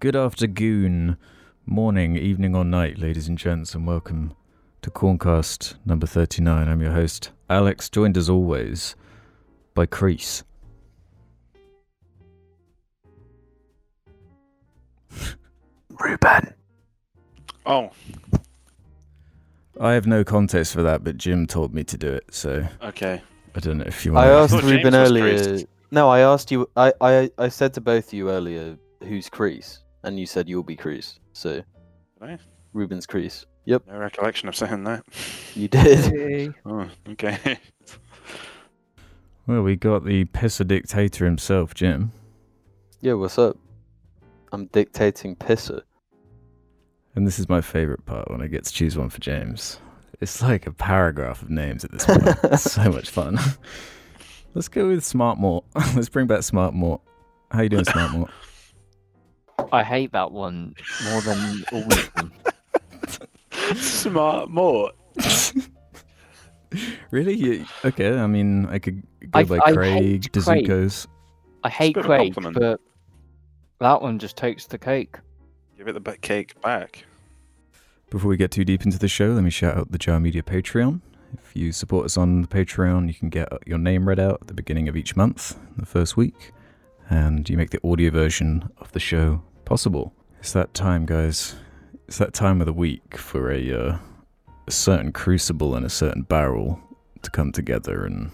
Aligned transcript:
Good 0.00 0.14
afternoon, 0.14 1.16
morning, 1.66 2.16
evening, 2.16 2.54
or 2.54 2.64
night, 2.64 2.98
ladies 2.98 3.26
and 3.26 3.36
gents, 3.36 3.74
and 3.74 3.84
welcome 3.84 4.32
to 4.80 4.92
Corncast 4.92 5.74
number 5.84 6.06
39. 6.06 6.68
I'm 6.68 6.80
your 6.80 6.92
host, 6.92 7.32
Alex, 7.50 7.90
joined 7.90 8.16
as 8.16 8.30
always 8.30 8.94
by 9.74 9.86
Crease. 9.86 10.44
Ruben. 15.98 16.54
Oh, 17.66 17.90
I 19.80 19.94
have 19.94 20.06
no 20.06 20.22
context 20.22 20.74
for 20.74 20.84
that, 20.84 21.02
but 21.02 21.16
Jim 21.16 21.44
told 21.44 21.74
me 21.74 21.82
to 21.82 21.98
do 21.98 22.12
it, 22.12 22.26
so 22.30 22.68
okay. 22.84 23.20
I 23.56 23.58
don't 23.58 23.78
know 23.78 23.84
if 23.84 24.06
you 24.06 24.12
want 24.12 24.28
I 24.28 24.30
want 24.30 24.52
asked 24.52 24.62
Ruben 24.62 24.94
earlier. 24.94 25.58
No, 25.90 26.08
I 26.08 26.20
asked 26.20 26.52
you. 26.52 26.70
I, 26.76 26.92
I 27.00 27.32
I 27.36 27.48
said 27.48 27.74
to 27.74 27.80
both 27.80 28.06
of 28.06 28.12
you 28.12 28.30
earlier, 28.30 28.78
who's 29.02 29.28
Crease, 29.28 29.80
and 30.02 30.18
you 30.18 30.26
said 30.26 30.48
you'll 30.48 30.62
be 30.62 30.76
Crease. 30.76 31.18
So 31.32 31.62
Right. 32.20 32.40
Ruben's 32.72 33.06
Crease. 33.06 33.46
Yep, 33.64 33.84
No 33.88 33.98
recollection 33.98 34.48
of 34.48 34.56
saying 34.56 34.84
that. 34.84 35.04
you 35.54 35.68
did. 35.68 36.54
Oh, 36.64 36.88
okay. 37.10 37.58
Well, 39.46 39.62
we 39.62 39.76
got 39.76 40.04
the 40.04 40.26
pisser 40.26 40.66
dictator 40.66 41.24
himself, 41.24 41.72
Jim. 41.72 42.12
yeah, 43.00 43.14
what's 43.14 43.38
up? 43.38 43.56
I'm 44.52 44.66
dictating 44.66 45.36
pisser. 45.36 45.80
And 47.14 47.26
this 47.26 47.38
is 47.38 47.48
my 47.48 47.62
favorite 47.62 48.04
part 48.04 48.30
when 48.30 48.42
I 48.42 48.46
get 48.46 48.64
to 48.64 48.72
choose 48.72 48.98
one 48.98 49.08
for 49.08 49.20
James. 49.20 49.80
It's 50.20 50.42
like 50.42 50.66
a 50.66 50.72
paragraph 50.72 51.40
of 51.40 51.48
names 51.48 51.82
at 51.84 51.92
this 51.92 52.04
point. 52.04 52.22
it's 52.44 52.70
so 52.72 52.90
much 52.92 53.08
fun. 53.08 53.38
Let's 54.54 54.68
go 54.68 54.88
with 54.88 55.00
Smartmore. 55.00 55.64
Let's 55.94 56.10
bring 56.10 56.26
back 56.26 56.40
Smartmore. 56.40 57.00
How 57.50 57.62
you 57.62 57.68
doing, 57.70 57.84
Smart 57.84 58.12
Mort? 58.12 58.30
I 59.72 59.82
hate 59.82 60.12
that 60.12 60.32
one 60.32 60.74
more 61.10 61.20
than 61.20 61.64
all 61.72 61.82
of 61.82 62.12
them. 62.14 62.32
Smart 63.76 64.50
Mort. 64.50 64.94
really? 67.10 67.34
You, 67.34 67.66
okay, 67.84 68.16
I 68.18 68.26
mean, 68.26 68.66
I 68.66 68.78
could 68.78 69.02
go 69.30 69.40
I- 69.40 69.44
by 69.44 69.58
I 69.64 69.72
Craig, 69.72 69.92
hate 70.02 70.32
Dazuko's. 70.32 71.06
I 71.64 71.68
hate 71.70 71.94
bit 71.94 72.04
of 72.04 72.10
a 72.10 72.16
Craig, 72.30 72.34
but 72.54 72.80
that 73.80 74.00
one 74.00 74.18
just 74.18 74.36
takes 74.36 74.66
the 74.66 74.78
cake. 74.78 75.16
Give 75.76 75.88
it 75.88 76.02
the 76.02 76.16
cake 76.18 76.60
back. 76.60 77.04
Before 78.10 78.28
we 78.28 78.36
get 78.36 78.50
too 78.50 78.64
deep 78.64 78.84
into 78.84 78.98
the 78.98 79.08
show, 79.08 79.28
let 79.28 79.42
me 79.42 79.50
shout 79.50 79.76
out 79.76 79.90
the 79.92 79.98
Jar 79.98 80.18
Media 80.20 80.42
Patreon. 80.42 81.00
If 81.34 81.54
you 81.54 81.72
support 81.72 82.06
us 82.06 82.16
on 82.16 82.42
the 82.42 82.48
Patreon, 82.48 83.06
you 83.08 83.12
can 83.14 83.28
get 83.28 83.48
your 83.66 83.76
name 83.76 84.08
read 84.08 84.18
out 84.18 84.38
at 84.40 84.46
the 84.46 84.54
beginning 84.54 84.88
of 84.88 84.96
each 84.96 85.14
month, 85.14 85.58
the 85.76 85.84
first 85.84 86.16
week, 86.16 86.52
and 87.10 87.48
you 87.50 87.56
make 87.56 87.70
the 87.70 87.80
audio 87.86 88.10
version 88.10 88.70
of 88.78 88.90
the 88.92 89.00
show 89.00 89.42
possible. 89.68 90.14
It's 90.40 90.52
that 90.52 90.72
time, 90.72 91.04
guys. 91.04 91.54
It's 92.06 92.16
that 92.16 92.32
time 92.32 92.62
of 92.62 92.66
the 92.66 92.72
week 92.72 93.18
for 93.18 93.52
a, 93.52 93.70
uh, 93.70 93.98
a 94.66 94.70
certain 94.70 95.12
crucible 95.12 95.74
and 95.74 95.84
a 95.84 95.90
certain 95.90 96.22
barrel 96.22 96.80
to 97.20 97.30
come 97.30 97.52
together 97.52 98.06
and 98.06 98.30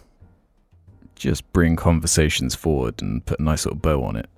just 1.17 1.53
bring 1.53 1.75
conversations 1.75 2.55
forward 2.55 3.03
and 3.03 3.27
put 3.27 3.41
a 3.41 3.43
nice 3.43 3.67
little 3.67 3.81
bow 3.81 4.05
on 4.05 4.15
it. 4.15 4.29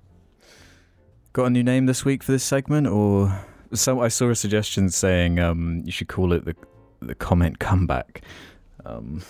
Got 1.33 1.45
a 1.45 1.49
new 1.51 1.63
name 1.63 1.85
this 1.85 2.03
week 2.03 2.23
for 2.23 2.31
this 2.31 2.43
segment, 2.43 2.87
or 2.87 3.45
so 3.73 4.01
I 4.01 4.07
saw 4.07 4.31
a 4.31 4.35
suggestion 4.35 4.89
saying 4.89 5.39
um, 5.39 5.83
you 5.85 5.91
should 5.91 6.07
call 6.07 6.33
it 6.33 6.45
the 6.45 6.55
the 6.99 7.13
comment 7.13 7.59
comeback. 7.59 8.21
Um, 8.87 9.21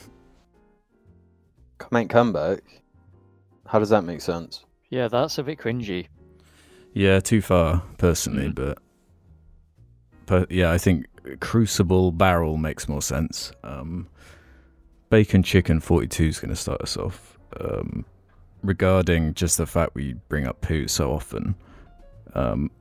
Comment 1.79 2.09
comeback. 2.09 2.61
How 3.65 3.79
does 3.79 3.89
that 3.89 4.05
make 4.05 4.21
sense? 4.21 4.63
Yeah, 4.89 5.09
that's 5.09 5.37
a 5.37 5.43
bit 5.43 5.59
cringy. 5.59 6.07
Yeah, 6.97 7.19
too 7.19 7.41
far 7.41 7.83
personally, 7.97 8.49
Mm. 8.49 8.55
but 8.55 8.77
but 10.25 10.51
yeah, 10.51 10.71
I 10.71 10.77
think 10.77 11.05
Crucible 11.39 12.11
Barrel 12.11 12.57
makes 12.57 12.89
more 12.89 13.01
sense. 13.01 13.51
Um, 13.63 14.07
Bacon 15.09 15.43
Chicken 15.43 15.79
Forty 15.79 16.07
Two 16.07 16.25
is 16.25 16.39
going 16.39 16.49
to 16.49 16.55
start 16.55 16.81
us 16.81 16.97
off. 16.97 17.37
Um, 17.61 18.03
regarding 18.63 19.33
just 19.35 19.57
the 19.57 19.65
fact 19.65 19.95
we 19.95 20.13
bring 20.27 20.45
up 20.45 20.59
poo 20.59 20.87
so 20.89 21.13
often, 21.13 21.55
um, 22.33 22.71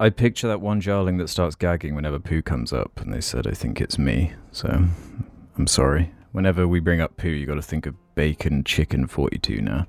I 0.00 0.08
picture 0.10 0.48
that 0.48 0.60
one 0.62 0.80
jarling 0.80 1.18
that 1.18 1.28
starts 1.28 1.56
gagging 1.56 1.94
whenever 1.94 2.18
poo 2.18 2.40
comes 2.40 2.72
up, 2.72 3.00
and 3.00 3.12
they 3.12 3.20
said, 3.20 3.46
I 3.46 3.50
think 3.52 3.80
it's 3.82 3.98
me. 3.98 4.32
So 4.52 4.84
I'm 5.58 5.66
sorry. 5.66 6.12
Whenever 6.32 6.66
we 6.66 6.80
bring 6.80 7.00
up 7.02 7.16
poo, 7.18 7.28
you 7.28 7.44
got 7.46 7.54
to 7.56 7.62
think 7.62 7.84
of 7.86 7.94
Bacon 8.14 8.64
Chicken 8.64 9.06
42 9.08 9.60
now. 9.60 9.86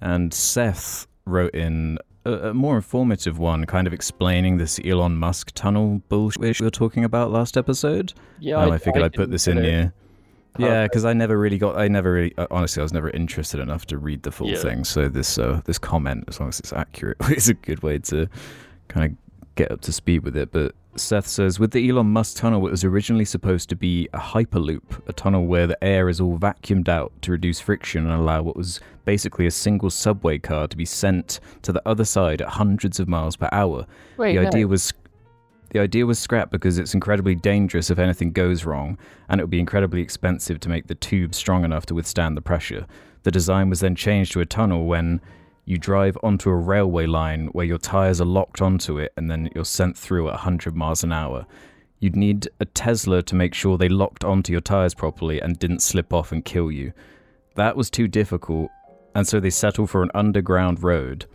And 0.00 0.32
Seth 0.32 1.07
wrote 1.28 1.54
in 1.54 1.98
a, 2.24 2.32
a 2.50 2.54
more 2.54 2.76
informative 2.76 3.38
one, 3.38 3.64
kind 3.66 3.86
of 3.86 3.92
explaining 3.92 4.58
this 4.58 4.80
Elon 4.84 5.16
Musk 5.16 5.52
tunnel 5.54 6.02
bullshit 6.08 6.40
we 6.60 6.64
were 6.66 6.70
talking 6.70 7.04
about 7.04 7.30
last 7.30 7.56
episode. 7.56 8.12
Yeah, 8.40 8.56
Um, 8.56 8.72
I, 8.72 8.78
figured 8.78 9.04
I'd 9.04 9.12
put 9.14 9.30
this 9.30 9.46
in 9.46 9.62
here. 9.62 9.92
Yeah, 10.58 10.84
because 10.84 11.04
I 11.04 11.12
never 11.12 11.38
really 11.38 11.58
got. 11.58 11.78
I 11.78 11.86
never 11.86 12.12
really. 12.12 12.34
uh, 12.36 12.48
Honestly, 12.50 12.80
I 12.80 12.82
was 12.82 12.92
never 12.92 13.10
interested 13.10 13.60
enough 13.60 13.86
to 13.86 13.98
read 13.98 14.24
the 14.24 14.32
full 14.32 14.48
Yeah. 14.48 14.56
thing. 14.58 14.82
So 14.84 15.08
this 15.08 15.38
uh, 15.38 15.60
this 15.66 15.78
comment, 15.78 16.24
as 16.26 16.40
long 16.40 16.48
as 16.48 16.58
it's 16.58 16.72
accurate, 16.72 17.16
is 17.30 17.48
a 17.48 17.54
good 17.54 17.82
way 17.84 17.98
to 18.00 18.28
kind 18.88 19.12
of 19.12 19.54
get 19.54 19.70
up 19.70 19.82
to 19.82 19.92
speed 19.92 20.24
with 20.24 20.36
it. 20.36 20.50
But 20.50 20.74
Seth 21.00 21.26
says, 21.26 21.58
with 21.58 21.72
the 21.72 21.88
Elon 21.88 22.06
Musk 22.06 22.36
tunnel, 22.36 22.66
it 22.66 22.70
was 22.70 22.84
originally 22.84 23.24
supposed 23.24 23.68
to 23.68 23.76
be 23.76 24.08
a 24.12 24.18
hyperloop, 24.18 25.06
a 25.08 25.12
tunnel 25.12 25.46
where 25.46 25.66
the 25.66 25.82
air 25.82 26.08
is 26.08 26.20
all 26.20 26.38
vacuumed 26.38 26.88
out 26.88 27.12
to 27.22 27.32
reduce 27.32 27.60
friction 27.60 28.04
and 28.04 28.14
allow 28.14 28.42
what 28.42 28.56
was 28.56 28.80
basically 29.04 29.46
a 29.46 29.50
single 29.50 29.90
subway 29.90 30.38
car 30.38 30.68
to 30.68 30.76
be 30.76 30.84
sent 30.84 31.40
to 31.62 31.72
the 31.72 31.82
other 31.86 32.04
side 32.04 32.42
at 32.42 32.48
hundreds 32.48 33.00
of 33.00 33.08
miles 33.08 33.36
per 33.36 33.48
hour 33.52 33.86
Wait, 34.16 34.34
the 34.34 34.42
no. 34.42 34.48
idea 34.48 34.66
was 34.66 34.92
the 35.70 35.80
idea 35.80 36.06
was 36.06 36.18
scrapped 36.18 36.50
because 36.50 36.78
it's 36.78 36.94
incredibly 36.94 37.34
dangerous 37.34 37.90
if 37.90 37.98
anything 37.98 38.32
goes 38.32 38.64
wrong, 38.64 38.96
and 39.28 39.40
it 39.40 39.44
would 39.44 39.50
be 39.50 39.60
incredibly 39.60 40.00
expensive 40.00 40.60
to 40.60 40.68
make 40.68 40.86
the 40.86 40.94
tube 40.94 41.34
strong 41.34 41.64
enough 41.64 41.84
to 41.86 41.94
withstand 41.94 42.36
the 42.36 42.42
pressure. 42.42 42.86
The 43.24 43.30
design 43.30 43.68
was 43.68 43.80
then 43.80 43.94
changed 43.94 44.32
to 44.32 44.40
a 44.40 44.46
tunnel 44.46 44.86
when 44.86 45.20
you 45.68 45.76
drive 45.76 46.16
onto 46.22 46.48
a 46.48 46.56
railway 46.56 47.04
line 47.04 47.48
where 47.48 47.66
your 47.66 47.76
tires 47.76 48.22
are 48.22 48.24
locked 48.24 48.62
onto 48.62 48.98
it 48.98 49.12
and 49.18 49.30
then 49.30 49.50
you're 49.54 49.66
sent 49.66 49.98
through 49.98 50.26
at 50.28 50.32
100 50.32 50.74
miles 50.74 51.04
an 51.04 51.12
hour. 51.12 51.44
You'd 52.00 52.16
need 52.16 52.48
a 52.58 52.64
Tesla 52.64 53.22
to 53.24 53.34
make 53.34 53.52
sure 53.52 53.76
they 53.76 53.90
locked 53.90 54.24
onto 54.24 54.50
your 54.50 54.62
tires 54.62 54.94
properly 54.94 55.42
and 55.42 55.58
didn't 55.58 55.82
slip 55.82 56.10
off 56.14 56.32
and 56.32 56.42
kill 56.42 56.72
you. 56.72 56.94
That 57.56 57.76
was 57.76 57.90
too 57.90 58.08
difficult, 58.08 58.70
and 59.14 59.28
so 59.28 59.40
they 59.40 59.50
settled 59.50 59.90
for 59.90 60.02
an 60.02 60.10
underground 60.14 60.82
road. 60.82 61.26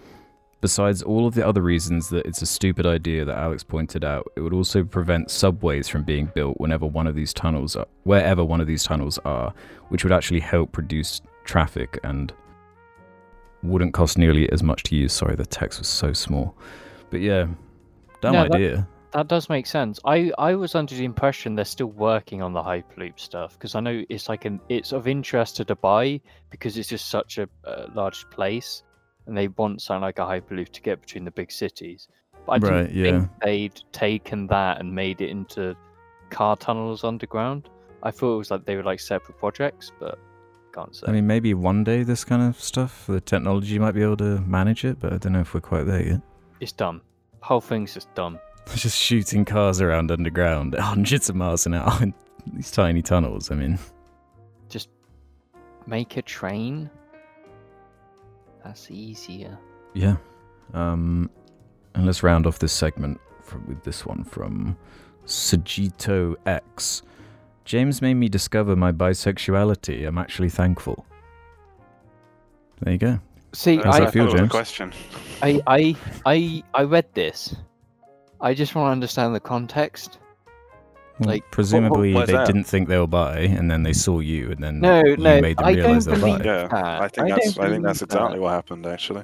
Besides 0.62 1.04
all 1.04 1.28
of 1.28 1.36
the 1.36 1.48
other 1.48 1.62
reasons 1.62 2.10
that 2.10 2.26
it's 2.26 2.42
a 2.42 2.48
stupid 2.48 2.88
idea 2.88 3.26
that 3.26 3.38
Alex 3.38 3.64
pointed 3.64 4.04
out, 4.04 4.32
it 4.36 4.42
would 4.42 4.54
also 4.54 4.84
prevent 4.84 5.30
subways 5.30 5.88
from 5.88 6.06
being 6.06 6.32
built 6.34 6.60
whenever 6.60 6.88
one 6.88 7.06
of 7.06 7.14
these 7.14 7.36
tunnels 7.36 7.76
are, 7.76 7.86
wherever 8.02 8.44
one 8.44 8.62
of 8.62 8.66
these 8.66 8.84
tunnels 8.84 9.20
are, 9.26 9.54
which 9.90 10.04
would 10.04 10.14
actually 10.14 10.40
help 10.40 10.76
reduce 10.76 11.22
traffic 11.44 12.00
and 12.04 12.34
wouldn't 13.64 13.94
cost 13.94 14.18
nearly 14.18 14.52
as 14.52 14.62
much 14.62 14.84
to 14.84 14.96
use. 14.96 15.14
Sorry, 15.14 15.36
the 15.36 15.46
text 15.46 15.80
was 15.80 15.88
so 15.88 16.14
small. 16.14 16.56
But 17.10 17.22
yeah, 17.22 17.48
dumb 18.22 18.34
No, 18.34 18.44
that- 18.44 18.54
idea. 18.56 18.88
That 19.12 19.28
does 19.28 19.48
make 19.48 19.68
sense. 19.68 20.00
I, 20.06 20.32
I 20.40 20.56
was 20.56 20.74
under 20.74 20.96
the 20.96 21.06
impression 21.06 21.54
they're 21.54 21.66
still 21.66 21.92
working 21.92 22.42
on 22.42 22.52
the 22.52 22.64
Hyperloop 22.64 23.20
stuff 23.20 23.54
because 23.54 23.76
I 23.76 23.80
know 23.80 24.04
it's 24.10 24.28
like 24.28 24.46
an 24.46 24.60
it's 24.70 24.92
of 24.92 25.08
interest 25.08 25.58
to 25.58 25.66
Dubai 25.66 26.20
because 26.50 26.80
it's 26.80 26.90
just 26.90 27.10
such 27.10 27.38
a 27.38 27.48
uh, 27.64 27.90
large 27.94 28.28
place 28.32 28.82
and 29.28 29.38
they 29.38 29.50
want 29.50 29.84
something 29.84 30.02
like 30.02 30.18
a 30.18 30.24
Hyperloop 30.24 30.70
to 30.70 30.82
get 30.82 31.00
between 31.00 31.26
the 31.26 31.30
big 31.32 31.52
cities. 31.52 32.08
But 32.48 32.54
I 32.54 32.58
didn't 32.58 32.76
Right, 32.76 32.92
yeah. 32.92 33.04
think 33.20 33.30
they'd 33.44 33.82
taken 33.92 34.48
that 34.48 34.80
and 34.80 34.96
made 34.96 35.22
it 35.22 35.30
into 35.30 35.76
car 36.32 36.58
tunnels 36.58 37.04
underground. 37.04 37.70
I 38.02 38.10
thought 38.10 38.34
it 38.34 38.38
was 38.40 38.50
like 38.50 38.66
they 38.66 38.76
were 38.78 38.84
like 38.84 39.00
separate 39.00 39.38
projects, 39.38 39.92
but 40.00 40.18
can't 40.74 40.96
say. 40.96 41.06
I 41.08 41.12
mean, 41.12 41.28
maybe 41.28 41.54
one 41.54 41.84
day 41.84 42.04
this 42.04 42.24
kind 42.24 42.42
of 42.42 42.60
stuff, 42.60 43.06
the 43.08 43.22
technology 43.22 43.78
might 43.80 43.94
be 43.94 44.02
able 44.04 44.18
to 44.18 44.40
manage 44.42 44.84
it, 44.86 45.00
but 45.00 45.14
I 45.14 45.18
don't 45.18 45.34
know 45.34 45.42
if 45.42 45.54
we're 45.54 45.62
quite 45.62 45.84
there 45.86 46.06
yet. 46.06 46.22
it's 46.60 46.72
dumb. 46.72 47.02
Whole 47.42 47.62
thing's 47.62 47.94
just 47.94 48.14
dumb. 48.16 48.40
Just 48.76 48.98
shooting 48.98 49.44
cars 49.44 49.82
around 49.82 50.10
underground 50.10 50.74
at 50.76 50.80
hundreds 50.94 51.28
of 51.30 51.36
miles 51.36 51.66
an 51.66 51.74
hour 51.74 52.02
in 52.02 52.14
these 52.54 52.72
tiny 52.72 53.02
tunnels. 53.02 53.52
I 53.52 53.56
mean, 53.56 53.78
Just 54.70 54.88
make 55.86 56.16
a 56.16 56.22
train. 56.22 56.90
That's 58.64 58.90
easier. 58.90 59.58
Yeah. 59.94 60.16
Um, 60.74 61.30
and 61.94 62.06
let's 62.06 62.24
round 62.24 62.48
off 62.48 62.60
this 62.60 62.72
segment 62.72 63.20
from, 63.42 63.68
with 63.68 63.84
this 63.84 64.06
one 64.06 64.24
from 64.24 64.78
Sajito 65.26 66.36
X. 66.46 67.02
James 67.66 68.02
made 68.02 68.16
me 68.16 68.28
discover 68.30 68.76
my 68.76 68.92
bisexuality. 68.92 70.06
I'm 70.08 70.18
actually 70.18 70.50
thankful. 70.50 71.06
There 72.82 72.94
you 72.94 73.00
go. 73.00 73.20
See, 73.54 73.78
How's 73.78 73.96
I, 73.96 74.00
that 74.02 74.14
feel, 74.14 74.26
thought 74.26 74.34
it 74.34 74.36
a 74.36 74.40
James? 74.40 74.52
question. 74.52 74.94
I, 75.42 75.62
I, 75.68 75.96
I, 76.26 76.64
I 76.74 76.84
read 76.84 77.06
this. 77.14 77.56
I 78.42 78.54
just 78.54 78.76
want 78.76 78.88
to 78.88 78.92
understand 78.92 79.34
the 79.34 79.40
context. 79.40 80.20
Well, 81.20 81.30
Like, 81.30 81.50
presumably 81.52 82.14
what's 82.14 82.28
they 82.28 82.34
that? 82.34 82.48
didn't 82.48 82.64
think 82.66 82.90
they 82.90 82.98
were 82.98 83.08
bi, 83.08 83.40
and 83.42 83.70
then 83.70 83.84
they 83.84 83.94
saw 83.94 84.20
you, 84.20 84.52
and 84.52 84.62
then 84.64 84.80
No, 84.82 85.04
you 85.06 85.16
no, 85.18 85.40
made 85.40 85.58
them 85.58 85.66
I 85.66 85.72
realize 85.74 86.06
don't 86.06 86.16
they 86.16 86.22
were 86.22 86.28
believe- 86.40 86.44
bi. 86.44 86.68
Yeah. 86.72 87.00
I 87.02 87.08
think 87.08 87.28
I 87.28 87.30
that's 87.30 87.58
I 87.60 87.70
think 87.70 87.84
that's 87.84 88.00
believe 88.00 88.10
exactly 88.10 88.38
that. 88.38 88.42
what 88.42 88.50
happened 88.50 88.86
actually. 88.88 89.24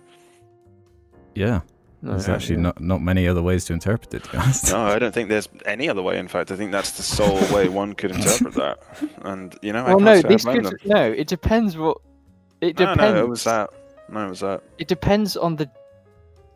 Yeah. 1.35 1.61
No, 2.01 2.11
There's 2.11 2.27
Yeah. 2.27 2.35
actually 2.35 2.57
not, 2.57 2.79
not 2.79 3.01
many 3.01 3.27
other 3.27 3.41
ways 3.41 3.65
to 3.65 3.73
interpret 3.73 4.13
it, 4.13 4.23
to 4.23 4.31
be 4.31 4.37
honest. 4.37 4.71
No, 4.71 4.79
I 4.85 4.99
don't 4.99 5.13
think 5.13 5.27
there's 5.27 5.49
any 5.65 5.89
other 5.89 6.01
way. 6.01 6.17
In 6.17 6.27
fact, 6.29 6.49
I 6.51 6.55
think 6.55 6.71
that's 6.71 6.91
the 6.91 7.03
sole 7.03 7.39
way 7.53 7.67
one 7.67 7.93
could 7.93 8.11
interpret 8.11 8.53
that. 8.55 8.79
And 9.23 9.53
you 9.61 9.73
know, 9.73 9.83
I 9.85 9.89
Well, 9.93 9.97
can't 9.99 10.03
no, 10.05 10.21
say 10.21 10.27
this 10.29 10.45
could, 10.45 10.65
them. 10.65 10.73
no. 10.85 11.11
It 11.11 11.27
depends 11.27 11.75
what. 11.77 11.97
It 12.61 12.75
depends. 12.77 12.97
no, 13.01 13.13
no, 13.13 13.19
it 13.23 13.29
was 13.29 13.43
that. 13.43 13.69
No, 14.09 14.25
it 14.25 14.29
was 14.29 14.39
that. 14.39 14.63
It 14.77 14.87
depends 14.87 15.35
on 15.35 15.57
the 15.57 15.69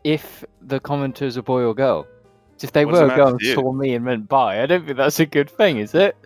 if 0.02 0.44
the 0.62 0.80
commenter's 0.80 1.36
a 1.36 1.42
boy 1.42 1.62
or 1.62 1.74
girl. 1.74 2.06
If 2.62 2.72
they 2.72 2.84
What 2.86 2.94
were 2.94 3.12
a 3.12 3.16
girl 3.16 3.28
and 3.28 3.40
saw 3.42 3.72
me 3.72 3.94
and 3.94 4.04
meant 4.04 4.28
bye, 4.28 4.62
I 4.62 4.66
don't 4.66 4.84
think 4.86 4.96
that's 4.96 5.20
a 5.20 5.26
good 5.26 5.50
thing, 5.50 5.76
is 5.78 5.94
it? 5.94 6.16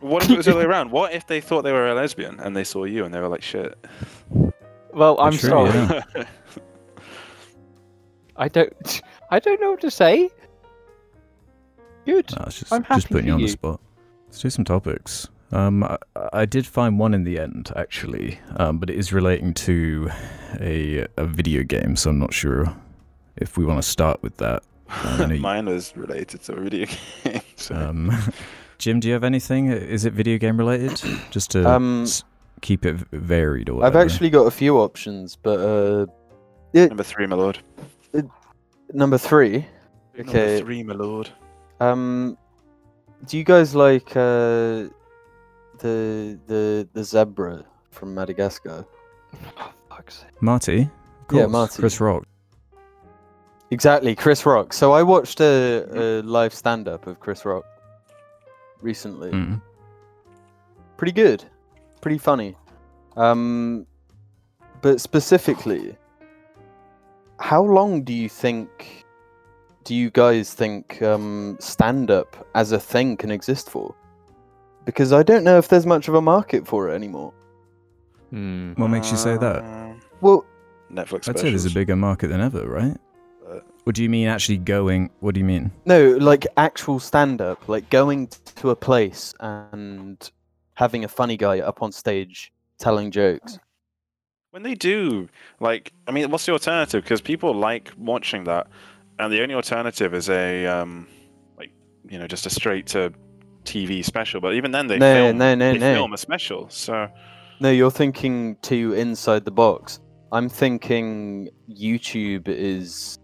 What 0.00 0.24
if 0.24 0.30
it 0.30 0.36
was 0.36 0.46
the 0.46 0.52
other 0.52 0.60
way 0.60 0.64
around? 0.72 0.90
What 0.90 1.12
if 1.12 1.26
they 1.28 1.40
thought 1.40 1.62
they 1.62 1.72
were 1.72 1.86
a 1.88 1.94
lesbian 1.94 2.40
and 2.40 2.56
they 2.56 2.64
saw 2.64 2.84
you 2.84 3.04
and 3.04 3.14
they 3.14 3.20
were 3.20 3.28
like, 3.28 3.42
shit? 3.42 3.78
Well, 4.92 5.18
I'm 5.20 5.32
true, 5.32 5.48
sorry. 5.50 6.02
yeah. 6.14 6.24
I 8.36 8.48
don't. 8.48 9.02
I 9.30 9.38
don't 9.38 9.60
know 9.60 9.70
what 9.70 9.80
to 9.80 9.90
say. 9.90 10.28
Good. 12.04 12.30
No, 12.38 12.44
just, 12.46 12.72
I'm 12.72 12.82
just 12.82 12.88
happy 13.04 13.14
putting 13.14 13.26
you 13.28 13.32
on 13.34 13.40
you. 13.40 13.46
the 13.46 13.52
spot. 13.52 13.80
Let's 14.26 14.40
do 14.40 14.50
some 14.50 14.64
topics. 14.64 15.28
Um, 15.52 15.84
I, 15.84 15.98
I 16.32 16.44
did 16.46 16.66
find 16.66 16.98
one 16.98 17.12
in 17.14 17.24
the 17.24 17.38
end, 17.38 17.70
actually, 17.76 18.38
um, 18.56 18.78
but 18.78 18.88
it 18.90 18.96
is 18.96 19.12
relating 19.12 19.52
to 19.54 20.10
a 20.60 21.06
a 21.16 21.24
video 21.26 21.62
game, 21.62 21.94
so 21.96 22.10
I'm 22.10 22.18
not 22.18 22.32
sure 22.34 22.74
if 23.36 23.56
we 23.56 23.64
want 23.64 23.82
to 23.82 23.88
start 23.88 24.22
with 24.22 24.36
that. 24.38 24.62
I 24.88 25.26
Mine 25.40 25.66
was 25.66 25.96
related 25.96 26.42
to 26.44 26.54
a 26.54 26.60
video 26.60 26.86
game. 27.24 27.40
So. 27.56 27.74
Um, 27.74 28.12
Jim, 28.78 28.98
do 29.00 29.08
you 29.08 29.14
have 29.14 29.24
anything? 29.24 29.68
Is 29.68 30.04
it 30.04 30.12
video 30.12 30.38
game 30.38 30.56
related? 30.58 31.00
Just 31.30 31.50
to 31.52 31.66
Um, 31.70 32.02
s- 32.02 32.24
keep 32.62 32.86
it 32.86 32.96
varied 33.12 33.68
or 33.68 33.84
I've 33.84 33.96
actually 33.96 34.30
got 34.30 34.46
a 34.46 34.50
few 34.50 34.78
options, 34.78 35.36
but 35.36 35.58
uh, 35.60 36.06
it, 36.72 36.88
Number 36.88 37.02
three, 37.04 37.26
my 37.26 37.36
lord. 37.36 37.58
number 38.94 39.18
three. 39.18 39.66
Number 40.16 40.30
Okay. 40.30 40.60
three, 40.60 40.82
my 40.82 40.94
lord. 40.94 41.28
Um, 41.80 42.36
do 43.26 43.36
you 43.38 43.44
guys 43.44 43.74
like 43.74 44.10
uh, 44.16 44.88
the 45.78 46.38
the 46.46 46.88
the 46.92 47.04
zebra 47.04 47.64
from 47.90 48.14
Madagascar? 48.14 48.84
Oh, 49.58 49.72
fuck's 49.88 50.18
sake. 50.20 50.40
Marty. 50.42 50.90
Of 51.30 51.36
Yeah, 51.36 51.46
Marty. 51.46 51.78
Chris 51.80 52.00
Rock. 52.00 52.24
Exactly, 53.70 54.14
Chris 54.14 54.44
Rock. 54.44 54.72
So 54.74 54.92
I 54.92 55.02
watched 55.02 55.40
a, 55.40 55.86
a 55.94 56.22
live 56.22 56.52
stand 56.52 56.88
up 56.88 57.06
of 57.06 57.18
Chris 57.20 57.44
Rock 57.46 57.64
recently. 58.82 59.30
Mm. 59.32 59.62
Pretty 60.98 61.12
good, 61.12 61.44
pretty 62.02 62.18
funny. 62.18 62.54
Um, 63.16 63.86
but 64.82 65.00
specifically, 65.00 65.96
how 67.40 67.62
long 67.62 68.02
do 68.02 68.12
you 68.12 68.28
think? 68.28 69.04
Do 69.84 69.94
you 69.94 70.10
guys 70.10 70.52
think 70.54 71.00
um, 71.02 71.56
stand 71.58 72.10
up 72.10 72.46
as 72.54 72.72
a 72.72 72.78
thing 72.78 73.16
can 73.16 73.30
exist 73.30 73.70
for? 73.70 73.94
Because 74.84 75.12
I 75.12 75.22
don't 75.22 75.44
know 75.44 75.58
if 75.58 75.68
there's 75.68 75.86
much 75.86 76.08
of 76.08 76.14
a 76.14 76.20
market 76.20 76.66
for 76.66 76.90
it 76.90 76.94
anymore. 76.94 77.32
Hmm. 78.30 78.72
What 78.74 78.88
makes 78.88 79.10
you 79.10 79.16
say 79.16 79.36
that? 79.38 79.64
Um, 79.64 80.00
Well, 80.20 80.44
Netflix 80.92 81.28
I'd 81.28 81.38
say 81.38 81.50
there's 81.50 81.66
a 81.66 81.70
bigger 81.70 81.96
market 81.96 82.28
than 82.28 82.40
ever, 82.40 82.68
right? 82.68 82.96
What 83.84 83.96
do 83.96 84.02
you 84.04 84.08
mean 84.08 84.28
actually 84.28 84.58
going? 84.58 85.10
What 85.20 85.34
do 85.34 85.40
you 85.40 85.44
mean? 85.44 85.72
No, 85.86 86.12
like 86.12 86.46
actual 86.56 87.00
stand 87.00 87.40
up, 87.40 87.68
like 87.68 87.90
going 87.90 88.28
to 88.56 88.70
a 88.70 88.76
place 88.76 89.34
and 89.40 90.30
having 90.74 91.04
a 91.04 91.08
funny 91.08 91.36
guy 91.36 91.60
up 91.60 91.82
on 91.82 91.92
stage 91.92 92.52
telling 92.78 93.10
jokes. 93.10 93.58
When 94.50 94.62
they 94.62 94.74
do, 94.74 95.28
like, 95.60 95.92
I 96.06 96.12
mean, 96.12 96.30
what's 96.30 96.44
the 96.46 96.52
alternative? 96.52 97.02
Because 97.02 97.20
people 97.20 97.54
like 97.54 97.92
watching 97.96 98.44
that, 98.44 98.66
and 99.18 99.32
the 99.32 99.42
only 99.42 99.54
alternative 99.54 100.12
is 100.14 100.28
a, 100.28 100.66
um, 100.66 101.06
like, 101.56 101.72
you 102.08 102.18
know, 102.18 102.26
just 102.26 102.44
a 102.46 102.50
straight 102.50 102.86
to 102.88 103.12
TV 103.64 104.04
special. 104.04 104.40
But 104.40 104.54
even 104.54 104.70
then, 104.72 104.88
they 104.88 104.98
No, 104.98 105.14
film, 105.14 105.38
no, 105.38 105.54
no, 105.54 105.72
they 105.72 105.78
no. 105.78 105.94
film 105.94 106.12
a 106.12 106.18
special. 106.18 106.68
So 106.68 107.08
No, 107.60 107.70
you're 107.70 107.90
thinking 107.90 108.56
too 108.60 108.92
inside 108.94 109.44
the 109.44 109.50
box. 109.50 110.00
I'm 110.32 110.48
thinking 110.48 111.48
YouTube 111.70 112.48
is 112.48 113.18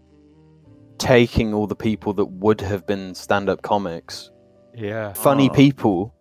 taking 0.97 1.53
all 1.53 1.67
the 1.67 1.75
people 1.75 2.13
that 2.13 2.25
would 2.25 2.61
have 2.61 2.85
been 2.87 3.13
stand 3.15 3.49
up 3.49 3.61
comics, 3.61 4.31
Yeah. 4.75 5.13
funny 5.13 5.49
Oh. 5.49 5.53
people, 5.53 6.13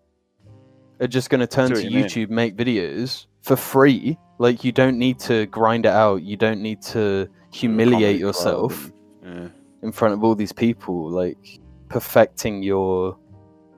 are 1.01 1.07
just 1.07 1.31
going 1.31 1.41
to 1.41 1.47
turn 1.47 1.69
to 1.71 1.75
what 1.77 1.85
you 1.85 1.91
mean. 1.91 2.05
YouTube, 2.05 2.31
make 2.31 2.57
videos 2.57 3.27
for 3.43 3.57
free. 3.57 4.19
Like, 4.39 4.65
you 4.65 4.73
don't 4.73 4.99
need 4.99 5.19
to 5.21 5.47
grind 5.47 5.87
it 5.87 5.93
out, 5.93 6.23
you 6.23 6.37
don't 6.37 6.61
need 6.61 6.83
to 6.83 7.29
humiliate 7.53 8.19
yourself. 8.21 8.93
yeah. 9.23 9.49
in 9.83 9.93
front 9.93 10.15
of 10.15 10.25
all 10.25 10.35
these 10.35 10.53
people, 10.53 11.11
like 11.11 11.61
perfecting 11.89 12.63
your 12.63 13.17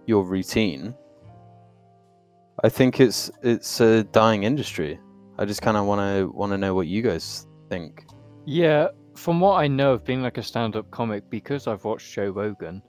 your 0.06 0.24
routine. 0.24 0.94
I 2.64 2.68
think 2.68 3.00
it's 3.00 3.30
it's 3.42 3.80
a 3.80 4.04
dying 4.04 4.44
industry. 4.44 4.98
I 5.38 5.44
just 5.44 5.62
kind 5.62 5.76
of 5.76 5.86
want 5.86 6.00
to 6.00 6.30
want 6.32 6.52
to 6.52 6.58
know 6.58 6.74
what 6.74 6.86
you 6.86 7.02
guys 7.02 7.46
think. 7.68 8.04
Yeah, 8.46 8.88
from 9.14 9.40
what 9.40 9.56
I 9.56 9.68
know 9.68 9.92
of 9.92 10.04
being 10.04 10.22
like 10.22 10.38
a 10.38 10.42
stand-up 10.42 10.90
comic, 10.90 11.28
because 11.30 11.66
I've 11.66 11.84
watched 11.84 12.12
Joe 12.12 12.30
Rogan, 12.30 12.82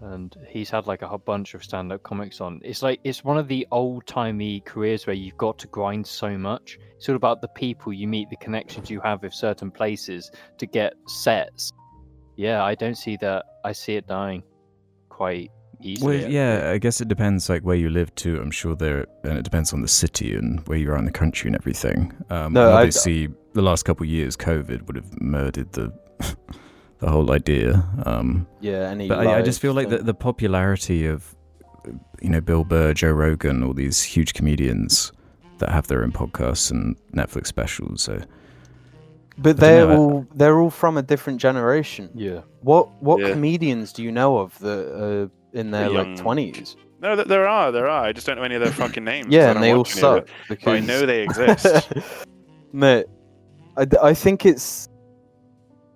and 0.00 0.36
he's 0.48 0.70
had 0.70 0.86
like 0.86 1.02
a 1.02 1.08
whole 1.08 1.18
bunch 1.18 1.54
of 1.54 1.62
stand-up 1.64 2.02
comics 2.02 2.40
on. 2.40 2.60
It's 2.64 2.82
like 2.82 3.00
it's 3.04 3.24
one 3.24 3.36
of 3.38 3.48
the 3.48 3.66
old-timey 3.72 4.60
careers 4.60 5.06
where 5.06 5.16
you've 5.16 5.36
got 5.36 5.58
to 5.58 5.66
grind 5.68 6.06
so 6.06 6.38
much. 6.38 6.78
It's 6.96 7.08
all 7.08 7.16
about 7.16 7.40
the 7.40 7.48
people 7.48 7.92
you 7.92 8.06
meet, 8.08 8.30
the 8.30 8.36
connections 8.36 8.90
you 8.90 9.00
have 9.00 9.22
with 9.22 9.34
certain 9.34 9.70
places 9.70 10.30
to 10.58 10.66
get 10.66 10.94
sets. 11.06 11.72
Yeah, 12.36 12.62
I 12.62 12.74
don't 12.74 12.96
see 12.96 13.16
that. 13.18 13.44
I 13.64 13.72
see 13.72 13.94
it 13.94 14.06
dying 14.06 14.42
quite 15.08 15.50
easily. 15.80 16.20
Well, 16.20 16.30
yeah, 16.30 16.70
I 16.72 16.78
guess 16.78 17.00
it 17.00 17.08
depends 17.08 17.48
like 17.48 17.62
where 17.62 17.76
you 17.76 17.88
live 17.90 18.14
too. 18.14 18.40
I'm 18.40 18.50
sure 18.52 18.76
there, 18.76 19.06
and 19.24 19.36
it 19.38 19.42
depends 19.42 19.72
on 19.72 19.82
the 19.82 19.88
city 19.88 20.34
and 20.34 20.60
where 20.68 20.78
you 20.78 20.90
are 20.92 20.96
in 20.98 21.04
the 21.04 21.10
country 21.10 21.48
and 21.48 21.56
everything. 21.56 22.12
Um, 22.30 22.52
No, 22.52 22.66
and 22.68 22.74
I- 22.74 22.78
obviously, 22.82 23.28
the 23.54 23.62
last 23.62 23.84
couple 23.84 24.04
of 24.04 24.10
years, 24.10 24.36
COVID 24.36 24.86
would 24.86 24.94
have 24.96 25.20
murdered 25.20 25.72
the 25.72 25.92
the 27.00 27.10
whole 27.10 27.30
idea. 27.32 27.84
Um, 28.06 28.46
Yeah, 28.60 28.90
any. 28.90 29.08
but 29.08 29.26
I, 29.26 29.38
I 29.38 29.42
just 29.42 29.60
feel 29.60 29.72
like 29.72 29.88
the, 29.88 29.98
the 29.98 30.14
popularity 30.14 31.06
of 31.06 31.34
you 32.20 32.28
know 32.30 32.40
Bill 32.40 32.64
Burr, 32.64 32.92
Joe 32.94 33.10
Rogan, 33.12 33.62
all 33.62 33.72
these 33.74 34.02
huge 34.02 34.34
comedians 34.34 35.12
that 35.58 35.70
have 35.70 35.86
their 35.88 36.02
own 36.02 36.12
podcasts 36.12 36.70
and 36.70 36.96
Netflix 37.12 37.46
specials. 37.46 38.02
So 38.02 38.20
But 39.38 39.56
they're 39.58 39.86
don't 39.86 39.88
know, 39.90 39.94
I- 39.94 39.98
all 39.98 40.26
they're 40.34 40.60
all 40.60 40.70
from 40.70 40.96
a 40.96 41.02
different 41.02 41.40
generation. 41.40 42.10
Yeah. 42.14 42.40
What 42.62 43.02
what 43.02 43.20
Yeah. 43.20 43.30
comedians 43.30 43.92
do 43.92 44.02
you 44.02 44.10
know 44.12 44.38
of 44.38 44.58
that 44.60 44.78
are 45.02 45.30
in 45.52 45.70
their 45.70 45.90
Young. 45.90 46.14
like 46.14 46.20
twenties? 46.22 46.76
No, 47.00 47.14
th- 47.14 47.28
there 47.28 47.46
are, 47.46 47.70
there 47.70 47.88
are. 47.88 48.04
I 48.06 48.12
just 48.12 48.26
don't 48.26 48.36
know 48.38 48.42
any 48.42 48.56
of 48.56 48.60
their 48.60 48.72
fucking 48.72 49.04
names. 49.12 49.28
Yeah, 49.30 49.52
and 49.52 49.62
they 49.62 49.70
all 49.70 49.78
watch 49.78 49.96
any 49.96 50.04
of 50.06 50.16
it, 50.16 50.26
suck 50.28 50.36
because 50.48 50.64
But 50.64 50.74
I 50.74 50.80
know 50.80 51.06
they 51.06 51.22
exist. 51.22 51.92
Mate, 52.72 53.06
I, 53.76 53.84
d- 53.84 53.96
I 54.02 54.14
think 54.14 54.44
it's 54.44 54.87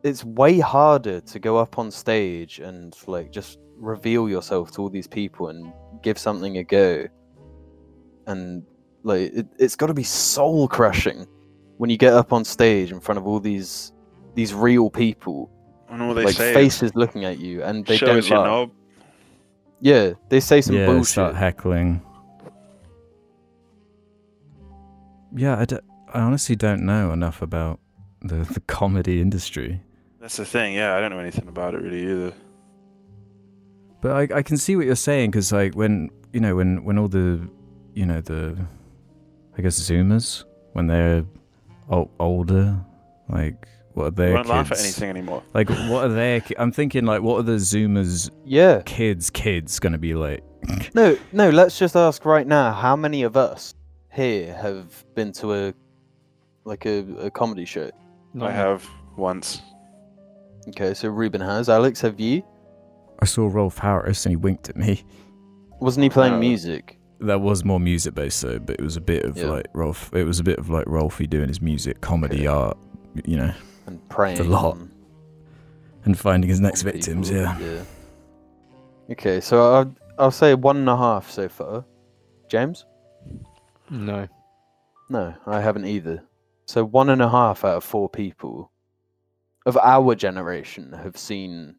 it's 0.02 0.24
way 0.24 0.58
harder 0.58 1.20
to 1.20 1.38
go 1.38 1.56
up 1.58 1.78
on 1.78 1.90
stage 1.90 2.58
and 2.58 2.96
like 3.06 3.30
just 3.30 3.58
reveal 3.76 4.28
yourself 4.28 4.70
to 4.72 4.82
all 4.82 4.88
these 4.88 5.06
people 5.06 5.48
and 5.48 5.72
give 6.02 6.18
something 6.18 6.58
a 6.58 6.64
go. 6.64 7.06
And 8.26 8.64
like 9.02 9.32
it, 9.32 9.46
it's 9.58 9.76
got 9.76 9.86
to 9.88 9.94
be 9.94 10.02
soul 10.02 10.68
crushing 10.68 11.26
when 11.78 11.90
you 11.90 11.96
get 11.96 12.12
up 12.12 12.32
on 12.32 12.44
stage 12.44 12.92
in 12.92 13.00
front 13.00 13.18
of 13.18 13.26
all 13.26 13.40
these 13.40 13.92
these 14.34 14.54
real 14.54 14.88
people, 14.88 15.50
and 15.90 16.02
all 16.02 16.14
they 16.14 16.24
like 16.24 16.36
say 16.36 16.50
is, 16.50 16.54
faces 16.54 16.94
looking 16.94 17.24
at 17.24 17.38
you, 17.38 17.62
and 17.62 17.84
they 17.84 17.98
don't 17.98 18.18
us 18.18 18.28
your 18.28 18.38
laugh. 18.38 18.46
knob. 18.46 18.70
Yeah, 19.80 20.12
they 20.28 20.40
say 20.40 20.60
some 20.60 20.76
yeah, 20.76 20.86
bullshit. 20.86 21.08
start 21.08 21.34
heckling. 21.34 22.00
Yeah, 25.34 25.58
I, 25.58 25.64
d- 25.64 25.78
I 26.12 26.20
honestly 26.20 26.54
don't 26.54 26.84
know 26.84 27.10
enough 27.10 27.42
about 27.42 27.80
the, 28.20 28.36
the 28.44 28.60
comedy 28.60 29.20
industry. 29.20 29.80
That's 30.22 30.36
the 30.36 30.44
thing. 30.46 30.74
Yeah, 30.74 30.94
I 30.96 31.00
don't 31.00 31.10
know 31.10 31.18
anything 31.18 31.48
about 31.48 31.74
it 31.74 31.82
really 31.82 32.02
either. 32.04 32.32
But 34.00 34.12
I, 34.32 34.38
I 34.38 34.42
can 34.42 34.56
see 34.56 34.76
what 34.76 34.86
you're 34.86 34.94
saying 34.94 35.32
because 35.32 35.52
like 35.52 35.74
when 35.74 36.10
you 36.32 36.40
know 36.40 36.56
when 36.56 36.84
when 36.84 36.96
all 36.98 37.08
the 37.08 37.46
you 37.94 38.06
know 38.06 38.20
the 38.20 38.56
I 39.58 39.62
guess 39.62 39.78
Zoomers 39.78 40.44
when 40.74 40.86
they're 40.86 41.24
o- 41.90 42.10
older 42.18 42.78
like 43.28 43.66
what 43.94 44.04
are 44.06 44.10
They 44.12 44.26
their 44.26 44.34
won't 44.36 44.48
laugh 44.48 44.72
at 44.72 44.78
anything 44.80 45.10
anymore. 45.10 45.42
like 45.54 45.68
what 45.68 46.04
are 46.06 46.08
their 46.08 46.40
ki- 46.40 46.54
I'm 46.58 46.72
thinking 46.72 47.04
like 47.04 47.20
what 47.22 47.38
are 47.40 47.42
the 47.42 47.56
Zoomers 47.56 48.30
yeah. 48.44 48.80
kids 48.86 49.28
kids 49.28 49.78
gonna 49.78 49.98
be 49.98 50.14
like 50.14 50.42
No, 50.94 51.18
no. 51.32 51.50
Let's 51.50 51.76
just 51.76 51.96
ask 51.96 52.24
right 52.24 52.46
now: 52.46 52.72
how 52.72 52.94
many 52.94 53.24
of 53.24 53.36
us 53.36 53.74
here 54.12 54.54
have 54.54 55.04
been 55.16 55.32
to 55.32 55.52
a 55.54 55.74
like 56.64 56.86
a, 56.86 56.98
a 57.18 57.30
comedy 57.32 57.64
show? 57.64 57.90
Not 58.32 58.50
I 58.50 58.52
have 58.52 58.88
once. 59.16 59.60
Okay, 60.68 60.94
so 60.94 61.08
Ruben 61.08 61.40
has. 61.40 61.68
Alex, 61.68 62.00
have 62.02 62.20
you? 62.20 62.42
I 63.20 63.24
saw 63.24 63.48
Rolf 63.48 63.78
Harris 63.78 64.24
and 64.26 64.32
he 64.32 64.36
winked 64.36 64.68
at 64.68 64.76
me. 64.76 65.02
Wasn't 65.80 66.02
he 66.02 66.10
playing 66.10 66.34
No. 66.34 66.38
music? 66.40 66.98
That 67.20 67.40
was 67.40 67.64
more 67.64 67.78
music 67.80 68.14
based 68.14 68.42
though, 68.42 68.58
but 68.58 68.76
it 68.78 68.82
was 68.82 68.96
a 68.96 69.00
bit 69.00 69.24
of 69.24 69.36
Yeah. 69.36 69.46
like 69.50 69.66
Rolf. 69.74 70.12
It 70.14 70.24
was 70.24 70.40
a 70.40 70.44
bit 70.44 70.58
of 70.58 70.68
like 70.70 70.86
Rolfie 70.86 71.28
doing 71.30 71.48
his 71.48 71.60
music, 71.60 72.00
comedy 72.00 72.38
Okay. 72.40 72.46
art, 72.46 72.78
you 73.24 73.36
know. 73.36 73.52
preying 74.08 74.48
lot. 74.48 74.72
on 74.76 74.90
And 76.04 76.18
finding 76.18 76.48
his 76.50 76.60
next 76.60 76.84
on 76.84 76.92
victims, 76.92 77.30
people, 77.30 77.44
yeah. 77.44 77.82
Okay, 79.10 79.40
so 79.40 79.72
I'll, 79.74 79.94
I'll 80.18 80.30
say 80.32 80.54
one 80.54 80.76
and 80.78 80.88
a 80.88 80.96
half 80.96 81.30
so 81.30 81.48
far. 81.48 81.84
James? 82.48 82.84
No. 83.90 84.26
No, 85.10 85.34
I 85.46 85.60
haven't 85.60 85.84
either. 85.86 86.24
So 86.66 86.84
one 86.84 87.08
and 87.10 87.20
a 87.22 87.28
half 87.28 87.64
out 87.64 87.76
of 87.76 87.84
four 87.84 88.08
people 88.08 88.71
of 89.66 89.76
our 89.78 90.14
generation 90.14 90.92
have 90.92 91.16
seen 91.16 91.76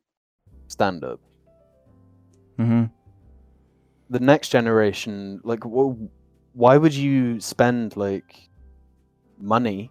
stand 0.67 1.03
up. 1.03 1.19
Mm-hmm. 2.59 2.85
The 4.09 4.19
next 4.19 4.49
generation, 4.49 5.41
like, 5.43 5.63
wh- 5.63 5.95
why 6.53 6.77
would 6.77 6.93
you 6.93 7.39
spend 7.39 7.97
like 7.97 8.49
money 9.39 9.89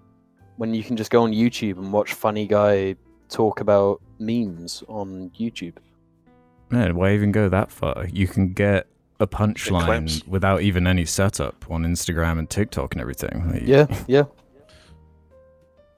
when 0.57 0.75
you 0.75 0.85
can 0.85 0.97
just 0.97 1.11
go 1.11 1.23
on 1.23 1.33
YouTube 1.33 1.77
and 1.79 1.93
watch 1.93 2.13
funny 2.15 2.47
guy 2.47 2.95
talk 3.29 3.61
about 3.61 4.01
memes 4.19 4.83
on 4.89 5.31
YouTube? 5.39 5.77
Man, 6.71 6.95
why 6.97 7.13
even 7.15 7.33
go 7.33 7.49
that 7.49 7.71
far? 7.71 8.07
You 8.13 8.27
can 8.27 8.53
get 8.53 8.87
a 9.21 9.27
punchline 9.27 10.27
without 10.27 10.63
even 10.63 10.87
any 10.87 11.05
setup 11.05 11.65
on 11.71 11.85
Instagram 11.85 12.39
and 12.39 12.49
TikTok 12.49 12.95
and 12.95 13.01
everything. 13.01 13.51
Like, 13.51 13.63
Yeah, 13.63 13.87
yeah. 14.07 14.25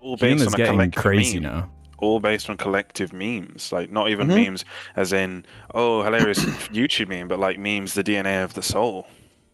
All 0.00 0.16
based 0.16 0.40
Humor's 0.42 0.54
on 0.54 0.78
getting 0.78 0.90
crazy 0.90 1.40
meme. 1.40 1.52
now. 1.52 1.70
All 1.98 2.20
based 2.20 2.50
on 2.50 2.56
collective 2.56 3.12
memes, 3.12 3.72
like 3.72 3.90
not 3.90 4.08
even 4.10 4.28
Mhm. 4.28 4.44
memes 4.46 4.64
as 4.96 5.12
in 5.12 5.44
oh 5.74 6.02
hilarious 6.02 6.44
YouTube 6.72 7.08
meme, 7.08 7.28
but 7.28 7.38
like 7.38 7.58
memes 7.58 7.94
the 7.94 8.02
DNA 8.04 8.42
of 8.44 8.54
the 8.54 8.62
soul. 8.62 9.06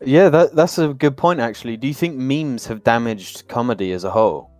Yeah, 0.02 0.30
that 0.30 0.54
that's 0.56 0.78
a 0.78 0.88
good 0.94 1.16
point 1.16 1.40
actually. 1.40 1.76
Do 1.76 1.86
you 1.86 1.94
think 1.94 2.16
memes 2.16 2.66
have 2.68 2.82
damaged 2.82 3.48
comedy 3.48 3.92
as 3.92 4.04
a 4.04 4.10
whole? 4.10 4.50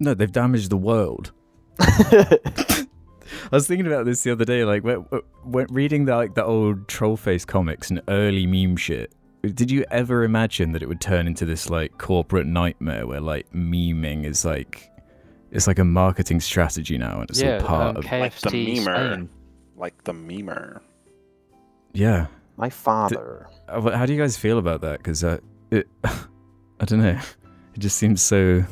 No, 0.00 0.14
they've 0.14 0.30
damaged 0.32 0.70
the 0.70 0.76
world. 0.76 1.32
I 1.80 2.86
was 3.52 3.66
thinking 3.66 3.86
about 3.86 4.04
this 4.04 4.22
the 4.22 4.30
other 4.32 4.44
day, 4.44 4.64
like 4.64 4.82
when, 4.84 4.96
when 5.44 5.66
reading 5.70 6.04
the 6.04 6.16
like 6.16 6.34
the 6.34 6.44
old 6.44 6.86
Trollface 6.88 7.46
comics 7.46 7.90
and 7.90 8.00
early 8.08 8.46
meme 8.46 8.76
shit. 8.76 9.12
Did 9.42 9.70
you 9.70 9.84
ever 9.90 10.24
imagine 10.24 10.72
that 10.72 10.82
it 10.82 10.88
would 10.88 11.00
turn 11.00 11.26
into 11.28 11.44
this 11.44 11.70
like 11.70 11.96
corporate 11.98 12.46
nightmare 12.46 13.06
where 13.06 13.20
like 13.20 13.50
meming 13.52 14.24
is 14.24 14.44
like 14.44 14.90
it's 15.50 15.66
like 15.66 15.78
a 15.78 15.84
marketing 15.84 16.40
strategy 16.40 16.98
now 16.98 17.20
and 17.20 17.30
it's 17.30 17.40
yeah, 17.40 17.58
all 17.58 17.66
part 17.66 17.90
um, 17.90 17.96
of 17.96 18.04
Like 18.10 18.34
the 18.36 18.48
KFC 18.50 18.76
memer. 18.78 18.82
Spain. 19.12 19.28
Like 19.76 20.04
the 20.04 20.12
memer. 20.12 20.80
yeah. 21.92 22.26
My 22.56 22.70
father. 22.70 23.46
Uh, 23.68 23.80
wh- 23.80 23.94
How 23.94 24.04
do 24.04 24.12
you 24.12 24.20
guys 24.20 24.36
feel 24.36 24.58
about 24.58 24.80
that? 24.80 24.98
Because 24.98 25.22
uh, 25.22 25.38
it, 25.70 25.86
I 26.04 26.84
don't 26.84 27.00
know. 27.00 27.18
It 27.74 27.78
just 27.78 27.96
seems 27.96 28.20
so. 28.20 28.64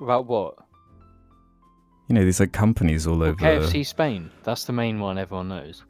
About 0.00 0.26
what? 0.26 0.56
You 2.08 2.14
know, 2.16 2.24
these 2.24 2.40
like 2.40 2.50
companies 2.52 3.06
all 3.06 3.18
Well, 3.18 3.28
over. 3.28 3.36
KFC 3.44 3.86
Spain. 3.86 4.30
That's 4.42 4.64
the 4.64 4.72
main 4.72 4.98
one 4.98 5.16
everyone 5.16 5.48
knows. 5.48 5.84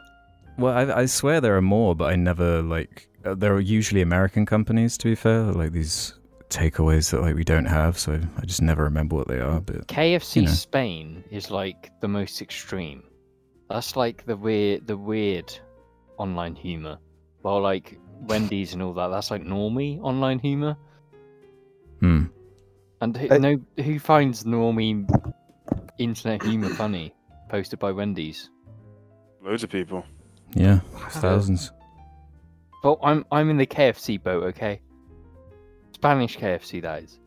Well, 0.58 0.74
I, 0.76 1.00
I 1.02 1.06
swear 1.06 1.40
there 1.40 1.56
are 1.56 1.62
more, 1.62 1.94
but 1.96 2.12
I 2.12 2.16
never 2.16 2.60
like. 2.60 3.08
Uh, 3.24 3.34
there 3.34 3.54
are 3.54 3.60
usually 3.60 4.02
American 4.02 4.44
companies, 4.44 4.98
to 4.98 5.08
be 5.08 5.14
fair, 5.14 5.44
like 5.44 5.72
these 5.72 6.12
takeaways 6.50 7.10
that 7.10 7.22
like 7.22 7.34
we 7.34 7.44
don't 7.44 7.64
have. 7.64 7.98
So 7.98 8.20
I 8.36 8.44
just 8.44 8.60
never 8.62 8.84
remember 8.84 9.16
what 9.16 9.28
they 9.28 9.40
are. 9.40 9.60
But 9.60 9.86
KFC 9.86 10.36
You 10.36 10.42
know. 10.42 10.50
Spain 10.50 11.24
is 11.30 11.50
like 11.50 11.90
the 12.00 12.08
most 12.08 12.42
extreme. 12.42 13.02
That's 13.68 13.96
like 13.96 14.26
the 14.26 14.36
weird, 14.36 14.86
the 14.86 14.96
weird 14.96 15.52
online 16.18 16.54
humor. 16.54 16.98
While 17.42 17.60
like 17.62 17.98
Wendy's 18.22 18.72
and 18.74 18.82
all 18.82 18.92
that, 18.94 19.08
that's 19.08 19.30
like 19.30 19.42
normie 19.44 20.00
online 20.00 20.38
humor. 20.40 20.76
hmm. 22.00 22.24
And 23.02 23.16
who, 23.16 23.28
I- 23.34 23.38
no, 23.38 23.58
who 23.82 23.98
finds 23.98 24.44
normie 24.44 25.08
internet 25.98 26.42
humor 26.42 26.68
funny? 26.68 27.14
Posted 27.48 27.78
by 27.78 27.92
Wendy's. 27.92 28.50
Loads 29.42 29.64
of 29.64 29.70
people. 29.70 30.04
yeah, 30.54 30.80
thousands. 31.10 31.72
Well, 32.84 32.98
I'm 33.02 33.24
I'm 33.32 33.48
in 33.50 33.56
the 33.56 33.66
KFC 33.66 34.22
boat, 34.22 34.44
okay. 34.44 34.80
Spanish 36.00 36.38
KFC, 36.38 36.80
that 36.80 37.02
is. 37.02 37.18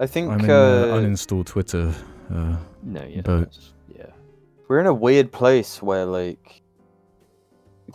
I 0.00 0.06
think 0.06 0.28
I'm 0.28 0.40
in 0.40 0.50
uh, 0.50 0.54
uh, 0.54 0.98
uninstall 1.00 1.46
Twitter. 1.46 1.94
Uh, 2.28 2.56
No, 2.82 3.04
yeah, 3.04 3.20
Boat. 3.22 3.40
that's- 3.52 3.74
yeah. 3.96 4.06
we're 4.68 4.80
in 4.80 4.86
a 4.86 4.94
weird 4.94 5.30
place 5.30 5.80
where 5.80 6.04
like 6.04 6.62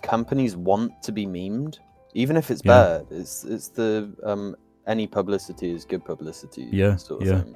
companies 0.02 0.56
want 0.56 0.92
to 1.04 1.12
be 1.12 1.26
memed, 1.26 1.80
even 2.14 2.38
if 2.38 2.50
it's 2.52 2.62
Yeah. 2.64 2.74
bad. 2.74 3.08
It's 3.12 3.44
it's 3.44 3.68
the 3.68 4.10
um 4.24 4.56
any 4.86 5.08
publicity 5.08 5.72
is 5.72 5.84
good 5.84 6.06
publicity. 6.06 6.70
Yeah, 6.72 6.96
sort 6.96 7.22
of 7.24 7.28
yeah. 7.28 7.42
thing. 7.42 7.56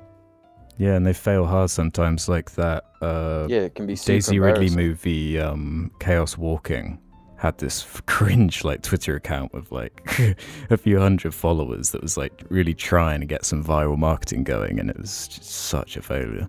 yeah, 0.78 0.96
and 0.98 1.06
they 1.06 1.14
fail 1.14 1.46
hard 1.46 1.70
sometimes, 1.70 2.28
like 2.28 2.52
that. 2.56 2.84
Uh, 3.02 3.46
Yeah, 3.48 3.60
it 3.62 3.76
can 3.76 3.86
be 3.88 3.96
super 3.96 4.16
Daisy 4.18 4.40
Ridley 4.40 4.70
movie 4.76 5.40
um, 5.40 5.92
Chaos 6.00 6.38
Walking 6.38 7.00
had 7.42 7.58
this 7.58 8.02
cringe 8.06 8.64
like 8.64 8.84
Twitter 8.84 9.16
account 9.16 9.52
with 9.52 9.72
like 9.72 10.08
a 10.70 10.78
few 10.78 11.00
hundred 11.00 11.34
followers 11.34 11.90
that 11.90 12.02
was 12.02 12.16
like 12.16 12.44
really 12.50 12.76
trying 12.76 13.20
to 13.20 13.26
get 13.26 13.44
some 13.46 13.64
viral 13.64 13.98
marketing 13.98 14.44
going, 14.44 14.80
and 14.80 14.90
it 14.90 14.98
was 14.98 15.28
just 15.28 15.44
such 15.50 15.98
a 15.98 16.02
failure. 16.04 16.48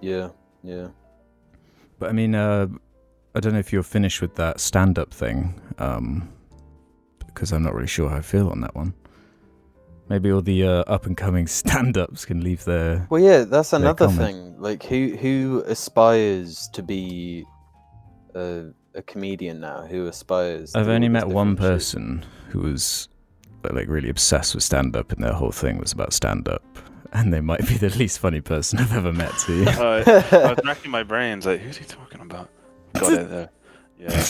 Yeah, 0.00 0.28
yeah. 0.62 0.88
But 1.98 2.10
I 2.10 2.12
mean, 2.12 2.36
uh, 2.36 2.68
I 3.34 3.40
don't 3.40 3.52
know 3.52 3.58
if 3.58 3.72
you're 3.72 3.82
finished 3.82 4.20
with 4.20 4.36
that 4.36 4.60
stand-up 4.60 5.12
thing, 5.12 5.60
um, 5.78 6.28
because 7.26 7.52
I'm 7.52 7.64
not 7.64 7.74
really 7.74 7.88
sure 7.88 8.08
how 8.08 8.18
I 8.18 8.20
feel 8.20 8.48
on 8.48 8.60
that 8.60 8.76
one. 8.76 8.94
Maybe 10.08 10.30
all 10.30 10.40
the 10.40 10.62
uh, 10.62 10.84
up-and-coming 10.86 11.46
stand-ups 11.60 12.24
can 12.26 12.44
leave 12.44 12.64
their 12.64 13.08
Well, 13.10 13.20
yeah, 13.20 13.42
that's 13.42 13.72
another 13.72 14.06
comment. 14.06 14.20
thing. 14.20 14.60
Like, 14.60 14.84
who 14.84 15.16
who 15.16 15.64
aspires 15.66 16.68
to 16.74 16.82
be 16.84 17.44
a, 18.36 18.66
a 18.96 19.02
comedian 19.02 19.60
now? 19.60 19.82
Who 19.82 20.06
aspires? 20.06 20.72
to 20.72 20.78
I've 20.78 20.88
only 20.88 21.08
met 21.08 21.28
one 21.28 21.54
different 21.54 21.82
shit? 21.82 21.92
person 21.92 22.24
who 22.48 22.60
was 22.60 23.08
like 23.62 23.88
really 23.88 24.08
obsessed 24.08 24.54
with 24.54 24.64
stand 24.64 24.96
up, 24.96 25.12
and 25.12 25.22
their 25.22 25.32
whole 25.32 25.50
thing 25.52 25.78
was 25.78 25.92
about 25.92 26.12
stand 26.12 26.48
up. 26.48 26.62
And 27.12 27.32
they 27.32 27.40
might 27.40 27.66
be 27.66 27.74
the 27.76 27.90
least 27.90 28.18
funny 28.18 28.40
person 28.40 28.78
I've 28.78 28.92
ever 28.92 29.12
met 29.12 29.32
too. 29.38 29.64
Uh, 29.68 30.02
I 30.32 30.52
was 30.52 30.58
racking 30.64 30.90
my 30.90 31.02
brains 31.02 31.46
like, 31.46 31.60
who's 31.60 31.76
he 31.76 31.84
talking 31.84 32.20
about? 32.20 32.48
Got 32.94 33.12
it 33.12 33.28
there. 33.30 33.50
Yeah. 33.98 34.24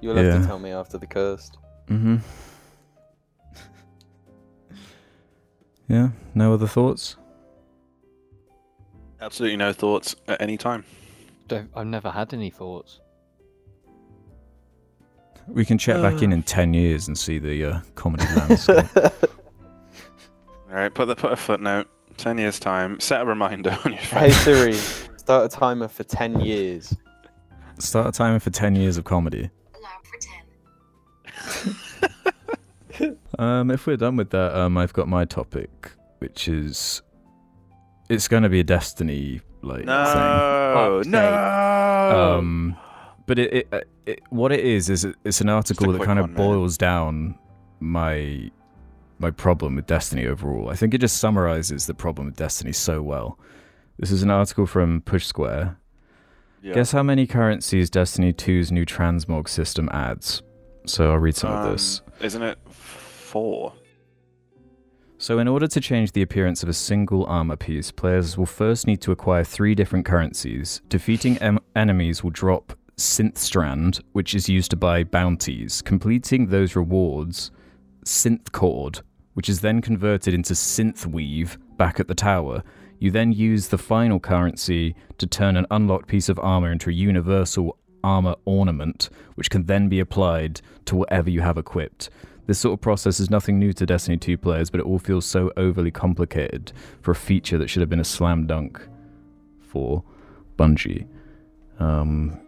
You'll 0.00 0.16
have 0.16 0.42
to 0.42 0.46
tell 0.46 0.58
me 0.58 0.70
after 0.70 0.98
the 0.98 1.06
cast. 1.06 1.56
mm-hmm. 1.88 2.16
Yeah. 5.88 6.10
No 6.34 6.52
other 6.52 6.66
thoughts? 6.66 7.16
Absolutely 9.20 9.56
no 9.56 9.72
thoughts 9.72 10.16
at 10.28 10.42
any 10.42 10.56
time. 10.56 10.84
Don't, 11.48 11.70
I've 11.74 11.86
never 11.86 12.10
had 12.10 12.34
any 12.34 12.50
thoughts. 12.50 13.00
We 15.46 15.64
can 15.64 15.78
check 15.78 16.02
back 16.02 16.22
in 16.22 16.32
in 16.32 16.42
ten 16.56 16.74
years 16.74 17.06
and 17.08 17.16
see 17.16 17.38
the 17.38 17.64
uh, 17.64 17.80
comedy 17.94 18.24
landscape. 18.34 18.84
All 18.96 20.74
right, 20.74 20.92
put 20.92 21.06
the 21.06 21.14
put 21.14 21.32
a 21.32 21.36
footnote. 21.36 21.88
Ten 22.16 22.38
years 22.38 22.58
time. 22.58 22.98
Set 22.98 23.20
a 23.20 23.24
reminder 23.24 23.78
on 23.84 23.92
your 23.92 24.00
phone. 24.02 24.22
hey 24.22 24.30
Siri, 24.44 24.72
start 25.16 25.52
a 25.52 25.56
timer 25.56 25.86
for 25.88 26.02
ten 26.02 26.40
years. 26.40 26.96
Start 27.78 28.08
a 28.08 28.12
timer 28.12 28.40
for 28.40 28.50
ten 28.50 28.74
years 28.74 28.96
of 28.96 29.04
comedy. 29.04 29.50
Allow 29.74 30.00
for 30.02 30.18
10. 32.98 33.16
Um, 33.38 33.70
if 33.70 33.86
we're 33.86 33.98
done 33.98 34.16
with 34.16 34.30
that, 34.30 34.56
um, 34.56 34.78
I've 34.78 34.94
got 34.94 35.08
my 35.08 35.26
topic, 35.26 35.90
which 36.20 36.48
is 36.48 37.02
it's 38.08 38.28
going 38.28 38.42
to 38.42 38.48
be 38.48 38.60
a 38.60 38.64
Destiny 38.64 39.42
like. 39.66 39.84
No, 39.84 41.00
Fuck's 41.02 41.08
no. 41.08 42.36
Um, 42.38 42.76
but 43.26 43.38
it, 43.38 43.52
it, 43.52 43.68
uh, 43.72 43.80
it 44.06 44.20
what 44.30 44.52
it 44.52 44.60
is 44.60 44.88
is 44.88 45.04
it, 45.04 45.16
it's 45.24 45.40
an 45.40 45.48
article 45.48 45.92
that 45.92 46.02
kind 46.02 46.20
one, 46.20 46.30
of 46.30 46.30
man. 46.30 46.36
boils 46.36 46.78
down 46.78 47.38
my 47.80 48.50
my 49.18 49.30
problem 49.30 49.76
with 49.76 49.86
Destiny 49.86 50.26
overall. 50.26 50.68
I 50.68 50.76
think 50.76 50.94
it 50.94 50.98
just 50.98 51.18
summarizes 51.18 51.86
the 51.86 51.94
problem 51.94 52.26
with 52.26 52.36
Destiny 52.36 52.72
so 52.72 53.02
well. 53.02 53.38
This 53.98 54.10
is 54.10 54.22
an 54.22 54.30
article 54.30 54.66
from 54.66 55.00
Push 55.02 55.26
Square. 55.26 55.78
Yeah. 56.62 56.74
Guess 56.74 56.92
how 56.92 57.02
many 57.02 57.26
currencies 57.26 57.88
Destiny 57.88 58.32
2's 58.32 58.70
new 58.70 58.84
transmog 58.84 59.48
system 59.48 59.88
adds? 59.92 60.42
So 60.84 61.12
I'll 61.12 61.18
read 61.18 61.36
some 61.36 61.52
of 61.52 61.72
this. 61.72 62.00
Um, 62.00 62.26
Isn't 62.26 62.42
it 62.42 62.58
four? 62.70 63.72
So, 65.26 65.40
in 65.40 65.48
order 65.48 65.66
to 65.66 65.80
change 65.80 66.12
the 66.12 66.22
appearance 66.22 66.62
of 66.62 66.68
a 66.68 66.72
single 66.72 67.26
armor 67.26 67.56
piece, 67.56 67.90
players 67.90 68.38
will 68.38 68.46
first 68.46 68.86
need 68.86 69.00
to 69.00 69.10
acquire 69.10 69.42
three 69.42 69.74
different 69.74 70.06
currencies. 70.06 70.82
Defeating 70.88 71.36
em- 71.38 71.58
enemies 71.74 72.22
will 72.22 72.30
drop 72.30 72.78
Synth 72.96 73.36
Strand, 73.36 73.98
which 74.12 74.36
is 74.36 74.48
used 74.48 74.70
to 74.70 74.76
buy 74.76 75.02
bounties. 75.02 75.82
Completing 75.82 76.46
those 76.46 76.76
rewards, 76.76 77.50
Synth 78.04 78.52
Cord, 78.52 79.00
which 79.34 79.48
is 79.48 79.62
then 79.62 79.82
converted 79.82 80.32
into 80.32 80.54
Synth 80.54 81.06
Weave 81.06 81.58
back 81.76 81.98
at 81.98 82.06
the 82.06 82.14
tower. 82.14 82.62
You 83.00 83.10
then 83.10 83.32
use 83.32 83.66
the 83.66 83.78
final 83.78 84.20
currency 84.20 84.94
to 85.18 85.26
turn 85.26 85.56
an 85.56 85.66
unlocked 85.72 86.06
piece 86.06 86.28
of 86.28 86.38
armor 86.38 86.70
into 86.70 86.90
a 86.90 86.92
universal 86.92 87.76
armor 88.04 88.36
ornament, 88.44 89.10
which 89.34 89.50
can 89.50 89.66
then 89.66 89.88
be 89.88 89.98
applied 89.98 90.60
to 90.84 90.94
whatever 90.94 91.28
you 91.28 91.40
have 91.40 91.58
equipped. 91.58 92.10
This 92.46 92.58
sort 92.58 92.74
of 92.74 92.80
process 92.80 93.18
is 93.18 93.28
nothing 93.30 93.58
new 93.58 93.72
to 93.72 93.86
Destiny 93.86 94.16
2 94.16 94.38
players, 94.38 94.70
but 94.70 94.80
it 94.80 94.86
all 94.86 94.98
feels 94.98 95.26
so 95.26 95.50
overly 95.56 95.90
complicated 95.90 96.72
for 97.02 97.10
a 97.10 97.14
feature 97.14 97.58
that 97.58 97.68
should 97.68 97.80
have 97.80 97.90
been 97.90 98.00
a 98.00 98.04
slam 98.04 98.46
dunk 98.46 98.80
for 99.60 100.04
Bungie. 100.56 101.06
Um, 101.80 102.38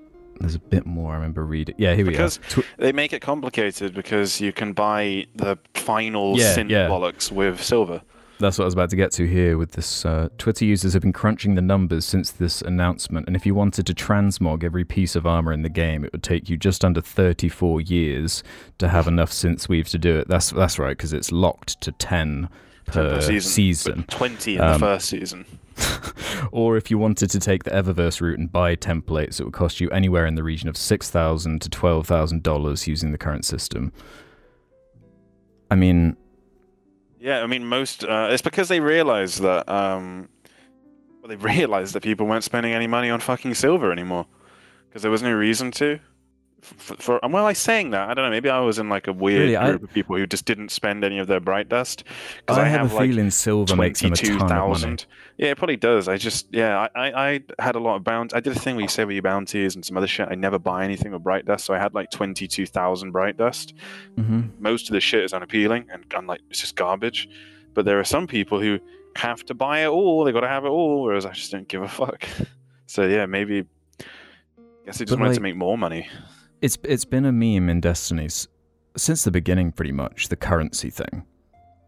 there's 0.41 0.55
a 0.55 0.61
bit 0.61 0.87
more 0.87 1.13
I 1.13 1.17
remember 1.17 1.45
reading. 1.45 1.75
Yeah, 1.79 1.95
here 1.97 2.05
Because 2.05 2.39
we 2.57 2.63
are. 2.63 2.63
Tw- 2.63 2.67
They 2.79 2.93
make 2.93 3.13
it 3.13 3.21
complicated 3.21 3.93
because 3.93 4.41
you 4.41 4.53
can 4.53 4.73
buy 4.73 5.27
the 5.35 5.59
final 5.75 6.39
Yeah, 6.39 6.55
synth 6.55 6.71
yeah. 6.71 6.89
bollocks 6.89 7.33
with 7.33 7.61
silver. 7.63 8.01
That's 8.41 8.57
what 8.57 8.65
I 8.65 8.67
was 8.67 8.75
about 8.75 8.91
to 8.91 8.97
get 8.97 9.11
to 9.13 9.27
here 9.27 9.59
with 9.59 9.73
this. 9.73 10.05
Uh, 10.07 10.29
Twitter 10.39 10.65
users 10.65 10.93
have 10.93 11.03
been 11.03 11.13
crunching 11.13 11.57
the 11.57 11.63
numbers 11.63 12.05
since 12.05 12.31
this 12.31 12.63
announcement, 12.63 13.27
and 13.27 13.35
if 13.35 13.45
you 13.45 13.55
wanted 13.55 13.85
to 13.87 13.95
transmog 13.95 14.63
every 14.63 14.85
piece 14.85 15.17
of 15.17 15.27
armor 15.27 15.53
in 15.53 15.63
the 15.63 15.69
game, 15.69 16.05
it 16.05 16.13
would 16.13 16.23
take 16.23 16.49
you 16.49 16.57
just 16.57 16.85
under 16.85 17.01
34 17.01 17.81
years 17.81 18.45
to 18.79 18.89
have 18.89 19.09
enough 19.09 19.31
synth 19.33 19.69
weave 19.69 19.89
to 19.89 19.99
do 19.99 20.17
it. 20.19 20.29
That's 20.29 20.51
that's 20.51 20.79
right, 20.79 20.97
because 20.97 21.13
it's 21.13 21.33
locked 21.33 21.81
to 21.81 21.91
10 21.93 22.49
per 22.87 23.15
per 23.17 23.21
season, 23.21 23.51
season. 23.51 24.05
20 24.05 24.55
in 24.55 24.61
Um, 24.61 24.73
the 24.75 24.79
first 24.79 25.09
season. 25.09 25.45
or 26.53 26.77
if 26.77 26.91
you 26.91 26.99
wanted 26.99 27.31
to 27.31 27.41
take 27.41 27.65
the 27.65 27.71
Eververse 27.71 28.21
route 28.21 28.39
and 28.39 28.51
buy 28.51 28.77
templates, 28.77 29.41
it 29.41 29.45
would 29.45 29.53
cost 29.53 29.81
you 29.81 29.91
anywhere 29.91 30.27
in 30.27 30.35
the 30.37 30.43
region 30.43 30.69
of 30.69 30.77
six 30.77 31.11
thousand 31.11 31.61
to 31.63 31.69
twelve 31.71 32.07
thousand 32.07 32.43
dollars 32.43 32.87
using 32.87 33.13
the 33.13 33.19
current 33.19 33.45
system. 33.45 33.93
I 35.71 35.75
mean, 35.77 36.17
Yeah, 37.21 37.43
I 37.43 37.47
mean, 37.47 37.67
most. 37.67 38.05
Uh, 38.05 38.29
it's 38.31 38.43
because 38.43 38.69
they 38.69 38.81
realized 38.81 39.43
that. 39.43 39.69
Um, 39.69 40.29
well, 41.21 41.29
they 41.29 41.37
realized 41.57 41.95
that 41.95 42.03
people 42.03 42.27
weren't 42.27 42.45
spending 42.45 42.73
any 42.73 42.87
money 42.87 43.11
on 43.11 43.21
fucking 43.21 43.55
silver 43.55 43.93
anymore 43.93 44.27
because 44.89 45.03
there 45.03 45.11
was 45.11 45.23
no 45.23 45.33
reason 45.33 45.71
to. 45.73 45.99
For, 46.61 46.97
for 46.97 47.21
and 47.25 47.33
well, 47.33 47.47
I 47.47 47.53
saying 47.53 47.91
that 47.91 48.11
I 48.11 48.15
don't 48.15 48.25
know. 48.25 48.31
Maybe 48.31 48.49
I 48.51 48.59
was 48.61 48.79
in 48.79 48.89
like 48.89 49.07
a 49.07 49.13
weird 49.13 49.41
Really, 49.43 49.57
I- 49.57 49.71
group 49.71 49.85
of 49.85 49.93
people 49.93 50.17
who 50.17 50.27
just 50.27 50.45
didn't 50.45 50.71
spend 50.71 51.05
any 51.05 51.19
of 51.19 51.27
their 51.29 51.39
bright 51.41 51.69
dust. 51.69 52.03
Because 52.39 52.59
I, 52.59 52.63
I, 52.63 52.69
have, 52.69 52.93
a 52.93 52.95
like 52.97 53.11
feeling 53.11 53.31
silver 53.31 53.77
makes 53.77 54.01
them 54.01 54.13
a 54.13 54.17
ton 54.17 54.43
of 54.53 54.81
money. 54.83 54.97
Yeah, 55.37 55.51
it 55.51 55.57
probably 55.57 55.77
does. 55.77 56.09
I 56.09 56.17
just 56.17 56.49
yeah, 56.51 56.89
I, 56.97 57.11
I, 57.11 57.31
I 57.59 57.63
had 57.63 57.77
a 57.77 57.79
lot 57.79 57.95
of 57.97 58.03
bounty. 58.05 58.35
I 58.35 58.41
did 58.41 58.57
a 58.57 58.59
thing 58.59 58.75
where 58.75 58.83
you 58.83 58.89
save 58.89 59.11
your 59.13 59.23
bounties 59.23 59.77
and 59.77 59.85
some 59.85 59.97
other 59.97 60.09
shit. 60.09 60.27
I 60.31 60.35
never 60.35 60.59
buy 60.59 60.83
anything 60.85 61.13
with 61.13 61.23
bright 61.23 61.47
dust, 61.47 61.65
so 61.65 61.75
I 61.75 61.79
had 61.79 61.95
like 61.95 62.11
twenty-two 62.11 62.67
thousand 62.67 63.13
bright 63.13 63.37
dust. 63.37 63.75
hmm 64.17 64.43
Most 64.59 64.89
of 64.89 64.95
the 64.95 65.01
shit 65.01 65.23
is 65.25 65.33
unappealing 65.33 65.87
and, 65.93 66.05
and 66.15 66.27
like 66.27 66.41
it's 66.51 66.61
just 66.61 66.75
garbage. 66.75 67.29
But 67.75 67.85
there 67.85 68.01
are 68.01 68.05
some 68.05 68.27
people 68.27 68.61
who 68.61 68.81
have 69.15 69.45
to 69.47 69.55
buy 69.55 69.85
it 69.85 69.89
all. 69.89 70.25
They 70.25 70.33
got 70.33 70.41
to 70.41 70.49
have 70.49 70.65
it 70.65 70.69
all, 70.71 71.03
whereas 71.05 71.25
I 71.25 71.33
just 71.33 71.53
don't 71.53 71.69
give 71.69 71.83
a 71.83 71.89
fuck. 71.89 72.25
So 72.91 73.07
yeah, 73.07 73.27
maybe. 73.27 73.65
I 74.01 74.05
guess 74.87 74.97
they 74.97 75.05
just 75.05 75.11
But, 75.11 75.19
wanted 75.19 75.29
like- 75.29 75.35
to 75.37 75.43
make 75.43 75.57
more 75.57 75.77
money. 75.77 76.09
It's 76.61 76.79
it's 76.85 77.05
been 77.05 77.25
a 77.25 77.33
meme 77.33 77.69
in 77.69 77.81
Destiny's 77.81 78.49
since 78.97 79.23
the 79.25 79.31
beginning, 79.31 79.73
pretty 79.73 79.93
much. 79.93 80.29
The 80.29 80.37
currency 80.37 80.91
thing, 80.91 81.25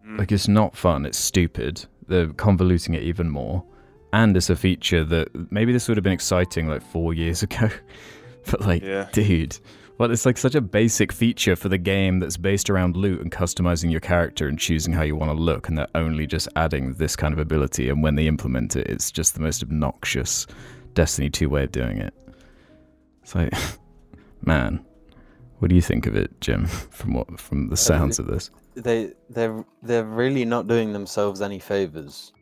Mm. 0.06 0.18
like, 0.18 0.30
it's 0.32 0.48
not 0.48 0.76
fun. 0.76 1.04
It's 1.06 1.18
stupid. 1.18 1.84
They're 2.06 2.28
convoluting 2.28 2.94
it 2.94 3.02
even 3.02 3.28
more, 3.30 3.64
and 4.12 4.36
it's 4.36 4.50
a 4.50 4.56
feature 4.56 5.04
that 5.04 5.28
maybe 5.52 5.72
this 5.72 5.88
would 5.88 5.96
have 5.96 6.04
been 6.04 6.12
exciting 6.12 6.68
like 6.68 6.82
four 6.82 7.12
years 7.22 7.42
ago, 7.42 7.68
but 8.50 8.60
like, 8.62 8.82
yeah. 8.82 9.08
dude. 9.12 9.58
Well, 9.98 10.10
it's 10.10 10.24
like 10.24 10.38
such 10.38 10.54
a 10.54 10.62
basic 10.62 11.12
feature 11.12 11.54
for 11.56 11.68
the 11.68 11.76
game 11.76 12.20
that's 12.20 12.38
based 12.38 12.70
around 12.70 12.96
loot 12.96 13.20
and 13.20 13.30
customizing 13.30 13.90
your 13.90 14.00
character 14.00 14.48
and 14.48 14.58
choosing 14.58 14.94
how 14.94 15.02
you 15.02 15.14
want 15.14 15.30
to 15.30 15.36
look, 15.36 15.68
and 15.68 15.76
they're 15.76 15.86
only 15.94 16.26
just 16.26 16.48
adding 16.56 16.94
this 16.94 17.16
kind 17.16 17.34
of 17.34 17.38
ability. 17.38 17.90
And 17.90 18.02
when 18.02 18.14
they 18.14 18.26
implement 18.26 18.76
it, 18.76 18.86
it's 18.86 19.10
just 19.10 19.34
the 19.34 19.40
most 19.40 19.62
obnoxious 19.62 20.46
Destiny 20.94 21.28
2 21.28 21.50
way 21.50 21.64
of 21.64 21.72
doing 21.72 21.98
it. 21.98 22.14
It's 23.22 23.34
like, 23.34 23.52
man, 24.42 24.84
what 25.58 25.68
do 25.68 25.74
you 25.74 25.82
think 25.82 26.06
of 26.06 26.16
it, 26.16 26.40
Jim? 26.40 26.66
From 26.90 27.14
what 27.14 27.38
from 27.40 27.68
the 27.68 27.74
uh, 27.74 27.76
sounds 27.76 28.18
of 28.18 28.26
this? 28.26 28.50
They 28.74 29.12
they're 29.28 29.64
they're 29.82 30.04
really 30.04 30.44
not 30.44 30.66
doing 30.66 30.92
themselves 30.92 31.40
any 31.42 31.58
favors. 31.58 32.32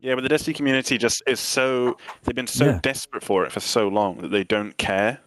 Yeah, 0.00 0.14
but 0.14 0.20
the 0.22 0.28
Destiny 0.28 0.54
community 0.54 0.96
just 0.96 1.22
is 1.26 1.40
so. 1.40 1.96
They've 2.22 2.34
been 2.34 2.46
so 2.46 2.66
Yeah. 2.66 2.80
desperate 2.82 3.24
for 3.24 3.44
it 3.44 3.52
for 3.52 3.60
so 3.60 3.88
long 3.88 4.18
that 4.18 4.28
they 4.28 4.44
don't 4.44 4.76
care. 4.78 5.18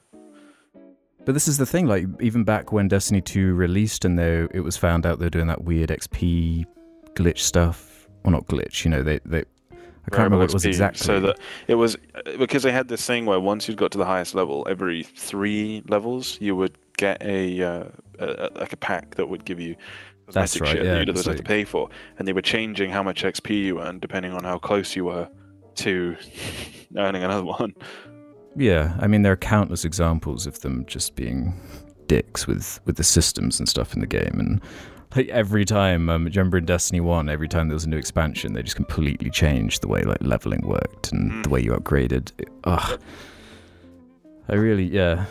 But 1.25 1.33
this 1.33 1.47
is 1.47 1.57
the 1.57 1.65
thing, 1.65 1.85
like 1.87 2.05
even 2.19 2.43
back 2.43 2.71
when 2.71 2.87
Destiny 2.87 3.21
2 3.21 3.53
released 3.53 4.05
and 4.05 4.17
they 4.17 4.47
it 4.53 4.61
was 4.61 4.77
found 4.77 5.05
out 5.05 5.19
they're 5.19 5.29
doing 5.29 5.47
that 5.47 5.63
weird 5.63 5.89
XP 5.89 6.65
glitch 7.13 7.39
stuff. 7.39 8.07
Well 8.23 8.31
not 8.31 8.47
glitch, 8.47 8.85
you 8.85 8.91
know, 8.91 9.03
they 9.03 9.19
they 9.25 9.39
I 9.39 9.43
can't 10.11 10.25
remember 10.25 10.37
what 10.39 10.49
it 10.49 10.53
was 10.53 10.65
exactly. 10.65 11.05
So 11.05 11.19
that 11.21 11.39
it 11.67 11.75
was 11.75 11.95
uh, 12.15 12.37
because 12.37 12.63
they 12.63 12.71
had 12.71 12.87
this 12.87 13.05
thing 13.05 13.25
where 13.25 13.39
once 13.39 13.67
you'd 13.67 13.77
got 13.77 13.91
to 13.91 13.97
the 13.97 14.05
highest 14.05 14.35
level, 14.35 14.65
every 14.69 15.03
three 15.03 15.83
levels, 15.87 16.37
you 16.41 16.55
would 16.55 16.77
get 16.97 17.21
a, 17.23 17.61
uh, 17.61 17.83
a, 18.19 18.49
like 18.55 18.73
a 18.73 18.77
pack 18.77 19.15
that 19.15 19.27
would 19.27 19.45
give 19.45 19.59
you 19.59 19.75
That's 20.31 20.59
right, 20.59 20.69
shit 20.69 20.85
yeah, 20.85 20.93
that 20.93 20.99
you'd 20.99 21.09
otherwise 21.09 21.25
have 21.25 21.37
to 21.37 21.43
pay 21.43 21.63
for, 21.63 21.89
and 22.17 22.27
they 22.27 22.33
were 22.33 22.41
changing 22.41 22.91
how 22.91 23.03
much 23.03 23.23
XP 23.23 23.63
you 23.63 23.81
earned 23.81 24.01
depending 24.01 24.33
on 24.33 24.43
how 24.43 24.57
close 24.57 24.95
you 24.95 25.05
were 25.05 25.27
to 25.75 26.15
earning 26.97 27.23
another 27.23 27.45
one. 27.45 27.73
Yeah, 28.55 28.97
I 28.99 29.07
mean 29.07 29.21
there 29.21 29.31
are 29.31 29.37
countless 29.37 29.85
examples 29.85 30.45
of 30.45 30.59
them 30.61 30.85
just 30.85 31.15
being 31.15 31.59
dicks 32.15 32.41
with 32.49 32.79
with 32.85 32.95
the 32.97 33.03
systems 33.17 33.59
and 33.59 33.67
stuff 33.69 33.93
in 33.95 33.99
the 34.01 34.07
game, 34.21 34.35
and 34.43 34.61
like 35.15 35.27
every 35.29 35.65
time, 35.65 36.09
um, 36.09 36.23
do 36.25 36.29
you 36.31 36.39
remember 36.39 36.57
in 36.57 36.65
Destiny 36.65 37.01
One, 37.01 37.29
every 37.29 37.47
time 37.47 37.67
there 37.67 37.75
was 37.81 37.85
a 37.85 37.89
new 37.89 37.97
expansion, 38.05 38.53
they 38.53 38.63
just 38.63 38.75
completely 38.83 39.29
changed 39.29 39.81
the 39.83 39.87
way 39.93 40.01
like 40.03 40.21
leveling 40.21 40.61
worked 40.75 41.11
and 41.11 41.31
Mm. 41.31 41.43
the 41.43 41.49
way 41.49 41.61
you 41.65 41.71
upgraded. 41.79 42.25
Ugh, 42.63 42.99
I 44.49 44.55
really, 44.55 44.85
yeah. 44.85 45.25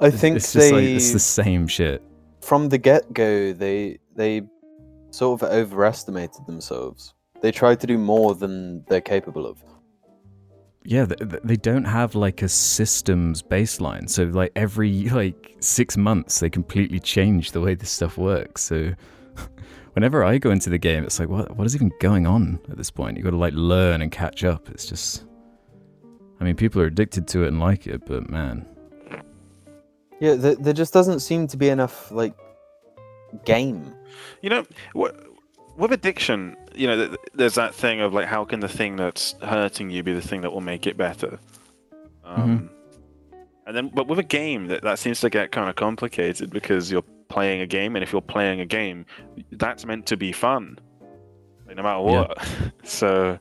I 0.00 0.10
think 0.10 0.36
it's 0.36 0.52
just 0.52 0.70
they 0.70 0.72
like 0.72 0.84
it's 0.98 1.12
the 1.12 1.18
same 1.42 1.66
shit. 1.66 2.00
from 2.40 2.68
the 2.70 2.78
get 2.78 3.02
go 3.14 3.52
they 3.64 3.98
they 4.16 4.42
sort 5.10 5.42
of 5.42 5.48
overestimated 5.60 6.42
themselves. 6.46 7.14
They 7.42 7.52
tried 7.52 7.78
to 7.80 7.86
do 7.86 7.98
more 7.98 8.34
than 8.42 8.84
they're 8.88 9.08
capable 9.16 9.46
of. 9.46 9.56
Yeah, 10.84 11.06
th- 11.06 11.18
th- 11.30 11.42
they 11.44 11.56
don't 11.56 11.84
have 11.84 12.14
like 12.14 12.42
a 12.42 12.48
systems 12.48 13.42
baseline. 13.42 14.08
So 14.10 14.24
like 14.24 14.52
every 14.56 15.08
like 15.10 15.54
six 15.60 15.96
months, 15.96 16.40
they 16.40 16.50
completely 16.50 16.98
change 16.98 17.52
the 17.52 17.60
way 17.60 17.74
this 17.74 17.90
stuff 17.90 18.18
works. 18.18 18.62
So 18.62 18.92
whenever 19.92 20.24
I 20.24 20.38
go 20.38 20.50
into 20.50 20.70
the 20.70 20.78
game, 20.78 21.04
it's 21.04 21.20
like, 21.20 21.28
what 21.28 21.56
what 21.56 21.66
is 21.66 21.74
even 21.76 21.92
going 22.00 22.26
on 22.26 22.58
at 22.70 22.76
this 22.76 22.90
point? 22.90 23.16
You 23.16 23.22
got 23.22 23.30
to 23.30 23.36
like 23.36 23.54
learn 23.54 24.02
and 24.02 24.10
catch 24.10 24.42
up. 24.44 24.68
It's 24.70 24.86
just, 24.86 25.24
I 26.40 26.44
mean, 26.44 26.56
people 26.56 26.82
are 26.82 26.86
addicted 26.86 27.28
to 27.28 27.44
it 27.44 27.48
and 27.48 27.60
like 27.60 27.86
it, 27.86 28.04
but 28.04 28.28
man, 28.28 28.66
Yeah, 30.20 30.34
there, 30.34 30.56
there 30.56 30.72
just 30.72 30.92
doesn't 30.92 31.20
seem 31.20 31.46
to 31.48 31.56
be 31.56 31.68
enough 31.68 32.10
like 32.10 32.34
game. 33.44 33.94
You 34.42 34.50
know, 34.50 34.66
what 34.94 35.14
with 35.76 35.92
addiction, 35.92 36.56
you 36.74 36.86
know, 36.86 37.06
th- 37.08 37.18
there's 37.34 37.54
that 37.54 37.74
thing 37.74 38.00
of 38.00 38.12
like, 38.14 38.26
how 38.26 38.44
can 38.44 38.60
the 38.60 38.68
thing 38.68 38.96
that's 38.96 39.34
hurting 39.42 39.90
you 39.90 40.02
be 40.02 40.12
the 40.12 40.20
thing 40.22 40.40
that 40.42 40.52
will 40.52 40.60
make 40.60 40.86
it 40.86 40.96
better? 40.96 41.38
Um, 42.24 42.70
And 43.66 43.76
then, 43.76 43.90
but 43.94 44.08
with 44.08 44.18
a 44.18 44.22
game, 44.24 44.66
that 44.68 44.82
that 44.82 44.98
seems 44.98 45.20
to 45.20 45.30
get 45.30 45.52
kind 45.52 45.68
of 45.68 45.76
complicated 45.76 46.50
because 46.50 46.90
you're 46.90 47.04
playing 47.28 47.60
a 47.60 47.66
game, 47.66 47.94
and 47.96 48.02
if 48.02 48.12
you're 48.12 48.20
playing 48.20 48.60
a 48.60 48.66
game, 48.66 49.06
that's 49.52 49.86
meant 49.86 50.06
to 50.06 50.16
be 50.16 50.32
fun, 50.32 50.78
like, 51.66 51.76
no 51.76 51.82
matter 51.82 52.00
Yeah. 52.10 52.20
what. 52.26 52.38
so, 52.84 53.38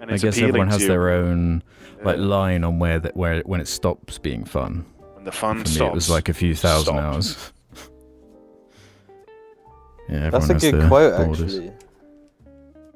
and 0.00 0.10
I 0.10 0.16
guess 0.16 0.38
everyone 0.38 0.68
has 0.68 0.86
their 0.86 1.10
own 1.10 1.62
like 2.04 2.18
line 2.18 2.64
on 2.64 2.78
where 2.78 2.98
that 2.98 3.16
where 3.16 3.40
when 3.42 3.60
it 3.60 3.68
stops 3.68 4.18
being 4.18 4.44
fun. 4.44 4.84
when 5.14 5.24
the 5.24 5.32
fun 5.32 5.64
For 5.64 5.78
me, 5.80 5.86
it 5.86 5.92
was 5.94 6.10
like 6.10 6.28
a 6.28 6.34
few 6.34 6.54
thousand 6.54 6.94
Stop. 6.94 7.14
hours. 7.14 7.52
yeah, 10.08 10.30
That's 10.30 10.48
a 10.50 10.54
good 10.54 10.86
quote, 10.88 11.16
borders. 11.16 11.56
actually. 11.58 11.72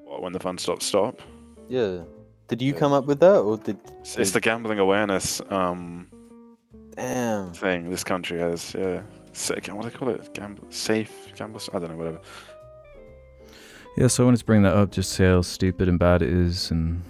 What, 0.05 0.23
when 0.23 0.33
the 0.33 0.41
fun 0.41 0.59
stops, 0.59 0.87
stop. 0.87 1.21
Yeah. 1.69 2.03
Did 2.49 2.63
you 2.63 2.73
come 2.73 2.93
up 2.93 3.07
with 3.07 3.21
that, 3.21 3.39
or 3.41 3.57
did? 3.57 3.79
It's, 4.01 4.17
it's 4.17 4.31
the 4.31 4.41
gambling 4.41 4.79
awareness 4.79 5.41
um, 5.51 6.09
Damn. 6.95 7.53
thing 7.53 7.91
this 7.91 8.05
country 8.05 8.39
has. 8.39 8.75
Yeah, 8.79 9.03
Sa- 9.33 9.55
what 9.55 9.83
do 9.83 9.91
they 9.91 9.97
call 9.97 10.09
it? 10.11 10.33
Gamble, 10.33 10.65
safe 10.71 11.33
gamble. 11.37 11.61
I 11.75 11.79
don't 11.81 11.91
know, 11.91 11.97
whatever. 11.97 12.21
Yeah, 13.97 14.07
so 14.09 14.23
I 14.23 14.27
wanted 14.27 14.39
to 14.39 14.45
bring 14.45 14.63
that 14.63 14.75
up 14.75 14.91
just 14.93 15.11
to 15.11 15.17
see 15.17 15.25
how 15.25 15.43
stupid 15.43 15.89
and 15.89 15.99
bad 15.99 16.23
it 16.23 16.29
is, 16.29 16.71
and 16.71 17.03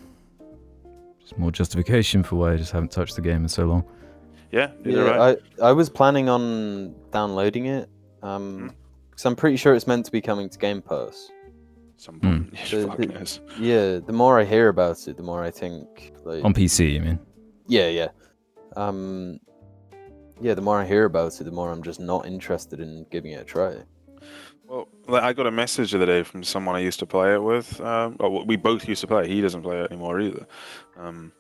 just 1.21 1.37
more 1.37 1.51
justification 1.51 2.23
for 2.23 2.37
why 2.37 2.53
I 2.55 2.57
just 2.57 2.73
haven't 2.73 2.93
touched 2.93 3.17
the 3.17 3.23
game 3.23 3.43
in 3.43 3.49
so 3.49 3.67
long. 3.67 3.85
Yeah, 4.53 4.71
Yeah, 4.85 5.01
right. 5.01 5.39
I 5.61 5.67
I 5.69 5.73
was 5.73 5.91
planning 5.91 6.29
on 6.31 6.95
downloading 7.11 7.67
it. 7.67 7.91
Um, 8.23 8.73
because 9.17 9.25
I'm 9.25 9.35
pretty 9.37 9.57
sure 9.57 9.75
it's 9.75 9.87
meant 9.87 10.05
to 10.05 10.13
be 10.13 10.21
coming 10.21 10.49
to 10.51 10.59
Game 10.59 10.83
Pass. 10.83 11.31
Some 11.97 12.21
yeah, 12.53 12.65
The- 12.71 12.87
fucking 12.87 13.09
the- 13.09 13.21
is. 13.21 13.41
Yeah. 13.59 13.99
The 13.99 14.13
more 14.13 14.39
I 14.39 14.45
hear 14.45 14.69
about 14.69 15.09
it, 15.09 15.17
the 15.17 15.23
more 15.23 15.43
I 15.43 15.51
think 15.51 16.13
like. 16.25 16.45
On 16.45 16.53
PC, 16.53 16.93
you 16.93 17.01
mean? 17.01 17.19
Yeah, 17.67 17.89
yeah. 17.89 18.09
Um, 18.77 19.41
yeah, 20.39 20.53
the 20.53 20.61
more 20.61 20.79
I 20.79 20.85
hear 20.87 21.07
about 21.07 21.41
it, 21.41 21.45
the 21.45 21.51
more 21.51 21.73
I'm 21.73 21.83
just 21.83 21.99
not 21.99 22.27
interested 22.27 22.79
in 22.81 23.07
giving 23.11 23.33
it 23.33 23.41
a 23.41 23.45
try. 23.45 23.77
Well, 24.67 24.89
like, 25.09 25.23
I 25.23 25.33
got 25.33 25.47
a 25.47 25.51
message 25.51 25.93
the 25.93 25.97
other 25.97 26.07
day 26.07 26.23
from 26.23 26.45
someone 26.45 26.77
I 26.77 26.81
used 26.81 26.99
to 26.99 27.07
play 27.07 27.33
it 27.35 27.43
with. 27.43 27.81
Um, 27.81 28.17
oh, 28.21 28.45
we 28.45 28.57
both 28.57 28.87
used 28.87 29.01
to 29.01 29.07
play. 29.07 29.23
it. 29.25 29.31
He 29.31 29.41
doesn't 29.41 29.63
play 29.63 29.81
it 29.81 29.91
anymore 29.91 30.21
either. 30.21 30.47
Um, 30.99 31.33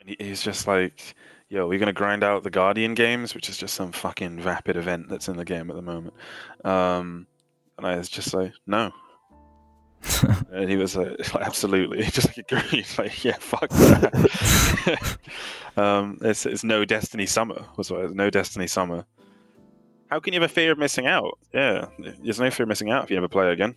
and 0.00 0.08
he, 0.08 0.16
he's 0.18 0.42
just 0.42 0.66
like, 0.66 1.14
"Yo, 1.52 1.68
we're 1.68 1.78
gonna 1.78 1.92
grind 1.92 2.24
out 2.24 2.44
the 2.44 2.50
Guardian 2.50 2.94
games, 2.94 3.34
which 3.34 3.50
is 3.50 3.58
just 3.58 3.74
some 3.74 3.92
fucking 3.92 4.40
vapid 4.40 4.74
event 4.74 5.10
that's 5.10 5.28
in 5.28 5.36
the 5.36 5.44
game 5.44 5.68
at 5.68 5.76
the 5.76 5.82
moment." 5.82 6.14
Um, 6.64 7.26
and 7.76 7.86
I 7.86 7.96
was 7.96 8.08
just 8.08 8.32
like, 8.32 8.54
"No, 8.66 8.90
and 10.52 10.70
he 10.70 10.76
was 10.76 10.96
like, 10.96 11.18
absolutely, 11.34 12.02
just 12.10 12.28
like 12.28 12.38
agreed, 12.50 12.86
like 12.96 13.22
yeah, 13.22 13.36
fuck 13.38 13.68
that. 13.68 15.18
um, 15.76 16.18
it's 16.22 16.46
it's 16.46 16.64
no 16.64 16.86
Destiny 16.86 17.26
Summer 17.26 17.66
was 17.76 17.90
what 17.90 18.00
it 18.00 18.04
was, 18.04 18.14
no 18.14 18.30
Destiny 18.30 18.66
Summer. 18.66 19.04
How 20.10 20.20
can 20.20 20.32
you 20.32 20.40
have 20.40 20.50
a 20.50 20.52
fear 20.52 20.72
of 20.72 20.78
missing 20.78 21.06
out? 21.06 21.38
Yeah, 21.52 21.86
there's 21.98 22.40
no 22.40 22.50
fear 22.50 22.64
of 22.64 22.68
missing 22.68 22.90
out 22.90 23.04
if 23.04 23.10
you 23.10 23.16
never 23.16 23.28
play 23.28 23.52
again. 23.52 23.74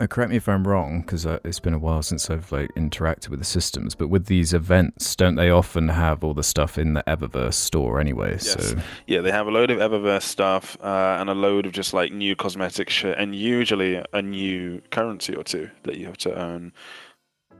Uh, 0.00 0.06
correct 0.06 0.30
me 0.30 0.36
if 0.36 0.48
I'm 0.48 0.66
wrong, 0.66 1.02
because 1.02 1.26
uh, 1.26 1.40
it's 1.44 1.60
been 1.60 1.74
a 1.74 1.78
while 1.78 2.02
since 2.02 2.30
I've 2.30 2.50
like 2.50 2.70
interacted 2.74 3.28
with 3.28 3.38
the 3.38 3.44
systems. 3.44 3.94
But 3.94 4.08
with 4.08 4.26
these 4.26 4.54
events, 4.54 5.14
don't 5.14 5.34
they 5.34 5.50
often 5.50 5.88
have 5.88 6.24
all 6.24 6.32
the 6.32 6.42
stuff 6.42 6.78
in 6.78 6.94
the 6.94 7.04
Eververse 7.06 7.54
store 7.54 8.00
anyway? 8.00 8.32
Yes. 8.32 8.70
So 8.70 8.78
Yeah, 9.06 9.20
they 9.20 9.30
have 9.30 9.46
a 9.46 9.50
load 9.50 9.70
of 9.70 9.78
Eververse 9.78 10.22
stuff 10.22 10.78
uh, 10.82 11.18
and 11.20 11.28
a 11.28 11.34
load 11.34 11.66
of 11.66 11.72
just 11.72 11.92
like 11.92 12.12
new 12.12 12.34
cosmetic 12.34 12.88
shit, 12.88 13.18
and 13.18 13.34
usually 13.34 14.02
a 14.14 14.22
new 14.22 14.80
currency 14.90 15.34
or 15.34 15.44
two 15.44 15.70
that 15.82 15.96
you 15.96 16.06
have 16.06 16.18
to 16.18 16.34
earn 16.34 16.72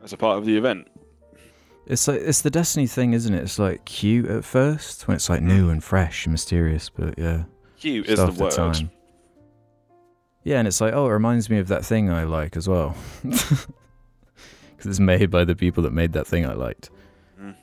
as 0.03 0.15
a 0.15 0.17
part 0.17 0.39
of 0.39 0.47
the 0.47 0.57
event. 0.57 0.89
it's 1.87 2.09
like 2.09 2.23
it's 2.23 2.41
the 2.41 2.51
Destiny 2.51 2.87
thing, 2.87 3.13
isn't 3.13 3.35
it? 3.35 3.43
It's 3.43 3.59
like 3.59 3.85
cute 3.85 4.31
at 4.31 4.47
first 4.47 5.07
when 5.07 5.15
it's 5.15 5.29
like 5.29 5.43
new 5.43 5.69
and 5.69 5.85
fresh 5.85 6.25
and 6.25 6.33
mysterious, 6.33 6.89
but 6.89 7.19
yeah, 7.19 7.45
Cute 7.79 8.09
is 8.09 8.19
the 8.19 8.33
word. 8.33 8.53
time. 8.53 8.91
Yeah, 10.43 10.59
and 10.59 10.67
it's 10.67 10.81
like, 10.81 10.95
oh, 10.95 11.07
it 11.07 11.11
reminds 11.13 11.51
me 11.51 11.59
of 11.59 11.69
that 11.69 11.85
thing 11.85 12.11
I 12.11 12.25
like 12.25 12.57
as 12.57 12.67
well, 12.69 12.97
because 13.23 13.67
it's 14.85 15.01
made 15.01 15.31
by 15.31 15.45
the 15.45 15.55
people 15.55 15.83
that 15.83 15.93
made 15.93 16.13
that 16.15 16.27
thing 16.27 16.47
I 16.47 16.55
liked. 16.55 16.91
Mm. 17.41 17.55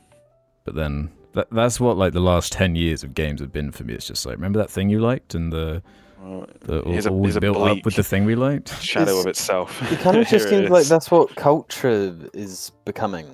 But 0.64 0.76
then 0.76 1.10
that, 1.34 1.48
that's 1.52 1.80
what 1.80 1.98
like 1.98 2.14
the 2.14 2.20
last 2.20 2.52
ten 2.54 2.76
years 2.76 3.04
of 3.04 3.14
games 3.16 3.42
have 3.42 3.52
been 3.52 3.72
for 3.72 3.84
me. 3.84 3.94
It's 3.94 4.08
just 4.08 4.26
like, 4.26 4.36
remember 4.36 4.60
that 4.60 4.70
thing 4.70 4.90
you 4.90 5.00
liked, 5.00 5.34
and 5.34 5.52
the 5.52 5.82
Well, 6.22 6.48
the 6.62 6.82
all, 6.84 6.92
a- 6.92 7.10
all 7.10 7.24
here's 7.24 7.36
a 7.36 7.42
built 7.42 7.58
up 7.58 7.84
with 7.86 7.96
the 7.96 8.04
thing 8.04 8.26
we 8.26 8.36
liked. 8.36 8.70
shadow 8.82 9.12
It's- 9.12 9.22
of 9.26 9.28
itself. 9.28 9.92
It 9.92 10.00
kind 10.00 10.18
of 10.18 10.28
just 10.28 10.48
Here 10.50 10.60
it 10.60 10.62
seems 10.62 10.70
like 10.72 10.86
that's 10.86 11.10
what 11.10 11.36
culture 11.36 12.16
is 12.34 12.72
becoming. 12.86 13.26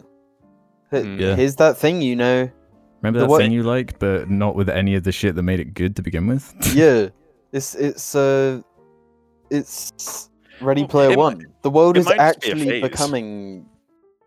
H- 0.94 1.04
Mm. 1.04 1.20
Yeah. 1.20 1.36
Here's 1.36 1.56
that 1.58 1.76
thing 1.78 2.02
you 2.04 2.16
know. 2.16 2.50
Remember 3.02 3.20
The 3.20 3.26
that 3.26 3.30
what- 3.30 3.40
thing 3.42 3.52
you 3.52 3.64
like, 3.64 4.00
but 4.00 4.30
not 4.30 4.56
with 4.56 4.70
any 4.70 4.96
of 4.96 5.04
the 5.04 5.12
shit 5.12 5.36
that 5.36 5.44
made 5.44 5.60
it 5.60 5.74
good 5.74 5.96
to 5.98 6.02
begin 6.02 6.28
with. 6.28 6.54
yeah, 6.74 7.10
it's 7.52 7.76
it's 7.76 8.16
uh, 8.16 8.62
it's 9.50 10.30
Ready 10.62 10.82
Well, 10.82 10.88
Player 10.90 11.08
it 11.12 11.12
mi- 11.12 11.18
One. 11.18 11.46
the 11.62 11.70
world 11.70 11.98
is 11.98 12.06
might 12.06 12.18
just 12.18 12.42
be 12.42 12.52
actually 12.52 12.82
becoming 12.82 13.66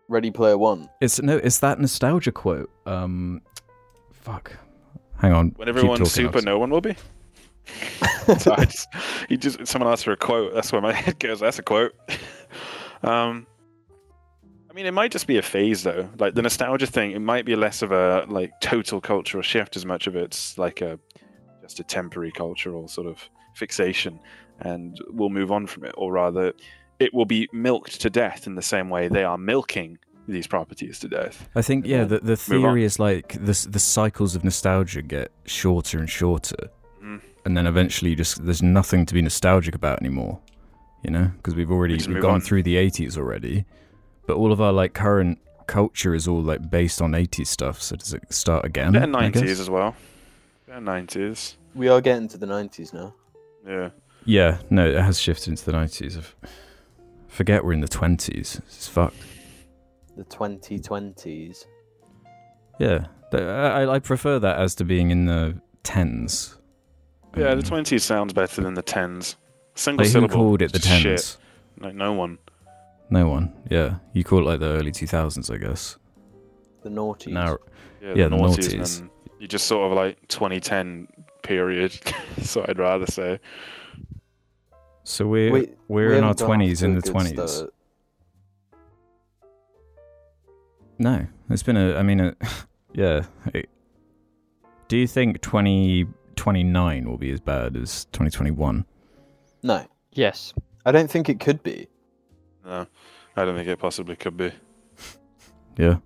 Ready 0.07 0.31
Player 0.31 0.57
One. 0.57 0.89
It's 1.01 1.21
no, 1.21 1.37
it's 1.37 1.59
that 1.59 1.79
nostalgia 1.79 2.31
quote. 2.31 2.69
Um, 2.85 3.41
fuck. 4.11 4.51
Hang 5.19 5.33
on. 5.33 5.53
when 5.55 5.67
everyone's 5.67 5.99
talking, 5.99 6.27
super, 6.27 6.41
no 6.41 6.59
one 6.59 6.69
will 6.69 6.81
be. 6.81 6.95
so 8.37 8.53
I 8.57 8.65
just, 8.65 8.87
he 9.27 9.37
just 9.37 9.65
someone 9.65 9.91
asked 9.91 10.03
for 10.05 10.11
a 10.11 10.17
quote. 10.17 10.53
That's 10.53 10.71
where 10.71 10.81
my 10.81 10.93
head 10.93 11.19
goes. 11.19 11.39
That's 11.39 11.59
a 11.59 11.63
quote. 11.63 11.93
um, 13.03 13.47
I 14.69 14.73
mean, 14.73 14.85
it 14.85 14.93
might 14.93 15.11
just 15.11 15.25
be 15.25 15.37
a 15.37 15.41
phase 15.41 15.83
though. 15.83 16.07
Like 16.19 16.35
the 16.35 16.43
nostalgia 16.43 16.85
thing, 16.85 17.11
it 17.11 17.19
might 17.19 17.45
be 17.45 17.55
less 17.55 17.81
of 17.81 17.91
a 17.91 18.25
like 18.29 18.51
total 18.61 19.01
cultural 19.01 19.41
shift 19.41 19.75
as 19.75 19.85
much 19.85 20.05
of 20.05 20.15
it's 20.15 20.57
like 20.57 20.81
a 20.81 20.99
just 21.61 21.79
a 21.79 21.83
temporary 21.83 22.31
cultural 22.31 22.87
sort 22.87 23.07
of 23.07 23.27
fixation, 23.55 24.19
and 24.59 24.97
we'll 25.09 25.29
move 25.29 25.51
on 25.51 25.67
from 25.67 25.85
it, 25.85 25.93
or 25.97 26.11
rather, 26.11 26.53
it 26.99 27.13
will 27.13 27.25
be 27.25 27.47
milked 27.53 28.01
to 28.01 28.09
death 28.09 28.47
in 28.47 28.55
the 28.55 28.61
same 28.61 28.89
way 28.89 29.07
they 29.07 29.23
are 29.23 29.37
milking 29.37 29.99
these 30.27 30.47
properties 30.47 30.99
to 30.99 31.07
death. 31.07 31.47
I 31.55 31.61
think 31.61 31.85
yeah. 31.85 32.03
The 32.03 32.19
the 32.19 32.35
theory 32.35 32.83
is 32.83 32.99
like 32.99 33.33
the 33.33 33.67
the 33.69 33.79
cycles 33.79 34.35
of 34.35 34.43
nostalgia 34.43 35.01
get 35.01 35.31
shorter 35.45 35.99
and 35.99 36.09
shorter, 36.09 36.69
Mm. 37.01 37.21
and 37.45 37.55
then 37.55 37.67
eventually 37.67 38.15
just 38.15 38.43
there's 38.43 38.63
nothing 38.63 39.05
to 39.05 39.13
be 39.13 39.21
nostalgic 39.21 39.75
about 39.75 39.99
anymore. 40.01 40.39
You 41.03 41.11
know, 41.11 41.31
because 41.37 41.55
we've 41.55 41.71
already 41.71 41.95
just 41.97 42.09
we've 42.09 42.21
gone 42.21 42.35
on. 42.35 42.41
through 42.41 42.63
the 42.63 42.75
80s 42.75 43.17
already, 43.17 43.65
but 44.25 44.35
all 44.35 44.51
of 44.51 44.59
our 44.59 44.73
like 44.73 44.93
current 44.93 45.37
culture 45.67 46.15
is 46.15 46.27
all 46.27 46.41
like 46.41 46.69
based 46.69 47.01
on 47.01 47.11
80s 47.11 47.47
stuff. 47.47 47.81
So 47.81 47.95
does 47.95 48.13
it 48.13 48.23
start 48.33 48.65
again? 48.65 48.93
Bit 48.93 49.03
of 49.03 49.09
I 49.15 49.21
nineties 49.21 49.59
as 49.59 49.69
well. 49.69 49.95
Bit 50.65 50.77
of 50.77 50.83
nineties. 50.83 51.55
We 51.75 51.87
are 51.87 52.01
getting 52.01 52.27
to 52.29 52.37
the 52.37 52.47
nineties 52.47 52.93
now. 52.93 53.13
Yeah. 53.65 53.89
Yeah, 54.27 54.57
no, 54.69 54.85
it 54.87 54.99
has 55.01 55.19
shifted 55.19 55.47
into 55.51 55.65
the 55.65 55.71
90s. 55.71 56.17
Of 56.17 56.35
forget 57.29 57.63
we're 57.63 57.73
in 57.73 57.79
the 57.81 57.87
20s. 57.87 58.57
It's 58.59 58.87
fucked. 58.87 59.15
The 60.17 60.23
twenty 60.25 60.79
twenties. 60.79 61.65
Yeah, 62.79 63.05
I, 63.31 63.85
I 63.87 63.99
prefer 63.99 64.39
that 64.39 64.57
as 64.57 64.73
to 64.75 64.83
being 64.83 65.11
in 65.11 65.25
the 65.27 65.61
tens. 65.83 66.57
Yeah, 67.37 67.51
the 67.53 67.57
Um, 67.57 67.61
twenties 67.61 68.03
sounds 68.03 68.33
better 68.33 68.61
than 68.61 68.73
the 68.73 68.81
tens. 68.81 69.35
Single 69.75 70.05
Like 70.05 70.13
who 70.13 70.27
called 70.27 70.61
it 70.63 70.73
the 70.73 70.79
just 70.79 70.91
shit. 71.01 71.17
tens? 71.17 71.37
No, 71.79 71.91
no 71.91 72.13
one. 72.13 72.39
No 73.11 73.29
one. 73.29 73.53
Yeah, 73.69 73.97
you 74.13 74.23
call 74.23 74.39
it 74.39 74.45
like 74.45 74.59
the 74.59 74.65
early 74.71 74.91
2000s, 74.91 75.53
I 75.53 75.57
guess. 75.57 75.97
The 76.81 76.89
noughties. 76.89 77.31
Now, 77.33 77.57
Yeah, 78.01 78.13
Yeah, 78.15 78.27
the 78.29 78.29
the 78.29 78.37
noughties. 78.37 78.57
noughties. 78.73 78.99
And 79.01 79.09
then 79.09 79.09
you 79.39 79.47
just 79.47 79.67
sort 79.67 79.91
of 79.91 79.95
like 79.95 80.27
2010 80.29 81.07
period. 81.43 81.91
so 82.41 82.65
I'd 82.67 82.79
rather 82.79 83.05
say. 83.05 83.39
So 85.07 85.25
we're 85.25 85.51
We- 85.51 85.73
we're 85.87 86.09
we 86.09 86.17
in 86.17 86.23
our 86.23 86.29
haven't 86.31 86.39
got 86.39 86.49
off 86.51 86.57
20s 86.59 86.83
in 86.83 86.95
the 86.95 87.01
20s. 87.01 87.69
No, 90.99 91.25
it's 91.49 91.63
been 91.63 91.77
a. 91.77 91.95
I 91.95 92.03
mean, 92.03 92.19
a, 92.19 92.35
yeah. 92.93 93.25
it- 93.53 93.69
do 94.89 94.97
you 94.97 95.07
think 95.07 95.41
2029 95.41 97.09
will 97.09 97.17
be 97.17 97.31
as 97.31 97.39
bad 97.39 97.75
as 97.77 98.05
2021? 98.05 98.85
No, 99.63 99.85
Yes. 100.13 100.53
I 100.85 100.91
don't 100.91 101.09
think 101.11 101.27
it 101.29 101.39
could 101.41 101.61
be. 101.63 101.87
No, 102.65 102.87
I 103.35 103.45
don't 103.45 103.55
think 103.55 103.67
it 103.67 103.77
possibly 103.79 104.15
could 104.15 104.35
be. 104.37 104.51
Yeah. 105.77 105.97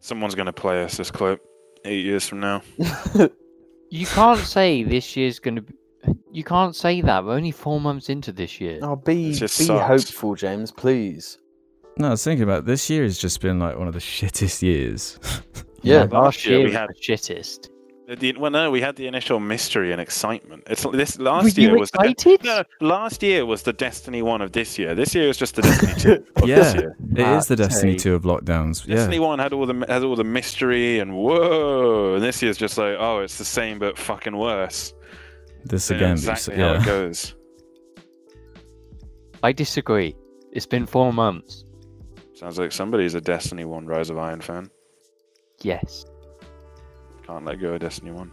Someone's 0.00 0.34
going 0.34 0.46
to 0.46 0.52
play 0.52 0.84
us 0.84 0.96
this 0.98 1.10
clip 1.10 1.42
eight 1.86 2.04
years 2.04 2.28
from 2.28 2.40
now. 2.40 2.62
You 3.90 4.04
can't 4.04 4.38
say 4.40 4.82
this 4.82 5.16
year's 5.16 5.38
going 5.38 5.56
to 5.56 5.62
be. 5.62 5.72
You 6.32 6.44
can't 6.44 6.76
say 6.76 7.00
that. 7.00 7.24
We're 7.24 7.34
only 7.34 7.50
four 7.50 7.80
months 7.80 8.08
into 8.08 8.32
this 8.32 8.60
year. 8.60 8.78
oh, 8.82 8.96
be 8.96 9.32
just 9.32 9.58
be 9.58 9.64
sucks. 9.64 9.86
hopeful, 10.04 10.34
James, 10.34 10.70
please. 10.70 11.38
No, 11.96 12.08
I 12.08 12.10
was 12.12 12.22
thinking 12.22 12.44
about 12.44 12.64
this 12.64 12.88
year 12.88 13.02
has 13.02 13.18
just 13.18 13.40
been 13.40 13.58
like 13.58 13.76
one 13.76 13.88
of 13.88 13.94
the 13.94 14.00
shittest 14.00 14.62
years. 14.62 15.18
Yeah. 15.82 16.02
last 16.02 16.12
last 16.12 16.46
year 16.46 16.58
year 16.58 16.66
we 16.68 16.72
had- 16.72 16.88
the 16.90 16.94
shittest. 16.94 17.70
The, 18.18 18.32
well, 18.38 18.50
no, 18.50 18.70
we 18.70 18.80
had 18.80 18.96
the 18.96 19.06
initial 19.06 19.38
mystery 19.38 19.92
and 19.92 20.00
excitement. 20.00 20.62
It's 20.66 20.82
this 20.92 21.18
Were 21.18 21.24
last 21.24 21.56
you 21.58 21.68
year 21.68 21.78
was 21.78 21.90
the, 21.90 22.38
no, 22.42 22.64
last 22.80 23.22
year 23.22 23.44
was 23.46 23.62
the 23.64 23.72
Destiny 23.74 24.22
one 24.22 24.40
of 24.40 24.52
this 24.52 24.78
year. 24.78 24.94
This 24.94 25.14
year 25.14 25.28
is 25.28 25.36
just 25.36 25.56
the 25.56 25.62
Destiny 25.62 25.92
two 25.94 26.24
of 26.42 26.48
Yeah. 26.48 26.56
this 26.56 26.74
year. 26.74 26.96
It 27.14 27.28
is 27.28 27.46
the 27.46 27.56
Destiny 27.56 27.92
take. 27.92 28.00
2 28.00 28.14
of 28.14 28.22
lockdowns. 28.22 28.86
Destiny 28.86 29.16
Yeah. 29.16 29.22
one 29.22 29.38
had 29.38 29.52
all 29.52 29.66
the 29.66 29.84
had 29.88 30.02
all 30.04 30.16
the 30.16 30.24
mystery 30.24 30.98
and 31.00 31.14
whoa, 31.16 32.14
and 32.14 32.22
this 32.24 32.42
year's 32.42 32.56
just 32.56 32.76
like 32.78 32.96
oh, 32.98 33.20
it's 33.20 33.36
the 33.38 33.44
same 33.44 33.78
but 33.78 33.98
fucking 33.98 34.36
worse. 34.36 34.94
This 35.64 35.88
They 35.88 35.96
again. 35.96 36.12
exactly 36.12 36.56
yeah. 36.56 36.74
how 36.74 36.82
it 36.82 36.84
goes. 36.86 37.34
I 39.42 39.52
disagree. 39.52 40.16
It's 40.52 40.66
been 40.66 40.86
four 40.86 41.12
months. 41.12 41.64
Sounds 42.34 42.58
like 42.58 42.72
somebody's 42.72 43.14
a 43.14 43.20
Destiny 43.20 43.64
one 43.64 43.86
Rise 43.86 44.10
of 44.10 44.18
Iron 44.18 44.40
fan. 44.40 44.70
Yes. 45.62 46.04
Can't 47.26 47.44
let 47.44 47.60
go 47.60 47.74
of 47.74 47.80
Destiny 47.80 48.10
one. 48.12 48.30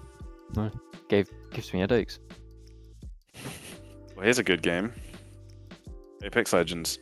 No, 0.55 0.71
Gave 1.09 1.27
gives 1.51 1.73
me 1.73 1.79
headaches. 1.79 2.19
Well, 4.15 4.23
here's 4.23 4.39
a 4.39 4.43
good 4.45 4.61
game. 4.61 4.93
Apex 6.23 6.53
Legends. 6.53 6.99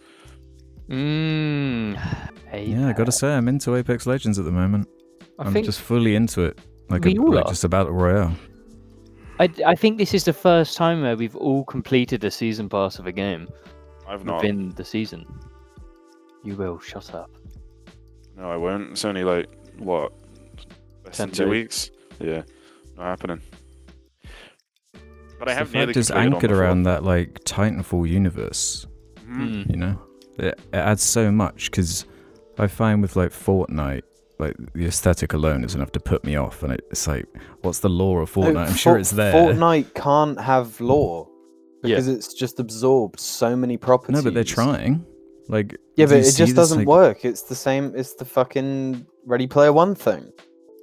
Mmm. 0.89 1.95
Hey. 2.49 2.65
Yeah, 2.65 2.87
I 2.87 2.93
gotta 2.93 3.11
say, 3.11 3.33
I'm 3.33 3.47
into 3.47 3.75
Apex 3.75 4.05
Legends 4.05 4.37
at 4.37 4.45
the 4.45 4.51
moment. 4.51 4.87
I 5.39 5.43
I'm 5.45 5.53
just 5.63 5.81
fully 5.81 6.15
into 6.15 6.41
it. 6.43 6.59
Like, 6.89 7.03
a, 7.05 7.09
we 7.09 7.17
like 7.35 7.47
just 7.47 7.63
a 7.63 7.69
battle 7.69 7.93
royale. 7.93 8.35
I, 9.43 9.49
I 9.65 9.75
think 9.75 9.97
this 9.97 10.13
is 10.13 10.23
the 10.23 10.31
first 10.31 10.77
time 10.77 11.01
where 11.01 11.17
we've 11.17 11.35
all 11.35 11.65
completed 11.65 12.23
a 12.23 12.31
season 12.31 12.69
pass 12.69 12.97
of 12.97 13.07
a 13.07 13.11
game 13.11 13.49
I've 14.07 14.23
not. 14.23 14.37
within 14.37 14.69
the 14.69 14.85
season. 14.85 15.25
You 16.45 16.55
will 16.55 16.79
shut 16.79 17.13
up. 17.13 17.29
No, 18.37 18.49
I 18.49 18.55
won't. 18.55 18.91
It's 18.91 19.03
only 19.03 19.25
like 19.25 19.49
what 19.79 20.13
less 21.05 21.17
than 21.17 21.29
Ten 21.29 21.35
two 21.35 21.43
days. 21.43 21.51
weeks. 21.51 21.91
Yeah, 22.21 22.43
not 22.95 23.03
happening. 23.05 23.41
But 25.39 25.49
I 25.49 25.53
the 25.53 25.55
have 25.55 25.73
nearly 25.73 25.87
fact 25.87 25.97
is 25.97 26.11
anchored 26.11 26.49
the 26.49 26.55
around 26.55 26.83
that 26.83 27.03
like 27.03 27.43
Titanfall 27.43 28.07
universe. 28.07 28.87
Hmm. 29.25 29.63
You 29.67 29.75
know, 29.75 30.01
it, 30.37 30.57
it 30.71 30.75
adds 30.77 31.03
so 31.03 31.31
much 31.31 31.69
because 31.69 32.05
I 32.57 32.67
find 32.67 33.01
with 33.01 33.17
like 33.17 33.31
Fortnite, 33.31 34.03
like 34.39 34.55
the 34.73 34.85
aesthetic 34.85 35.33
alone 35.33 35.63
is 35.63 35.75
enough 35.75 35.91
to 35.93 35.99
put 35.99 36.23
me 36.23 36.35
off, 36.35 36.63
and 36.63 36.73
it's 36.73 37.07
like, 37.07 37.25
what's 37.61 37.79
the 37.79 37.89
lore 37.89 38.21
of 38.21 38.31
Fortnite? 38.31 38.53
No, 38.53 38.59
I'm 38.61 38.73
sure 38.75 38.93
For- 38.93 38.99
it's 38.99 39.11
there. 39.11 39.33
Fortnite 39.33 39.93
can't 39.93 40.39
have 40.39 40.79
lore 40.81 41.27
Yeah. 41.83 41.95
because 41.95 42.07
it's 42.07 42.33
just 42.33 42.59
absorbed 42.59 43.19
so 43.19 43.55
many 43.55 43.77
properties. 43.77 44.15
no, 44.17 44.23
but 44.23 44.33
they're 44.33 44.43
trying. 44.43 45.05
Like, 45.49 45.77
Yeah, 45.95 46.05
but 46.05 46.17
it 46.17 46.31
just 46.35 46.55
doesn't 46.55 46.79
like- 46.79 46.87
work. 46.87 47.25
It's 47.25 47.43
the 47.43 47.55
same. 47.55 47.93
It's 47.95 48.13
the 48.15 48.25
fucking 48.25 49.05
Ready 49.25 49.45
Player 49.47 49.73
One 49.73 49.93
thing. 49.95 50.31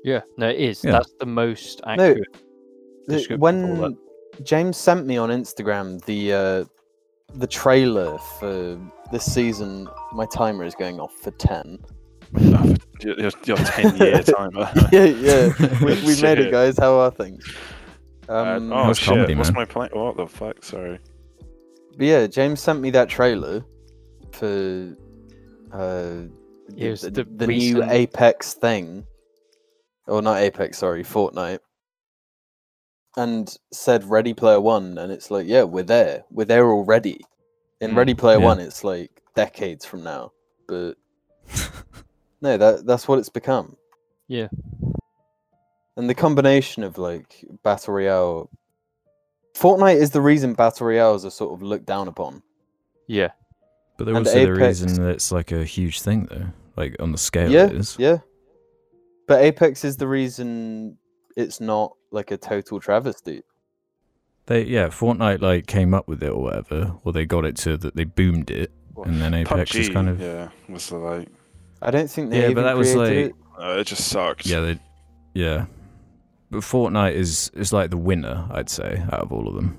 Yeah, 0.05 0.21
no, 0.37 0.49
it 0.49 0.57
is. 0.59 0.83
Yeah. 0.85 0.93
That's 0.93 1.13
the 1.19 1.27
most 1.27 1.81
accurate. 1.87 2.27
The- 3.07 3.15
description 3.17 3.39
for 3.77 3.81
when. 3.83 3.99
James 4.45 4.77
sent 4.77 5.07
me 5.07 5.17
on 5.19 5.29
Instagram 5.29 6.03
the 6.07 6.33
uh, 6.33 6.65
the 7.35 7.47
trailer 7.47 8.17
for 8.39 8.79
this 9.13 9.25
season, 9.25 9.89
my 10.13 10.25
timer 10.27 10.65
is 10.65 10.75
going 10.75 10.99
off 11.01 11.13
for 11.21 11.31
ten. 11.33 11.79
Your, 13.03 13.19
your, 13.19 13.31
your 13.45 13.57
10 13.57 13.97
year 13.97 14.23
timer. 14.23 14.71
yeah, 14.93 15.05
yeah. 15.05 15.53
We, 15.83 15.95
we 16.05 16.21
made 16.23 16.39
it, 16.39 16.51
guys. 16.51 16.79
How 16.79 16.95
are 17.01 17.11
things? 17.11 17.45
Uh, 18.29 18.33
Um, 18.57 18.73
oh, 18.73 18.93
shit. 18.93 19.09
comedy, 19.09 19.35
What's 19.35 19.53
my 19.53 19.65
plan? 19.65 19.91
What 19.93 20.17
the 20.17 20.27
fuck? 20.27 20.63
Sorry. 20.63 20.99
But 21.97 22.07
yeah, 22.07 22.27
James 22.27 22.61
sent 22.61 22.81
me 22.81 22.91
that 22.91 23.09
trailer 23.09 23.65
for 24.33 24.95
uh, 25.73 26.23
It 26.77 27.01
the, 27.01 27.11
the 27.11 27.25
the 27.25 27.47
new 27.47 27.83
Apex 27.83 28.55
thing, 28.55 29.05
or 30.07 30.23
not 30.23 30.39
Apex, 30.39 30.79
sorry, 30.79 31.03
Fortnite, 31.03 31.59
and 33.17 33.55
said 33.73 34.05
Ready 34.05 34.35
Player 34.35 34.61
One, 34.61 34.97
and 34.99 35.11
it's 35.13 35.31
like, 35.31 35.47
yeah, 35.47 35.65
we're 35.65 35.83
there, 35.83 36.25
we're 36.31 36.45
there 36.47 36.71
already. 36.71 37.21
In 37.81 37.93
Mm, 37.93 37.97
Ready 37.97 38.15
Player 38.15 38.39
yeah. 38.39 38.45
One, 38.45 38.61
it's 38.61 38.85
like 38.85 39.11
decades 39.35 39.85
from 39.85 40.05
now, 40.05 40.31
but 40.69 40.95
no, 42.41 42.57
that 42.57 42.87
that's 42.87 43.07
what 43.09 43.19
it's 43.19 43.29
become. 43.29 43.77
Yeah. 44.29 44.49
And 45.97 46.09
the 46.09 46.15
combination 46.15 46.83
of 46.83 46.99
like 46.99 47.45
battle 47.63 47.95
royale, 47.95 48.51
Fortnite 49.55 49.97
is 49.97 50.11
the 50.11 50.21
reason 50.21 50.55
battle 50.55 50.87
royales 50.87 51.25
are 51.25 51.31
sort 51.31 51.53
of 51.53 51.63
looked 51.63 51.87
down 51.87 52.09
upon. 52.09 52.43
Yeah. 53.07 53.31
But 53.99 54.05
they're 54.05 54.15
And 54.17 54.27
also 54.27 54.47
the 54.47 54.53
reason 54.53 54.95
that 54.95 55.11
it's 55.11 55.33
like 55.33 55.53
a 55.53 55.65
huge 55.65 56.01
thing, 56.01 56.27
though. 56.31 56.47
Like 56.77 56.97
on 57.01 57.13
the 57.13 57.19
scale 57.19 57.51
yeah, 57.51 57.67
it 57.67 57.73
is. 57.73 57.97
yeah. 57.99 58.19
But 59.27 59.43
Apex 59.43 59.85
is 59.85 59.97
the 59.97 60.09
reason 60.09 60.97
it's 61.37 61.61
not 61.61 61.95
like 62.11 62.31
a 62.31 62.39
total 62.39 62.81
travesty. 62.81 63.43
They 64.47 64.65
yeah, 64.65 64.89
Fortnite 64.89 65.41
like 65.41 65.67
came 65.67 65.93
up 65.93 66.09
with 66.09 66.23
it 66.23 66.31
or 66.31 66.43
whatever, 66.43 66.95
or 67.05 67.13
they 67.13 67.27
got 67.27 67.45
it 67.45 67.57
to 67.59 67.77
that 67.77 67.95
they 67.95 68.05
boomed 68.05 68.51
it, 68.51 68.73
and 69.05 69.21
then 69.21 69.35
Apex 69.35 69.75
is 69.75 69.89
kind 69.91 70.09
of 70.09 70.21
yeah, 70.21 70.49
was 70.69 70.89
the, 70.89 70.97
like, 70.97 71.29
I 71.83 71.91
don't 71.91 72.11
think 72.11 72.31
they 72.31 72.43
Yeah, 72.49 72.53
but 72.55 72.63
that 72.63 72.77
was 72.77 72.93
created 72.95 73.33
like- 73.33 73.35
it. 73.61 73.77
uh, 73.77 73.81
it 73.81 73.87
just 73.87 74.09
sucked. 74.09 74.47
yeah, 74.47 74.61
they 74.61 74.79
yeah. 75.35 75.67
But 76.51 76.61
Fortnite 76.63 77.15
is 77.15 77.51
is 77.55 77.73
like 77.73 77.91
the 77.91 77.97
winner, 77.97 78.49
I'd 78.51 78.69
say, 78.69 79.03
out 79.13 79.21
of 79.21 79.33
all 79.33 79.47
of 79.49 79.55
them. 79.55 79.79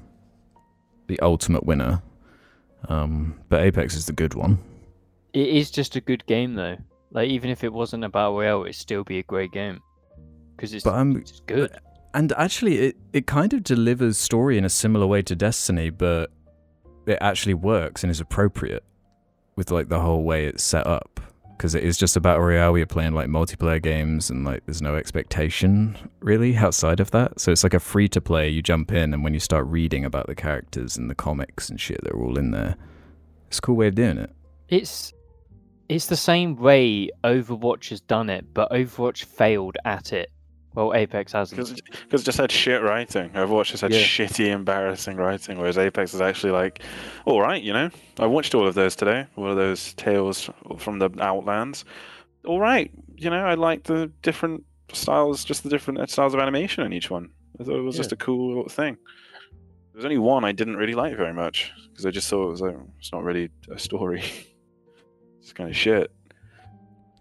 The 1.08 1.20
ultimate 1.20 1.66
winner. 1.66 2.02
Um, 2.90 3.36
but 3.50 3.62
Apex 3.62 3.96
is 3.96 4.06
the 4.06 4.14
good 4.14 4.34
one. 4.34 4.58
It 5.34 5.48
is 5.48 5.70
just 5.70 5.96
a 5.96 6.02
good 6.02 6.26
game 6.26 6.56
though. 6.56 6.78
Like 7.12 7.30
even 7.30 7.50
if 7.50 7.64
it 7.64 7.74
wasn't 7.74 8.04
a 8.06 8.10
battle 8.10 8.34
royale, 8.38 8.64
it'd 8.64 8.76
still 8.76 9.04
be 9.04 9.20
a 9.20 9.24
great 9.24 9.52
game 9.52 9.80
because 10.56 10.74
it's, 10.74 10.84
But 10.84 10.94
I'm 10.96 11.18
it's 11.18 11.32
just 11.32 11.46
good. 11.46 11.72
and 12.14 12.32
actually 12.38 12.78
it, 12.78 12.98
it 13.14 13.28
kind 13.28 13.54
of 13.54 13.64
delivers 13.64 14.18
story 14.18 14.58
in 14.58 14.64
a 14.66 14.70
similar 14.70 15.06
way 15.06 15.22
to 15.24 15.36
Destiny, 15.36 15.90
but 15.90 16.32
it 17.06 17.18
actually 17.22 17.54
works 17.56 18.04
and 18.04 18.10
is 18.12 18.20
appropriate 18.22 18.84
with 19.58 19.72
like 19.72 19.90
the 19.90 20.00
whole 20.00 20.24
way 20.24 20.46
it's 20.46 20.64
set 20.64 20.88
up. 20.88 21.20
Because 21.62 21.76
it 21.76 21.84
is 21.84 21.95
just 21.95 22.17
a 22.17 22.19
battle 22.19 22.41
royale, 22.41 22.76
you're 22.76 22.88
playing 22.88 23.13
like 23.13 23.28
multiplayer 23.28 23.80
games 23.80 24.32
and 24.32 24.43
like 24.43 24.65
there's 24.65 24.82
no 24.82 24.95
expectation 24.95 25.95
really 26.19 26.58
outside 26.58 27.00
of 27.00 27.12
that. 27.12 27.39
So 27.39 27.52
it's 27.52 27.62
like 27.62 27.76
a 27.76 27.80
free 27.80 28.10
to 28.10 28.19
play, 28.19 28.50
you 28.50 28.63
jump 28.63 28.91
in 28.91 29.13
and 29.13 29.24
when 29.24 29.36
you 29.36 29.39
start 29.39 29.67
reading 29.67 30.04
about 30.04 30.26
the 30.26 30.34
characters 30.34 30.97
and 30.97 31.08
the 31.08 31.13
comics 31.13 31.69
and 31.69 31.80
shit, 31.80 32.04
they're 32.04 32.19
all 32.19 32.39
in 32.39 32.50
there. 32.50 32.78
It's 33.47 33.60
a 33.60 33.62
cool 33.62 33.76
way 33.76 33.89
of 33.89 33.93
doing 33.93 34.17
it. 34.17 34.32
It's 34.69 35.13
it's 35.88 36.08
the 36.08 36.17
same 36.17 36.56
way 36.56 37.12
Overwatch 37.24 37.89
has 37.89 38.02
done 38.02 38.32
it, 38.32 38.52
but 38.56 38.71
Overwatch 38.71 39.26
failed 39.26 39.78
at 39.86 40.13
it. 40.13 40.32
Well, 40.74 40.94
Apex 40.94 41.34
hasn't. 41.34 41.82
Because 42.06 42.22
it 42.22 42.26
just 42.26 42.38
had 42.38 42.52
shit 42.52 42.82
writing. 42.82 43.30
Overwatch 43.32 43.72
just 43.72 43.82
had 43.82 43.92
Yeah. 43.92 44.00
shitty, 44.00 44.48
embarrassing 44.48 45.18
writing, 45.18 45.58
whereas 45.58 45.78
Apex 45.78 46.14
is 46.14 46.22
actually 46.22 46.54
like, 46.54 46.82
all 47.26 47.42
right, 47.42 47.62
you 47.62 47.74
know. 47.74 47.90
I 48.20 48.26
watched 48.26 48.56
all 48.56 48.66
of 48.66 48.74
those 48.76 48.96
today, 48.96 49.28
all 49.36 49.50
of 49.50 49.58
those 49.58 49.94
tales 49.96 50.50
from 50.78 51.00
the 51.00 51.10
Outlands. 51.20 51.84
All 52.46 52.60
right, 52.60 52.90
you 53.18 53.30
know, 53.30 53.46
I 53.46 53.56
like 53.56 53.84
the 53.84 54.12
different 54.22 54.64
styles, 54.94 55.44
just 55.44 55.64
the 55.64 55.70
different 55.70 56.10
styles 56.10 56.34
of 56.34 56.40
animation 56.40 56.86
in 56.86 56.94
each 56.94 57.10
one. 57.12 57.30
I 57.60 57.64
thought 57.64 57.76
it 57.76 57.82
was 57.82 57.98
just 57.98 58.12
a 58.14 58.16
cool 58.16 58.48
little 58.48 58.70
thing. 58.70 58.98
There's 59.94 60.06
only 60.06 60.18
one 60.18 60.46
I 60.46 60.54
didn't 60.54 60.78
really 60.78 60.96
like 60.96 61.18
very 61.18 61.34
much 61.34 61.72
because 61.90 62.06
I 62.06 62.12
just 62.12 62.30
thought 62.30 62.48
it 62.48 62.52
was 62.52 62.62
like 62.62 62.78
it's 62.98 63.12
not 63.12 63.24
really 63.24 63.50
a 63.70 63.78
story. 63.78 64.24
it's 65.42 65.52
kind 65.54 65.70
of 65.70 65.76
shit. 65.76 66.12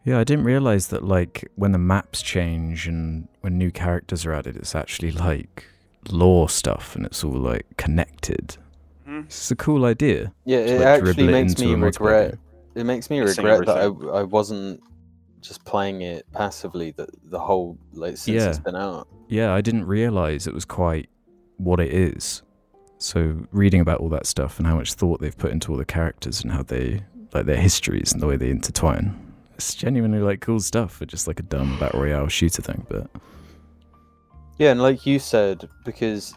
Yeah, 0.04 0.18
I 0.18 0.24
didn't 0.24 0.44
realize 0.44 0.88
that 0.88 1.04
like 1.04 1.50
when 1.56 1.72
the 1.72 1.78
maps 1.78 2.22
change 2.22 2.86
and 2.86 3.28
when 3.42 3.58
new 3.58 3.70
characters 3.70 4.24
are 4.24 4.32
added, 4.32 4.56
it's 4.56 4.74
actually 4.74 5.12
like 5.12 5.66
lore 6.08 6.48
stuff 6.48 6.96
and 6.96 7.04
it's 7.04 7.22
all 7.22 7.32
like 7.32 7.66
connected. 7.76 8.56
Hmm. 9.04 9.20
It's 9.20 9.50
a 9.50 9.56
cool 9.56 9.84
idea. 9.84 10.32
Yeah, 10.44 10.64
to, 10.64 10.66
it 10.66 10.78
like, 10.78 10.86
actually 10.86 11.12
dribble 11.14 11.28
it 11.28 11.32
makes 11.32 11.60
me 11.60 11.74
regret. 11.74 12.38
It 12.74 12.84
makes 12.84 13.10
me 13.10 13.20
regret 13.20 13.66
that 13.66 13.76
I. 13.76 13.84
I 14.20 14.22
wasn't 14.22 14.80
just 15.40 15.64
playing 15.64 16.02
it 16.02 16.26
passively. 16.32 16.92
That 16.92 17.10
the 17.30 17.38
whole 17.38 17.76
like 17.92 18.16
since 18.16 18.42
Yeah. 18.42 18.48
it's 18.48 18.58
been 18.58 18.76
out. 18.76 19.08
Yeah, 19.28 19.52
I 19.52 19.60
didn't 19.60 19.86
realize 19.86 20.46
it 20.46 20.54
was 20.54 20.64
quite 20.64 21.08
what 21.58 21.78
it 21.78 21.92
is. 21.92 22.42
So 22.98 23.46
reading 23.50 23.80
about 23.80 24.00
all 24.00 24.08
that 24.10 24.26
stuff 24.26 24.58
and 24.58 24.66
how 24.66 24.76
much 24.76 24.94
thought 24.94 25.20
they've 25.20 25.36
put 25.36 25.52
into 25.52 25.72
all 25.72 25.78
the 25.78 25.84
characters 25.84 26.42
and 26.42 26.52
how 26.52 26.62
they 26.62 27.02
like 27.32 27.46
their 27.46 27.56
histories 27.56 28.12
and 28.12 28.22
the 28.22 28.26
way 28.26 28.36
they 28.36 28.50
intertwine. 28.50 29.29
It's 29.60 29.74
genuinely 29.74 30.20
like 30.20 30.40
cool 30.40 30.58
stuff 30.58 30.90
for 30.90 31.04
just 31.04 31.26
like 31.28 31.38
a 31.38 31.42
dumb 31.42 31.78
battle 31.78 32.00
royale 32.00 32.28
shooter 32.28 32.62
thing, 32.62 32.86
but 32.88 33.10
Yeah, 34.58 34.70
and 34.70 34.80
like 34.80 35.04
you 35.04 35.18
said, 35.18 35.68
because 35.84 36.34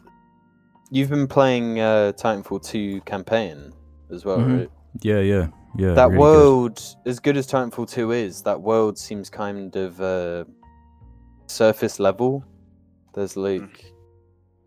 you've 0.92 1.10
been 1.10 1.26
playing 1.28 1.80
uh, 1.80 2.12
Titanfall 2.18 2.62
2 2.68 3.00
campaign 3.06 3.72
as 4.12 4.26
well, 4.26 4.40
Mhm. 4.40 4.60
right? 4.60 4.72
yeah, 5.04 5.20
yeah, 5.22 5.48
yeah. 5.78 5.94
that 5.94 6.10
really 6.10 6.16
good. 6.16 6.20
world, 6.20 6.96
as 7.06 7.22
good 7.22 7.38
as 7.38 7.48
Titanfall 7.48 7.90
2 7.90 8.12
is, 8.12 8.42
that 8.42 8.60
world 8.62 8.98
seems 8.98 9.30
kind 9.30 9.74
of 9.78 10.02
uh, 10.02 10.44
surface 11.48 11.98
level. 12.02 12.44
There's 13.14 13.38
like, 13.38 13.86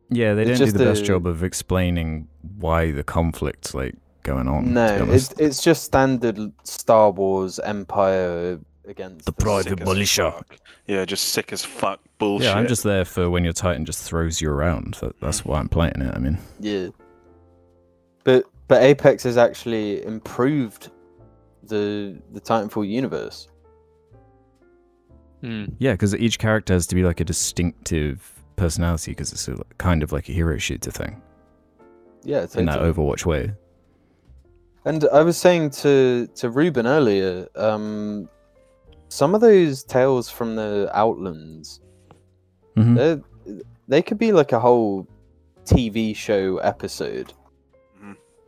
Yeah, 0.09 0.33
they 0.33 0.43
It's 0.45 0.49
don't 0.53 0.59
do 0.59 0.65
just 0.73 0.79
the 0.79 0.85
best 0.85 1.03
a- 1.03 1.05
job 1.07 1.27
of 1.27 1.43
explaining 1.45 2.29
why 2.59 2.91
the 2.91 3.05
conflict's 3.05 3.75
like 3.75 3.97
going 4.27 4.49
on. 4.49 4.75
no, 4.75 5.07
it's 5.11 5.33
it's 5.39 5.63
just 5.63 5.85
standard 5.85 6.39
Star 6.65 7.11
Wars 7.11 7.59
Empire 7.61 8.59
against 8.87 9.25
The 9.27 9.33
pride 9.33 9.65
Sick 9.65 9.73
of 9.75 9.81
as 9.81 9.87
militia. 9.87 10.33
fuck. 10.33 10.57
Yeah, 10.87 11.05
just 11.05 11.29
sick 11.31 11.53
as 11.53 11.65
fuck 11.65 12.01
bullshit. 12.19 12.47
Yeah, 12.47 12.55
I'm 12.55 12.67
just 12.69 12.83
there 12.85 13.05
for 13.05 13.31
when 13.31 13.43
your 13.45 13.53
Titan 13.53 13.85
just 13.85 14.03
throws 14.05 14.41
you 14.41 14.51
around. 14.51 14.95
That, 15.01 15.19
that's 15.21 15.45
why 15.45 15.59
I'm 15.59 15.69
playing 15.69 16.01
it. 16.01 16.15
I 16.15 16.19
mean, 16.19 16.39
Yeah. 16.61 16.89
But 18.25 18.45
but 18.69 18.83
Apex 18.83 19.23
has 19.25 19.37
actually 19.37 20.05
improved 20.05 20.91
the 21.65 22.21
the 22.33 22.41
Titanfall 22.41 22.89
universe. 22.89 23.49
Hmm. 25.43 25.65
yeah, 25.79 25.93
because 25.93 26.15
each 26.15 26.39
character 26.39 26.73
has 26.75 26.87
to 26.89 26.95
be 26.95 27.03
like 27.05 27.21
a 27.21 27.25
distinctive 27.25 28.33
personality 28.57 29.11
because 29.13 29.33
it's 29.33 29.49
a, 29.49 29.57
kind 29.79 30.03
of 30.03 30.11
like 30.11 30.29
a 30.29 30.33
hero 30.33 30.57
shooter 30.57 30.91
thing 30.91 31.21
Yeah, 32.25 32.47
in 32.55 32.65
that. 32.67 32.81
Overwatch 32.81 33.27
way. 33.27 33.53
And 34.87 35.05
I 35.13 35.23
was 35.23 35.37
saying 35.37 35.71
to 35.83 36.29
to 36.37 36.49
Ruben 36.49 36.87
earlier, 36.87 37.47
um, 37.57 38.29
some 39.09 39.35
of 39.35 39.41
those 39.41 39.83
tales 39.85 40.31
from 40.31 40.57
the 40.57 40.89
Outlands, 40.95 41.81
Mhm. 42.77 42.95
they 42.97 43.61
they 43.89 44.03
could 44.03 44.19
be 44.19 44.33
like 44.33 44.53
a 44.53 44.61
whole 44.61 45.07
TV 45.65 46.15
show 46.15 46.59
episode. 46.59 47.33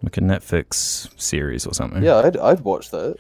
Like 0.01 0.17
a 0.17 0.21
Netflix 0.21 1.09
series 1.21 1.67
or 1.67 1.75
something. 1.75 2.05
Yeah, 2.05 2.19
I'd 2.19 2.37
I'd 2.37 2.61
watch 2.61 2.91
that. 2.93 3.17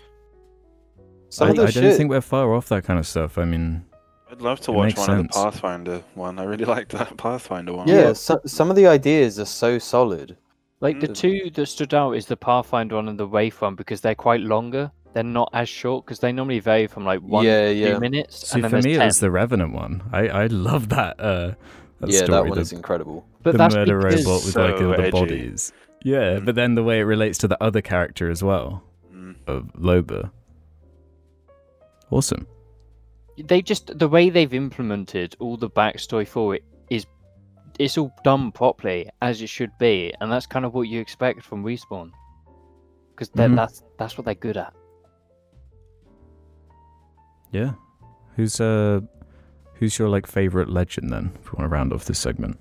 Some 1.31 1.48
I, 1.48 1.50
of 1.50 1.59
I 1.59 1.66
shit. 1.70 1.83
don't 1.83 1.96
think 1.96 2.09
we're 2.11 2.20
far 2.20 2.54
off 2.54 2.68
that 2.68 2.85
kind 2.85 3.00
of 3.00 3.07
stuff. 3.07 3.37
I 3.37 3.44
mean, 3.44 3.85
I'd 4.31 4.40
love 4.40 4.61
to 4.61 4.70
It 4.70 4.76
watch 4.76 4.96
makes 4.96 5.09
one 5.09 5.18
of 5.18 5.22
the 5.24 5.28
Pathfinder 5.33 6.02
one. 6.14 6.38
I 6.38 6.44
really 6.44 6.64
like 6.76 6.88
that 6.90 7.16
Pathfinder 7.16 7.72
one. 7.74 7.88
yeah, 7.88 8.12
so, 8.12 8.40
some 8.46 8.70
of 8.70 8.76
the 8.76 8.87
ideas 8.87 9.40
are 9.40 9.44
so 9.44 9.78
solid. 9.81 10.37
Like 10.81 11.01
the 11.01 11.09
Mm. 11.09 11.14
two 11.17 11.51
that 11.55 11.67
stood 11.67 11.93
out 11.93 12.12
is 12.12 12.27
the 12.27 12.37
Pathfinder 12.37 12.97
one 12.97 13.09
and 13.09 13.19
the 13.19 13.27
Wraith 13.27 13.61
one 13.61 13.75
because 13.75 14.01
they're 14.01 14.14
quite 14.14 14.41
longer. 14.41 14.93
They're 15.12 15.25
not 15.25 15.51
as 15.53 15.69
short 15.69 16.05
because 16.05 16.21
they 16.21 16.31
normally 16.33 16.61
vary 16.61 16.87
from 16.87 17.05
like 17.05 17.21
one 17.21 17.45
yeah, 17.45 17.67
to 17.69 17.75
yeah, 17.75 17.95
two 17.95 18.01
minutes. 18.01 18.49
see, 18.49 18.55
and 18.57 18.64
then 18.64 18.71
for 18.71 18.75
there's 18.77 18.85
me, 18.85 18.97
10. 18.97 19.09
it's 19.09 19.19
the 19.19 19.31
Revenant 19.31 19.73
one. 19.73 20.03
I, 20.12 20.29
I 20.29 20.47
love 20.47 20.91
that. 20.91 21.19
Uh, 21.19 21.55
that 22.01 22.11
yeah. 22.11 22.19
story, 22.19 22.31
That 22.31 22.47
one 22.49 22.55
the- 22.57 22.61
is 22.62 22.73
incredible. 22.73 23.27
but 23.43 23.53
the 23.53 23.59
that's 23.59 23.75
murder 23.75 23.99
because 23.99 24.25
robot 24.25 24.45
with 24.45 24.57
like 24.57 24.79
So 24.79 24.85
all 24.91 24.97
the 24.97 25.03
edgy. 25.03 25.11
bodies. 25.11 25.73
Yeah, 26.05 26.38
Mm. 26.38 26.45
but 26.45 26.55
then 26.55 26.75
the 26.77 26.85
way 26.85 27.01
it 27.01 27.05
relates 27.05 27.38
to 27.38 27.49
the 27.49 27.61
other 27.61 27.81
character 27.81 28.31
as 28.31 28.45
well 28.45 28.85
Mm. 29.12 29.35
of 29.49 29.73
Loba. 29.77 30.31
Awesome. 32.11 32.47
they 33.37 33.62
just 33.62 33.97
the 33.99 34.09
way 34.09 34.31
they've 34.31 34.53
implemented 34.55 35.37
all 35.38 35.57
the 35.57 35.71
backstory 35.71 36.27
for 36.27 36.57
it 36.57 36.62
is 36.62 36.78
it's 37.79 37.97
all 37.99 38.12
done 38.25 38.51
properly 38.53 39.09
as 39.23 39.41
it 39.43 39.49
should 39.49 39.71
be, 39.79 40.12
and 40.21 40.31
that's 40.33 40.47
kind 40.47 40.64
of 40.64 40.75
what 40.75 40.83
you 40.83 41.01
expect 41.01 41.43
from 41.43 41.64
respawn. 41.64 42.11
Because 43.11 43.31
Mhm. 43.31 43.57
that's 43.57 43.83
that's 43.99 44.17
what 44.19 44.25
they're 44.25 44.35
good 44.35 44.57
at. 44.57 44.73
Yeah. 47.51 47.73
Who's 48.37 48.61
uh 48.61 49.01
who's 49.75 49.99
your 49.99 50.09
like 50.09 50.27
favorite 50.27 50.69
legend 50.69 51.12
then? 51.12 51.33
If 51.41 51.53
we 51.53 51.57
want 51.59 51.71
to 51.71 51.75
round 51.75 51.93
off 51.93 52.05
this 52.05 52.19
segment. 52.19 52.59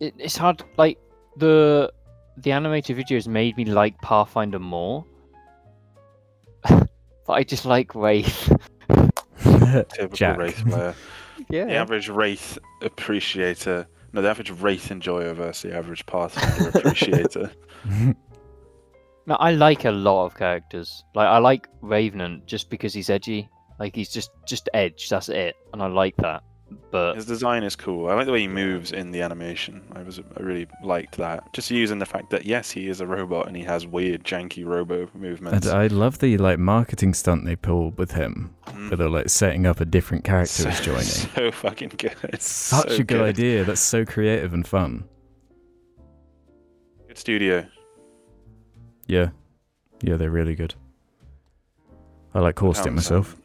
it, 0.00 0.14
it's 0.18 0.36
hard 0.36 0.62
like 0.76 0.98
the 1.36 1.92
the 2.38 2.52
animated 2.52 2.96
videos 2.96 3.26
made 3.28 3.56
me 3.56 3.64
like 3.64 4.00
Pathfinder 4.02 4.58
more. 4.58 5.04
but 6.68 6.88
I 7.28 7.42
just 7.44 7.64
like 7.64 7.94
Wraith. 7.94 8.52
Typical 9.42 10.08
Jack. 10.12 10.38
Wraith 10.38 10.64
player. 10.66 10.94
Yeah. 11.50 11.64
The 11.66 11.74
average 11.74 12.08
Wraith 12.08 12.58
appreciator. 12.82 13.86
No, 14.14 14.22
the 14.22 14.30
average 14.30 14.52
Wraith 14.52 14.92
enjoyer 14.92 15.34
versus 15.34 15.62
the 15.62 15.76
average 15.76 16.06
Pathfinder 16.06 16.78
appreciator. 16.78 17.50
No, 19.26 19.36
I 19.36 19.52
like 19.52 19.86
a 19.86 19.90
lot 19.90 20.26
of 20.26 20.34
characters. 20.34 21.02
Like 21.14 21.28
I 21.28 21.38
like 21.38 21.66
Revenant 21.80 22.44
just 22.44 22.68
because 22.68 22.92
he's 22.92 23.08
edgy. 23.08 23.48
Like 23.80 23.96
he's 23.96 24.12
just 24.12 24.30
just 24.46 24.68
edge. 24.74 25.08
That's 25.08 25.30
it, 25.30 25.56
and 25.72 25.82
I 25.82 25.86
like 25.86 26.14
that. 26.18 26.42
But 26.90 27.14
His 27.16 27.26
design 27.26 27.62
is 27.64 27.74
cool. 27.76 28.08
I 28.08 28.14
like 28.14 28.26
the 28.26 28.32
way 28.32 28.40
he 28.40 28.48
moves 28.48 28.92
in 28.92 29.10
the 29.10 29.20
animation. 29.22 29.82
I 29.92 30.02
was 30.02 30.20
I 30.20 30.40
really 30.40 30.66
liked 30.82 31.16
that. 31.18 31.52
Just 31.52 31.70
using 31.70 31.98
the 31.98 32.06
fact 32.06 32.30
that 32.30 32.44
yes, 32.44 32.70
he 32.70 32.88
is 32.88 33.00
a 33.00 33.06
robot 33.06 33.48
and 33.48 33.56
he 33.56 33.62
has 33.64 33.86
weird 33.86 34.22
janky 34.24 34.64
robo 34.64 35.08
movements. 35.14 35.66
And 35.66 35.76
I 35.76 35.88
love 35.88 36.18
the 36.20 36.38
like 36.38 36.58
marketing 36.58 37.14
stunt 37.14 37.44
they 37.44 37.56
pulled 37.56 37.98
with 37.98 38.12
him, 38.12 38.54
Mm. 38.66 38.90
where 38.90 38.96
they're 38.96 39.08
like 39.10 39.28
setting 39.28 39.66
up 39.66 39.80
a 39.80 39.84
different 39.84 40.24
character 40.24 40.68
as 40.68 40.80
joining. 40.80 41.04
So 41.34 41.50
fucking 41.50 41.92
good. 41.98 42.14
It's 42.24 42.50
such 42.50 42.88
so 42.90 42.96
a 42.96 43.02
good, 43.04 43.20
idea. 43.20 43.64
That's 43.64 43.80
so 43.80 44.04
creative 44.04 44.54
and 44.54 44.66
fun. 44.66 45.04
Good 47.08 47.18
studio. 47.18 47.66
Yeah, 49.06 49.30
yeah, 50.00 50.16
they're 50.16 50.30
really 50.30 50.54
good. 50.54 50.74
I 52.34 52.40
like 52.40 52.54
Caustic 52.56 52.84
Sounds, 52.86 52.96
myself. 52.96 53.36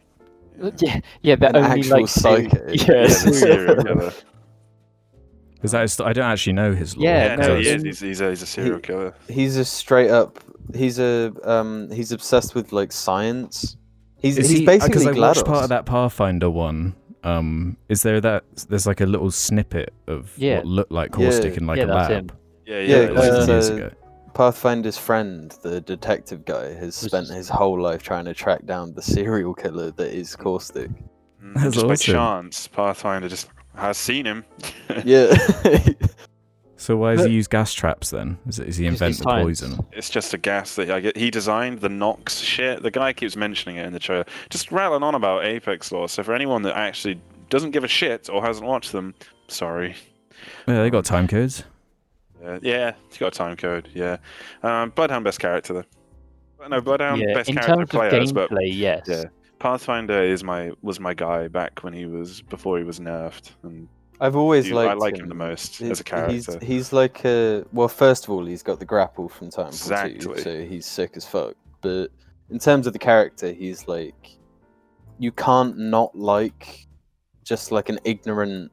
yeah, 0.79 0.99
yeah, 1.21 1.35
they're 1.35 1.49
An 1.49 1.55
only 1.57 1.79
actual 1.79 1.99
like 2.01 2.07
serial- 2.09 2.49
psycho. 2.51 2.67
Yeah, 2.67 2.83
Yeah, 3.01 3.03
the 3.03 3.09
serial 3.09 3.33
serial 3.35 3.75
killer. 3.75 3.83
killer. 3.99 4.13
Because 5.55 5.71
that 5.73 5.83
is, 5.83 5.99
I 5.99 6.13
don't 6.13 6.25
actually 6.31 6.53
know 6.53 6.73
his 6.73 6.95
lore. 6.95 7.03
Yeah, 7.05 7.25
Yeah, 7.25 7.35
no, 7.35 7.47
no, 7.49 7.55
he 7.59 7.67
is. 7.67 7.83
He's, 7.83 7.99
he's, 7.99 8.21
a, 8.21 8.29
he's 8.29 8.41
a 8.41 8.45
serial 8.45 8.79
killer. 8.79 9.13
He's 9.27 9.57
a 9.57 9.65
straight 9.65 10.09
up. 10.09 10.39
He's 10.73 10.99
a 10.99 11.33
um. 11.43 11.89
He's 11.91 12.11
obsessed 12.11 12.55
with 12.55 12.71
like 12.71 12.91
science. 12.91 13.75
He's 14.21 14.37
Is 14.37 14.49
he's 14.49 14.59
he- 14.59 14.65
basically 14.65 15.07
I 15.07 15.11
watched 15.11 15.45
part 15.45 15.63
of 15.63 15.69
that 15.69 15.85
Pathfinder 15.85 16.49
one. 16.49 16.95
Um, 17.23 17.75
is 17.89 18.03
there 18.03 18.21
that? 18.21 18.43
There's 18.69 18.87
like 18.87 19.01
a 19.01 19.05
little 19.05 19.31
snippet 19.31 19.93
of 20.07 20.31
Yeah. 20.37 20.57
what 20.57 20.65
looked 20.67 20.91
like 20.91 21.11
Caustic 21.11 21.53
Yeah. 21.53 21.57
in 21.59 21.65
like 21.67 21.77
Yeah, 21.77 21.83
a 21.83 21.87
that's 21.87 22.09
lab. 22.09 22.31
him. 22.31 22.37
Yeah, 22.65 22.79
Yeah, 22.79 22.81
yeah. 22.81 22.95
uh, 22.95 23.13
Like, 23.13 23.23
it's- 23.25 23.47
years 23.47 23.69
uh, 23.69 23.73
ago. 23.73 23.91
Pathfinder's 24.43 24.97
friend, 24.97 25.53
the 25.63 25.81
detective 25.81 26.45
guy, 26.45 26.69
has 26.73 27.03
Was 27.03 27.11
spent 27.11 27.25
just- 27.27 27.35
his 27.35 27.49
whole 27.49 27.77
life 27.77 28.01
trying 28.01 28.23
to 28.23 28.33
track 28.33 28.65
down 28.65 28.93
the 28.93 29.01
serial 29.01 29.53
killer 29.53 29.91
that 29.91 30.13
is 30.15 30.33
Caustic. 30.37 30.89
mm, 31.43 31.53
That's 31.55 31.73
just 31.75 31.85
by 31.85 31.91
awesome. 31.91 32.13
chance, 32.13 32.67
Pathfinder 32.69 33.27
just 33.27 33.49
has 33.75 33.97
seen 33.97 34.25
him. 34.25 34.45
Yeah. 35.03 35.35
So 36.77 36.95
why 36.95 37.11
does 37.15 37.23
But- 37.23 37.29
he 37.31 37.35
use 37.35 37.49
gas 37.49 37.73
traps 37.73 38.11
then? 38.11 38.37
Is, 38.47 38.59
it, 38.59 38.69
is 38.69 38.77
he 38.77 38.85
Because 38.89 39.01
invent 39.01 39.17
the 39.17 39.43
poison? 39.43 39.85
It's 39.91 40.09
just 40.09 40.33
a 40.33 40.37
gas 40.37 40.75
that 40.75 40.89
I 40.89 41.01
get. 41.01 41.17
He 41.17 41.29
designed 41.29 41.79
the 41.81 41.89
Nox 41.89 42.37
shit. 42.37 42.81
The 42.81 42.91
guy 42.91 43.11
keeps 43.11 43.35
mentioning 43.35 43.75
it 43.75 43.85
in 43.85 43.91
the 43.91 43.99
trailer. 43.99 44.23
Just 44.49 44.71
rattling 44.71 45.03
on 45.03 45.15
about 45.15 45.43
Apex 45.43 45.91
lore. 45.91 46.07
So 46.07 46.23
for 46.23 46.33
anyone 46.33 46.61
that 46.61 46.77
actually 46.77 47.19
doesn't 47.49 47.71
give 47.71 47.83
a 47.83 47.89
shit 47.89 48.29
or 48.29 48.41
hasn't 48.41 48.65
watched 48.65 48.93
them, 48.93 49.13
sorry. 49.49 49.97
Yeah, 50.65 50.81
they 50.81 50.89
got 50.89 51.03
time 51.03 51.27
codes. 51.27 51.65
Uh, 52.43 52.59
yeah, 52.61 52.93
he's 53.09 53.17
got 53.17 53.27
a 53.27 53.37
time 53.37 53.55
code. 53.57 53.89
Yeah, 53.93 54.17
um, 54.63 54.91
Bloodhound 54.91 55.23
best 55.25 55.39
character 55.39 55.73
though. 55.73 56.67
No, 56.67 56.81
Bloodhound 56.81 57.21
yeah, 57.21 57.33
best 57.33 57.49
in 57.49 57.55
character 57.55 57.75
terms 57.75 57.83
of 57.83 57.89
players, 57.89 58.31
but 58.33 58.49
gameplay, 58.49 58.73
yes. 58.73 59.05
yeah. 59.07 59.23
Pathfinder 59.59 60.23
is 60.23 60.43
my 60.43 60.71
was 60.81 60.99
my 60.99 61.13
guy 61.13 61.47
back 61.47 61.83
when 61.83 61.93
he 61.93 62.05
was 62.05 62.41
before 62.43 62.77
he 62.77 62.83
was 62.83 62.99
nerfed, 62.99 63.51
and 63.63 63.87
I've 64.21 64.35
always 64.35 64.65
dude, 64.65 64.75
liked 64.75 64.91
I 64.91 64.93
like 64.93 65.15
him. 65.15 65.23
him 65.23 65.29
the 65.29 65.35
most 65.35 65.77
He's- 65.77 65.91
as 65.91 65.99
a 65.99 66.03
character. 66.03 66.33
He's, 66.33 66.57
he's 66.61 66.93
like 66.93 67.25
a 67.25 67.65
well. 67.73 67.87
First 67.89 68.25
of 68.25 68.29
all, 68.31 68.45
he's 68.45 68.63
got 68.63 68.79
the 68.79 68.85
grapple 68.85 69.27
from 69.29 69.49
Titanfall 69.49 69.67
Exactly. 69.67 70.19
2, 70.19 70.37
so 70.39 70.61
he's 70.65 70.85
sick 70.85 71.11
as 71.15 71.25
fuck. 71.25 71.55
But 71.81 72.07
in 72.49 72.59
terms 72.59 72.87
of 72.87 72.93
the 72.93 72.99
character, 72.99 73.51
he's 73.51 73.87
like 73.87 74.37
you 75.17 75.31
can't 75.33 75.77
not 75.77 76.15
like 76.17 76.87
just 77.43 77.71
like 77.73 77.89
an 77.89 77.99
ignorant, 78.05 78.71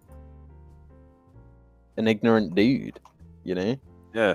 an 1.96 2.06
ignorant 2.06 2.54
dude. 2.54 3.00
You 3.46 3.54
know, 3.54 3.76
yeah, 4.12 4.34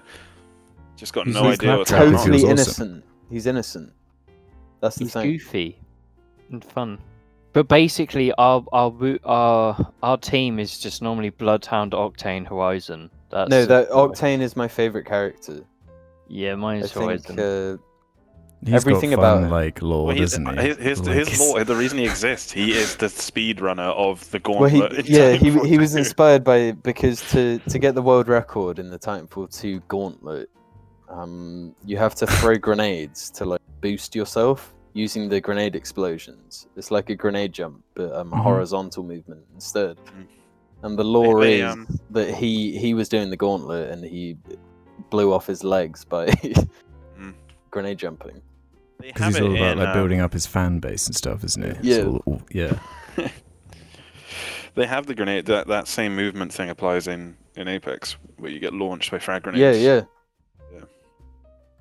just 0.95 1.11
got 1.13 1.25
He's 1.25 1.35
no 1.35 1.41
like 1.43 1.59
idea 1.61 1.77
what's 1.77 1.89
Claptrap. 1.91 2.13
going 2.13 2.15
on. 2.15 2.33
He 2.33 2.39
totally 2.39 2.53
awesome. 2.61 2.87
innocent. 2.87 3.05
He's 3.29 3.45
innocent. 3.45 3.93
That's 4.79 4.95
the 4.95 5.03
He's 5.05 5.13
thing. 5.13 5.31
goofy 5.33 5.79
and 6.49 6.63
fun. 6.63 6.97
But 7.53 7.67
basically, 7.67 8.31
our 8.37 8.63
our 8.71 8.93
our 9.25 9.91
our 10.01 10.17
team 10.17 10.59
is 10.59 10.79
just 10.79 11.01
normally 11.01 11.29
Bloodhound, 11.29 11.91
Octane, 11.91 12.47
Horizon. 12.47 13.09
That's 13.29 13.49
no, 13.49 13.65
that 13.65 13.89
Octane 13.89 14.39
is 14.39 14.55
my 14.55 14.69
favorite 14.69 15.05
character. 15.05 15.59
Yeah, 16.29 16.55
mine 16.55 16.77
I 16.81 16.85
is 16.85 16.93
think 16.93 17.05
Horizon. 17.27 17.39
uh, 17.39 17.77
He's 18.63 18.73
Everything 18.75 19.09
got 19.09 19.19
about 19.19 19.35
fun, 19.37 19.43
him. 19.45 19.49
like 19.51 19.81
lore, 19.81 20.05
Well, 20.07 20.15
he's, 20.15 20.31
doesn't 20.37 20.59
he? 20.59 20.67
his 20.67 20.77
his, 20.77 20.99
Like, 20.99 21.15
his 21.17 21.27
it's- 21.29 21.39
law, 21.39 21.63
the 21.63 21.75
reason 21.83 21.97
he 21.97 22.05
exists, 22.05 22.51
he 22.51 22.73
is 22.73 22.95
the 22.95 23.07
speedrunner 23.07 23.91
of 23.95 24.29
the 24.31 24.39
well, 24.47 24.65
he 24.69 24.79
gauntlet. 24.79 25.09
yeah 25.09 25.31
he 25.33 25.49
he 25.67 25.77
was 25.79 25.95
inspired 25.95 26.43
by 26.43 26.71
because 26.73 27.21
to 27.31 27.57
to 27.69 27.79
get 27.79 27.95
the 27.95 28.01
world 28.03 28.27
record 28.27 28.77
in 28.77 28.89
the 28.91 28.99
Titanfall 28.99 29.49
2 29.59 29.79
gauntlet, 29.87 30.49
um, 31.09 31.75
you 31.85 31.97
have 31.97 32.13
to 32.15 32.27
throw 32.27 32.55
grenades 32.67 33.29
to 33.31 33.45
like 33.45 33.61
boost 33.81 34.15
yourself 34.15 34.73
using 34.93 35.29
the 35.29 35.39
grenade 35.41 35.75
explosions. 35.75 36.67
It's 36.75 36.91
like 36.91 37.09
a 37.09 37.15
grenade 37.15 37.53
jump, 37.53 37.81
but 37.95 38.13
um, 38.13 38.29
Mhm. 38.31 38.43
horizontal 38.43 39.03
movement 39.03 39.41
instead. 39.55 39.97
Mm. 39.97 40.27
And 40.83 40.97
the 40.99 41.03
lore 41.03 41.39
they, 41.41 41.61
is 41.61 41.71
um, 41.73 41.87
that 42.11 42.33
he 42.35 42.77
he 42.77 42.93
was 42.93 43.09
doing 43.09 43.29
the 43.31 43.37
gauntlet 43.37 43.89
and 43.91 44.03
he 44.03 44.37
blew 45.09 45.33
off 45.33 45.47
his 45.47 45.63
legs 45.63 46.05
by 46.05 46.27
Mm. 47.19 47.33
grenade 47.71 47.97
jumping. 47.97 48.41
They 49.01 49.07
Because 49.07 49.21
have 49.23 49.33
he's 49.33 49.41
it 49.41 49.43
all 49.43 49.55
about 49.55 49.71
in, 49.73 49.77
like 49.79 49.87
um, 49.89 49.93
building 49.93 50.21
up 50.21 50.33
his 50.33 50.45
fan 50.45 50.79
base 50.79 51.07
and 51.07 51.15
stuff, 51.15 51.43
isn't 51.43 51.63
it? 51.63 51.77
Yeah. 51.83 52.03
all- 52.03 52.23
all- 52.25 52.41
yeah. 52.51 52.79
They 54.73 54.85
have 54.87 55.05
the 55.05 55.15
grenade. 55.15 55.47
That 55.47 55.67
that 55.67 55.87
same 55.87 56.15
movement 56.15 56.53
thing 56.53 56.69
applies 56.69 57.07
in 57.07 57.35
in 57.57 57.67
Apex, 57.67 58.15
where 58.37 58.49
you 58.49 58.59
get 58.59 58.73
launched 58.73 59.11
by 59.11 59.19
frag 59.19 59.43
grenades. 59.43 59.61
Yeah, 59.61 59.71
yeah. 59.95 60.01
Yeah. 60.73 60.85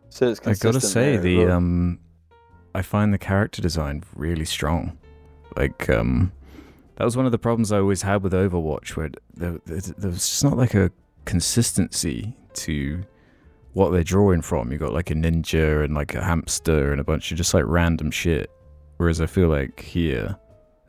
So 0.09 0.31
it's 0.31 0.41
I 0.45 0.55
gotta 0.55 0.81
say 0.81 1.13
there 1.13 1.21
the 1.23 1.47
um, 1.53 2.01
I 2.75 2.83
find 2.83 3.15
the 3.15 3.19
character 3.19 3.63
design 3.63 4.03
really 4.17 4.45
strong. 4.45 4.99
Like 5.57 5.89
um, 5.89 6.33
that 6.97 7.05
was 7.05 7.17
one 7.17 7.27
of 7.27 7.33
the 7.33 7.39
problems 7.39 7.71
I 7.71 7.79
always 7.79 8.03
had 8.03 8.25
with 8.25 8.33
Overwatch, 8.33 8.97
where 8.97 9.11
there, 9.35 9.61
there, 9.67 9.81
there 9.81 10.11
was 10.11 10.29
just 10.29 10.43
not 10.43 10.57
like 10.57 10.75
a 10.75 10.91
consistency 11.27 12.35
to 12.55 13.05
what 13.73 13.91
they're 13.91 14.03
drawing 14.05 14.43
from. 14.43 14.73
You 14.73 14.79
got 14.79 14.93
like 14.93 15.11
a 15.11 15.15
ninja 15.15 15.85
and 15.85 15.95
like 15.95 16.15
a 16.15 16.23
hamster 16.25 16.93
and 16.93 17.01
a 17.01 17.05
bunch 17.05 17.31
of 17.31 17.37
just 17.39 17.55
like 17.55 17.65
random 17.67 18.11
shit. 18.11 18.51
Whereas 18.97 19.21
I 19.21 19.27
feel 19.27 19.49
like 19.49 19.81
here, 19.81 20.37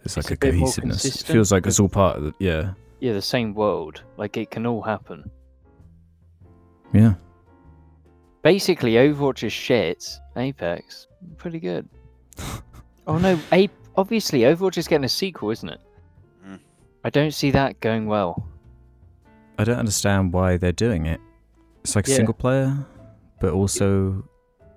it's 0.04 0.17
like 0.17 0.24
It's 0.32 0.32
a, 0.32 0.34
a 0.34 0.52
cohesiveness. 0.52 1.06
It 1.06 1.26
feels 1.26 1.52
like 1.52 1.65
it's 1.65 1.80
all 1.80 1.89
part 1.89 2.17
of 2.17 2.24
the 2.24 2.34
yeah, 2.39 2.74
Yeah, 3.00 3.13
the 3.13 3.22
same 3.22 3.54
world. 3.54 4.02
Like 4.17 4.36
it 4.38 4.52
can 4.52 4.65
all 4.65 4.82
happen. 4.82 5.30
yeah. 6.94 7.13
Basically, 8.44 8.94
Overwatch 8.94 9.44
is 9.44 9.54
shit. 9.54 10.04
Apex, 10.36 11.06
pretty 11.38 11.60
good. 11.60 11.88
oh 13.08 13.17
no, 13.20 13.39
A- 13.52 13.70
obviously 13.96 14.39
Overwatch 14.41 14.78
is 14.80 14.88
getting 14.88 15.06
a 15.06 15.10
sequel, 15.10 15.52
isn't 15.52 15.70
it? 15.70 15.80
Mm. 16.48 16.60
I 17.04 17.12
don't 17.12 17.34
see 17.36 17.52
that 17.52 17.80
going 17.82 18.08
well. 18.08 18.48
I 19.60 19.63
don't 19.63 19.78
understand 19.78 20.34
why 20.34 20.58
they're 20.58 20.72
doing 20.72 21.06
it. 21.06 21.22
It's 21.84 21.96
like 21.96 22.08
Yeah. 22.08 22.15
single 22.15 22.34
player, 22.34 22.78
but 23.39 23.54
also 23.54 24.24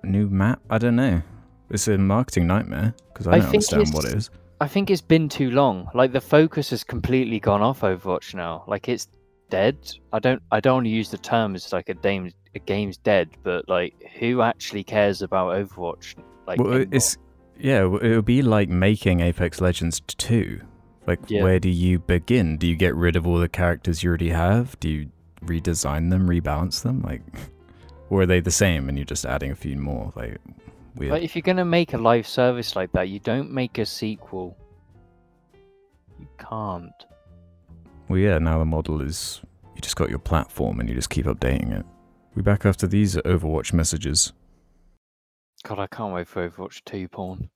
new 0.03 0.27
map. 0.29 0.59
I 0.69 0.77
don't 0.77 0.95
know. 0.95 1.21
It's 1.69 1.87
a 1.87 1.97
marketing 1.97 2.47
nightmare 2.47 2.93
because 3.13 3.27
I 3.27 3.33
I 3.33 3.39
don't 3.39 3.49
think 3.51 3.63
understand 3.73 3.93
what 3.95 4.05
it's- 4.05 4.29
I 4.61 4.67
think 4.67 4.89
it's 4.89 5.01
been 5.01 5.27
too 5.29 5.51
long. 5.51 5.89
Like 5.93 6.11
the 6.13 6.21
focus 6.21 6.69
has 6.69 6.83
completely 6.83 7.39
gone 7.39 7.61
off 7.61 7.81
Overwatch 7.81 8.33
now. 8.35 8.63
Like 8.67 8.87
it's 8.87 9.07
dead. 9.49 9.77
I 10.13 10.19
don't 10.19 10.41
I 10.51 10.59
don't 10.59 10.75
want 10.75 10.85
to 10.85 10.91
use 10.91 11.09
the 11.11 11.17
term 11.17 11.55
as 11.55 11.73
like 11.73 11.89
a 11.89 11.93
game 11.93 12.31
a 12.55 12.59
game's 12.59 12.97
dead, 12.97 13.29
but 13.43 13.67
like 13.67 13.93
who 14.19 14.41
actually 14.41 14.83
cares 14.83 15.21
about 15.21 15.53
Overwatch? 15.55 16.15
Like 16.47 16.59
Well, 16.59 16.69
anymore? 16.73 16.87
it's 16.91 17.17
yeah. 17.59 17.83
It 17.83 17.89
would 18.15 18.25
be 18.25 18.41
like 18.41 18.69
making 18.69 19.19
Apex 19.19 19.59
Legends 19.59 19.99
two. 20.07 20.61
Like, 21.07 21.19
Yeah. 21.27 21.43
where 21.43 21.59
do 21.59 21.69
you 21.69 21.99
begin? 21.99 22.57
Do 22.57 22.65
you 22.65 22.75
get 22.75 22.95
rid 22.95 23.15
of 23.15 23.27
all 23.27 23.37
the 23.37 23.47
characters 23.49 24.01
you 24.01 24.09
already 24.09 24.29
have? 24.29 24.79
Do 24.79 24.89
you 24.89 25.09
redesign 25.45 26.09
them, 26.09 26.27
rebalance 26.27 26.81
them? 26.81 27.01
Like, 27.01 27.21
or 28.09 28.21
are 28.21 28.25
they 28.25 28.39
the 28.39 28.51
same 28.51 28.89
and 28.89 28.97
you're 28.97 29.05
just 29.05 29.25
adding 29.25 29.51
a 29.51 29.55
few 29.55 29.77
more? 29.77 30.11
Like, 30.15 30.37
weird. 30.95 31.11
But 31.11 31.23
if 31.23 31.35
you're 31.35 31.41
gonna 31.41 31.65
make 31.65 31.93
a 31.93 31.97
live 31.97 32.27
service 32.27 32.75
like 32.75 32.91
that, 32.93 33.09
you 33.09 33.19
don't 33.19 33.51
make 33.51 33.77
a 33.77 33.85
sequel. 33.85 34.57
You 36.19 36.27
can't. 36.37 37.05
Well, 38.07 38.19
yeah, 38.19 38.37
now 38.37 38.59
the 38.59 38.65
model 38.65 39.01
is 39.01 39.41
you 39.75 39.81
just 39.81 39.95
got 39.95 40.09
your 40.09 40.19
platform 40.19 40.79
and 40.79 40.87
you 40.87 40.95
just 40.95 41.09
keep 41.09 41.25
updating 41.25 41.77
it. 41.77 41.85
We 42.35 42.41
back 42.41 42.65
after 42.65 42.85
these 42.85 43.15
Overwatch 43.17 43.73
messages. 43.73 44.33
God, 45.63 45.79
I 45.79 45.87
can't 45.87 46.13
wait 46.13 46.27
for 46.27 46.47
Overwatch 46.47 46.83
2 46.85 47.07
porn. 47.07 47.49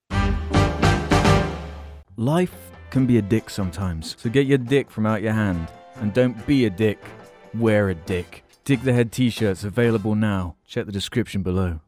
Life 2.18 2.72
can 2.90 3.06
be 3.06 3.18
a 3.18 3.22
dick 3.22 3.50
sometimes, 3.50 4.16
so 4.18 4.30
get 4.30 4.48
your 4.48 4.58
dick 4.58 4.90
from 4.90 5.06
out 5.06 5.22
your 5.22 5.34
hand. 5.34 5.72
And 5.96 6.14
don't 6.14 6.46
be 6.48 6.66
a 6.66 6.70
dick, 6.70 7.00
wear 7.54 7.90
a 7.90 7.96
dick. 7.96 8.44
Dick 8.64 8.82
the 8.84 8.94
Head 8.94 9.12
t 9.12 9.30
shirts 9.30 9.64
available 9.64 10.16
now. 10.16 10.56
Check 10.68 10.86
the 10.86 10.92
description 10.92 11.42
below. 11.42 11.80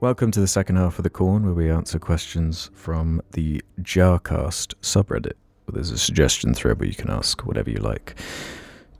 Welcome 0.00 0.30
to 0.30 0.40
the 0.40 0.46
second 0.46 0.76
half 0.76 0.98
of 0.98 1.02
the 1.02 1.10
corn 1.10 1.44
where 1.44 1.54
we 1.54 1.70
answer 1.70 1.98
questions 1.98 2.70
from 2.74 3.20
the 3.32 3.62
Jarcast 3.80 4.74
subreddit. 4.80 5.32
There's 5.72 5.90
a 5.90 5.98
suggestion 5.98 6.54
thread 6.54 6.78
where 6.78 6.88
you 6.88 6.94
can 6.94 7.10
ask 7.10 7.44
whatever 7.44 7.68
you 7.68 7.78
like. 7.78 8.18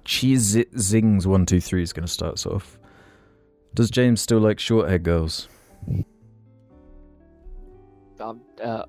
Cheese 0.05 0.55
It 0.55 0.69
Zings 0.79 1.27
one 1.27 1.47
two 1.47 1.61
three 1.61 1.83
is 1.83 1.93
going 1.93 2.07
to 2.07 2.13
start 2.13 2.35
us 2.35 2.47
off. 2.47 2.79
Does 3.75 3.91
James 3.91 4.21
still 4.21 4.41
like 4.41 4.59
short 4.59 4.89
haired 4.89 5.03
girls? 5.03 5.49
Um, 8.21 8.41
uh, 8.63 8.83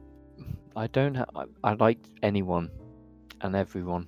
I 0.76 0.88
don't. 0.88 1.16
Ha- 1.16 1.26
I, 1.36 1.46
I 1.64 1.74
like 1.74 2.00
anyone 2.24 2.72
and 3.42 3.56
everyone. 3.56 4.08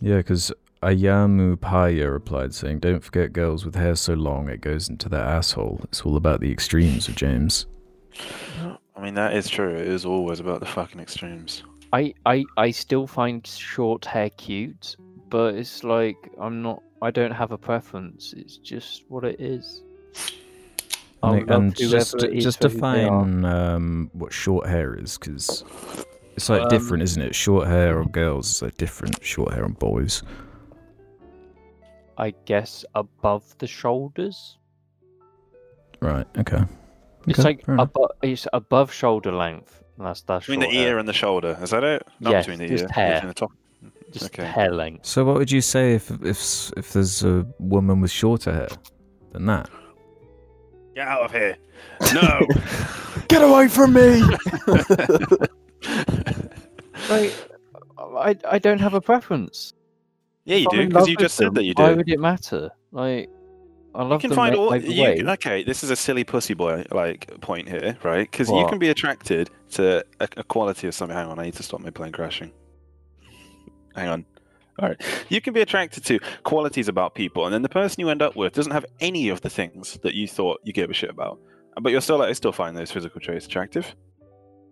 Yeah, 0.00 0.18
because 0.18 0.52
Ayamu 0.82 1.56
Paya 1.56 2.10
replied 2.10 2.54
saying, 2.54 2.80
"Don't 2.80 3.02
forget 3.02 3.32
girls 3.32 3.64
with 3.64 3.74
hair 3.74 3.96
so 3.96 4.14
long 4.14 4.48
it 4.48 4.60
goes 4.60 4.88
into 4.88 5.08
their 5.08 5.24
asshole. 5.24 5.80
It's 5.84 6.02
all 6.02 6.16
about 6.16 6.40
the 6.40 6.52
extremes 6.52 7.08
of 7.08 7.16
James." 7.16 7.66
I 8.96 9.00
mean, 9.00 9.14
that 9.14 9.34
is 9.34 9.48
true. 9.48 9.74
It 9.74 9.86
is 9.86 10.04
always 10.04 10.40
about 10.40 10.60
the 10.60 10.66
fucking 10.66 11.00
extremes. 11.00 11.62
I, 11.92 12.14
I, 12.26 12.44
I 12.56 12.70
still 12.70 13.06
find 13.06 13.46
short 13.46 14.04
hair 14.04 14.30
cute, 14.30 14.96
but 15.30 15.54
it's 15.54 15.84
like 15.84 16.16
I'm 16.40 16.62
not. 16.62 16.82
I 17.00 17.10
don't 17.10 17.30
have 17.30 17.52
a 17.52 17.58
preference. 17.58 18.34
It's 18.36 18.56
just 18.56 19.04
what 19.08 19.24
it 19.24 19.40
is. 19.40 19.82
I'll 21.22 21.34
and, 21.34 21.48
love 21.48 21.62
and 21.62 21.76
just 21.76 22.12
whoever 22.12 22.32
it 22.32 22.38
is 22.38 22.44
just 22.44 22.60
for 22.60 22.68
who 22.68 22.80
they 22.80 23.04
are. 23.04 23.24
define 23.24 23.44
um, 23.44 24.10
what 24.12 24.32
short 24.32 24.68
hair 24.68 24.94
is, 24.94 25.18
because 25.18 25.64
it's 26.38 26.48
like 26.48 26.62
Um, 26.62 26.68
different, 26.68 27.02
isn't 27.02 27.20
it? 27.22 27.34
Short 27.34 27.66
hair 27.68 27.98
on 28.00 28.08
girls 28.08 28.46
is 28.50 28.62
like 28.62 28.76
different. 28.76 29.14
Short 29.24 29.52
hair 29.54 29.64
on 29.64 29.72
boys. 29.72 30.22
I 32.16 32.32
guess 32.46 32.84
above 32.94 33.44
the 33.58 33.66
shoulders. 33.66 34.58
Right. 36.00 36.26
Okay. 36.38 36.62
It's 37.26 37.38
Okay, 37.40 37.48
like 37.48 37.68
above. 37.68 38.10
It's 38.22 38.46
above 38.52 38.92
shoulder 38.92 39.32
length. 39.32 39.82
and 39.98 40.06
That's 40.06 40.22
that's 40.22 40.46
Between 40.46 40.60
the 40.60 40.66
short 40.66 40.74
hair. 40.76 40.88
ear 40.88 40.98
and 40.98 41.08
the 41.08 41.12
shoulder, 41.12 41.58
is 41.62 41.70
that 41.70 41.84
it? 41.84 42.02
Not 42.20 42.30
Yes, 42.32 42.46
between 42.46 42.60
the 42.68 42.68
just 42.74 42.84
ear. 42.84 42.88
hair. 42.94 43.14
Between 43.14 43.28
the 43.28 43.34
top. 43.34 43.52
just 44.12 44.26
okay. 44.26 44.44
hair 44.46 44.70
length. 44.72 45.06
So 45.06 45.24
what 45.24 45.36
would 45.36 45.50
you 45.50 45.60
say 45.60 45.94
if 45.94 46.10
if 46.22 46.72
if 46.76 46.92
there's 46.92 47.24
a 47.24 47.44
woman 47.58 48.00
with 48.00 48.10
shorter 48.12 48.52
hair 48.52 48.68
than 49.32 49.46
that? 49.46 49.68
Get 50.94 51.06
out 51.06 51.22
of 51.26 51.32
here! 51.32 51.56
No. 52.14 52.46
Get 53.28 53.42
away 53.42 53.68
from 53.68 53.92
me! 53.92 54.22
Like, 57.08 57.32
I 57.98 58.36
I 58.44 58.58
don't 58.58 58.78
have 58.80 58.94
a 58.94 59.00
preference. 59.00 59.72
yeah, 60.44 60.56
you 60.56 60.68
do 60.70 60.86
because 60.88 61.08
you 61.08 61.16
just 61.16 61.36
said 61.36 61.48
them, 61.48 61.54
that 61.54 61.64
you 61.64 61.74
Why 61.76 61.90
do. 61.90 61.96
would 61.96 62.08
it 62.08 62.20
matter? 62.20 62.70
Like, 62.92 63.28
I 63.94 64.02
love. 64.02 64.22
You 64.22 64.28
can 64.28 64.36
find 64.36 64.54
all. 64.54 64.74
You, 64.76 65.28
okay, 65.30 65.64
this 65.64 65.82
is 65.82 65.90
a 65.90 65.96
silly 65.96 66.24
pussy 66.24 66.54
boy 66.54 66.84
like 66.92 67.40
point 67.40 67.68
here, 67.68 67.96
right? 68.02 68.30
Because 68.30 68.48
you 68.50 68.66
can 68.68 68.78
be 68.78 68.88
attracted 68.88 69.50
to 69.72 70.04
a, 70.20 70.28
a 70.36 70.44
quality 70.44 70.86
of 70.86 70.94
something. 70.94 71.16
Hang 71.16 71.26
on, 71.28 71.38
I 71.38 71.44
need 71.44 71.54
to 71.54 71.62
stop 71.62 71.80
my 71.80 71.90
plane 71.90 72.12
crashing. 72.12 72.52
Hang 73.94 74.08
on. 74.08 74.24
All 74.80 74.88
right, 74.88 75.00
you 75.28 75.40
can 75.40 75.52
be 75.54 75.60
attracted 75.60 76.04
to 76.04 76.20
qualities 76.44 76.86
about 76.86 77.14
people, 77.16 77.44
and 77.46 77.52
then 77.52 77.62
the 77.62 77.68
person 77.68 78.00
you 78.00 78.10
end 78.10 78.22
up 78.22 78.36
with 78.36 78.52
doesn't 78.52 78.70
have 78.72 78.86
any 79.00 79.28
of 79.28 79.40
the 79.40 79.50
things 79.50 79.98
that 80.04 80.14
you 80.14 80.28
thought 80.28 80.60
you 80.62 80.72
gave 80.72 80.88
a 80.88 80.94
shit 80.94 81.10
about. 81.10 81.40
But 81.80 81.90
you're 81.90 82.00
still 82.00 82.18
like, 82.18 82.28
I 82.28 82.32
still 82.32 82.52
find 82.52 82.76
those 82.76 82.92
physical 82.92 83.20
traits 83.20 83.46
attractive. 83.46 83.92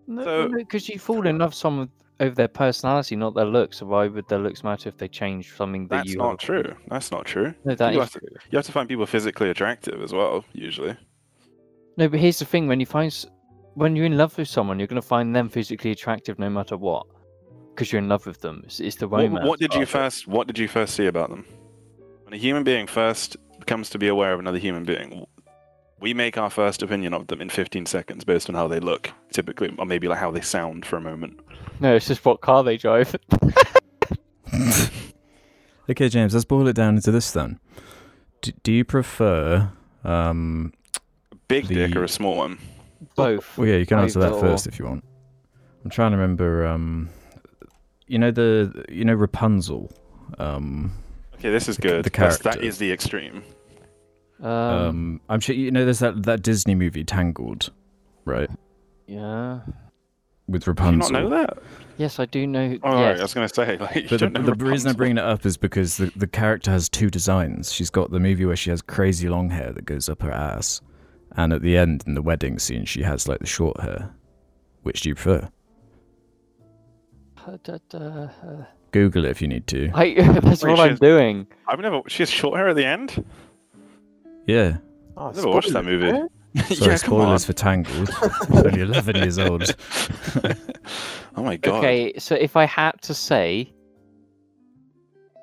No, 0.06 0.22
So- 0.24 0.48
because 0.56 0.88
you 0.88 1.00
fall 1.00 1.26
in 1.26 1.38
love 1.38 1.54
some 1.56 1.90
over 2.20 2.34
their 2.34 2.48
personality, 2.48 3.14
not 3.16 3.34
their 3.34 3.44
looks. 3.44 3.78
So 3.78 3.86
why 3.86 4.06
would 4.08 4.26
their 4.28 4.38
looks 4.38 4.64
matter 4.64 4.88
if 4.88 4.96
they 4.96 5.08
change 5.08 5.54
something 5.54 5.86
that 5.88 5.96
That's 5.98 6.10
you? 6.12 6.18
not 6.18 6.30
have- 6.30 6.38
true. 6.38 6.74
That's 6.88 7.10
not 7.10 7.26
true. 7.26 7.54
No, 7.64 7.74
that 7.74 7.92
You 7.92 8.00
is 8.00 8.04
have 8.04 8.12
to- 8.14 8.20
true. 8.20 8.36
You 8.50 8.56
have 8.58 8.66
to 8.66 8.72
find 8.72 8.88
people 8.88 9.06
physically 9.06 9.50
attractive 9.50 10.00
as 10.02 10.12
well, 10.12 10.44
usually. 10.52 10.96
No, 11.98 12.08
but 12.08 12.20
here's 12.20 12.38
the 12.38 12.44
thing: 12.44 12.66
when 12.68 12.80
you 12.80 12.86
find, 12.86 13.12
when 13.74 13.96
you're 13.96 14.06
in 14.06 14.16
love 14.18 14.36
with 14.38 14.48
someone, 14.48 14.78
you're 14.78 14.86
going 14.88 15.00
to 15.00 15.06
find 15.06 15.34
them 15.34 15.48
physically 15.48 15.90
attractive 15.90 16.38
no 16.38 16.50
matter 16.50 16.76
what, 16.76 17.06
because 17.70 17.92
you're 17.92 18.00
in 18.02 18.08
love 18.08 18.26
with 18.26 18.40
them. 18.40 18.62
It's, 18.66 18.80
it's 18.80 18.96
the 18.96 19.08
romance. 19.08 19.46
what 19.46 19.58
did 19.58 19.72
you 19.74 19.80
part 19.80 19.82
of 19.82 19.88
it. 19.88 19.92
first? 19.92 20.26
What 20.28 20.46
did 20.46 20.58
you 20.58 20.68
first 20.68 20.94
see 20.94 21.06
about 21.06 21.30
them? 21.30 21.44
When 22.24 22.34
a 22.34 22.38
human 22.38 22.64
being 22.64 22.86
first 22.86 23.36
comes 23.66 23.88
to 23.90 23.98
be 23.98 24.08
aware 24.08 24.32
of 24.32 24.40
another 24.40 24.58
human 24.58 24.84
being, 24.84 25.24
we 26.00 26.12
make 26.14 26.36
our 26.38 26.50
first 26.50 26.82
opinion 26.82 27.14
of 27.14 27.26
them 27.28 27.40
in 27.40 27.48
15 27.48 27.86
seconds 27.86 28.24
based 28.24 28.48
on 28.48 28.54
how 28.54 28.68
they 28.68 28.80
look, 28.80 29.10
typically, 29.32 29.74
or 29.78 29.86
maybe 29.86 30.08
like 30.08 30.18
how 30.18 30.30
they 30.30 30.40
sound 30.40 30.84
for 30.86 30.96
a 30.96 31.00
moment. 31.00 31.40
No, 31.80 31.94
it's 31.96 32.06
just 32.06 32.24
what 32.24 32.40
car 32.40 32.62
they 32.64 32.76
drive. 32.76 33.14
okay, 35.90 36.08
James. 36.08 36.34
Let's 36.34 36.44
boil 36.44 36.66
it 36.68 36.74
down 36.76 36.96
into 36.96 37.10
this 37.10 37.30
then. 37.32 37.58
Do, 38.42 38.52
do 38.62 38.72
you 38.72 38.84
prefer? 38.84 39.70
Um, 40.04 40.72
Big 41.48 41.68
dick 41.68 41.94
or 41.96 42.04
a 42.04 42.08
small 42.08 42.36
one? 42.36 42.58
Both. 43.14 43.56
well, 43.56 43.68
yeah, 43.68 43.76
you 43.76 43.86
can 43.86 43.98
answer 43.98 44.18
that 44.20 44.32
Either 44.32 44.40
first 44.40 44.66
if 44.66 44.78
you 44.78 44.84
want. 44.84 45.04
I'm 45.84 45.90
trying 45.90 46.10
to 46.12 46.16
remember. 46.16 46.66
Um, 46.66 47.08
you 48.08 48.18
know 48.18 48.30
the 48.30 48.84
you 48.88 49.04
know 49.04 49.14
Rapunzel. 49.14 49.90
Um, 50.38 50.92
Okay, 51.34 51.50
this 51.50 51.68
is 51.68 51.76
The- 51.76 51.82
good. 51.82 52.04
the 52.04 52.10
That's- 52.10 52.38
that 52.38 52.42
character. 52.44 52.64
is 52.66 52.78
the 52.78 52.90
extreme. 52.90 53.42
Um, 54.42 54.50
um, 54.50 55.20
I'm 55.28 55.40
sure 55.40 55.54
you 55.54 55.70
know 55.70 55.84
there's 55.84 56.00
that 56.00 56.22
that 56.24 56.42
Disney 56.42 56.74
movie 56.74 57.04
Tangled, 57.04 57.72
right? 58.24 58.50
yeah. 59.06 59.60
With 60.48 60.62
Do 60.62 60.68
you 60.70 60.74
Rapunzel. 60.74 61.10
not 61.10 61.22
know 61.24 61.28
that? 61.30 61.58
Yes, 61.96 62.20
I 62.20 62.24
do 62.26 62.46
know. 62.46 62.78
Oh, 62.84 62.92
right. 63.02 63.18
I 63.18 63.22
was 63.22 63.34
going 63.34 63.48
to 63.48 63.52
say, 63.52 63.76
like, 63.80 64.08
But 64.08 64.20
the, 64.20 64.28
the 64.28 64.54
reason 64.54 64.90
I'm 64.90 64.96
bringing 64.96 65.18
it 65.18 65.24
up 65.24 65.44
is 65.44 65.56
because 65.56 65.96
the, 65.96 66.12
the 66.14 66.28
character 66.28 66.70
has 66.70 66.88
two 66.88 67.10
designs. 67.10 67.72
She's 67.72 67.90
got 67.90 68.12
the 68.12 68.20
movie 68.20 68.44
where 68.44 68.54
she 68.54 68.70
has 68.70 68.80
crazy 68.80 69.28
long 69.28 69.50
hair 69.50 69.72
that 69.72 69.86
goes 69.86 70.08
up 70.08 70.22
her 70.22 70.30
ass, 70.30 70.80
and 71.32 71.52
at 71.52 71.62
the 71.62 71.76
end 71.76 72.04
in 72.06 72.14
the 72.14 72.22
wedding 72.22 72.60
scene 72.60 72.84
she 72.84 73.02
has 73.02 73.26
like 73.26 73.40
the 73.40 73.46
short 73.46 73.80
hair. 73.80 74.14
Which 74.84 75.00
do 75.00 75.08
you 75.08 75.16
prefer? 75.16 75.48
Uh, 77.44 77.56
da- 77.64 77.78
da, 77.88 78.28
Google 78.92 79.24
it 79.24 79.30
if 79.30 79.42
you 79.42 79.48
need 79.48 79.66
to. 79.68 79.90
I, 79.94 80.14
that's 80.40 80.62
Wait, 80.62 80.70
what 80.70 80.80
I'm 80.80 80.96
doing. 80.96 81.46
I've 81.66 81.80
never. 81.80 82.02
She 82.06 82.22
has 82.22 82.30
short 82.30 82.56
hair 82.56 82.68
at 82.68 82.76
the 82.76 82.86
end. 82.86 83.24
Yeah. 84.46 84.78
Oh, 85.16 85.28
I've 85.28 85.36
never 85.36 85.48
watched 85.48 85.72
that 85.72 85.84
movie. 85.84 86.08
eh? 86.56 86.62
Sorry, 86.74 86.92
yeah, 86.92 86.98
come 86.98 87.14
on. 87.14 87.20
spoilers 87.20 87.44
for 87.44 87.52
Tangled. 87.52 88.08
It's 88.08 88.50
only 88.50 88.80
11 88.80 89.16
years 89.16 89.38
old. 89.38 89.74
oh 91.36 91.42
my 91.42 91.56
god. 91.56 91.78
Okay, 91.78 92.14
so 92.18 92.34
if 92.34 92.56
I 92.56 92.64
had 92.64 92.92
to 93.02 93.12
say, 93.12 93.72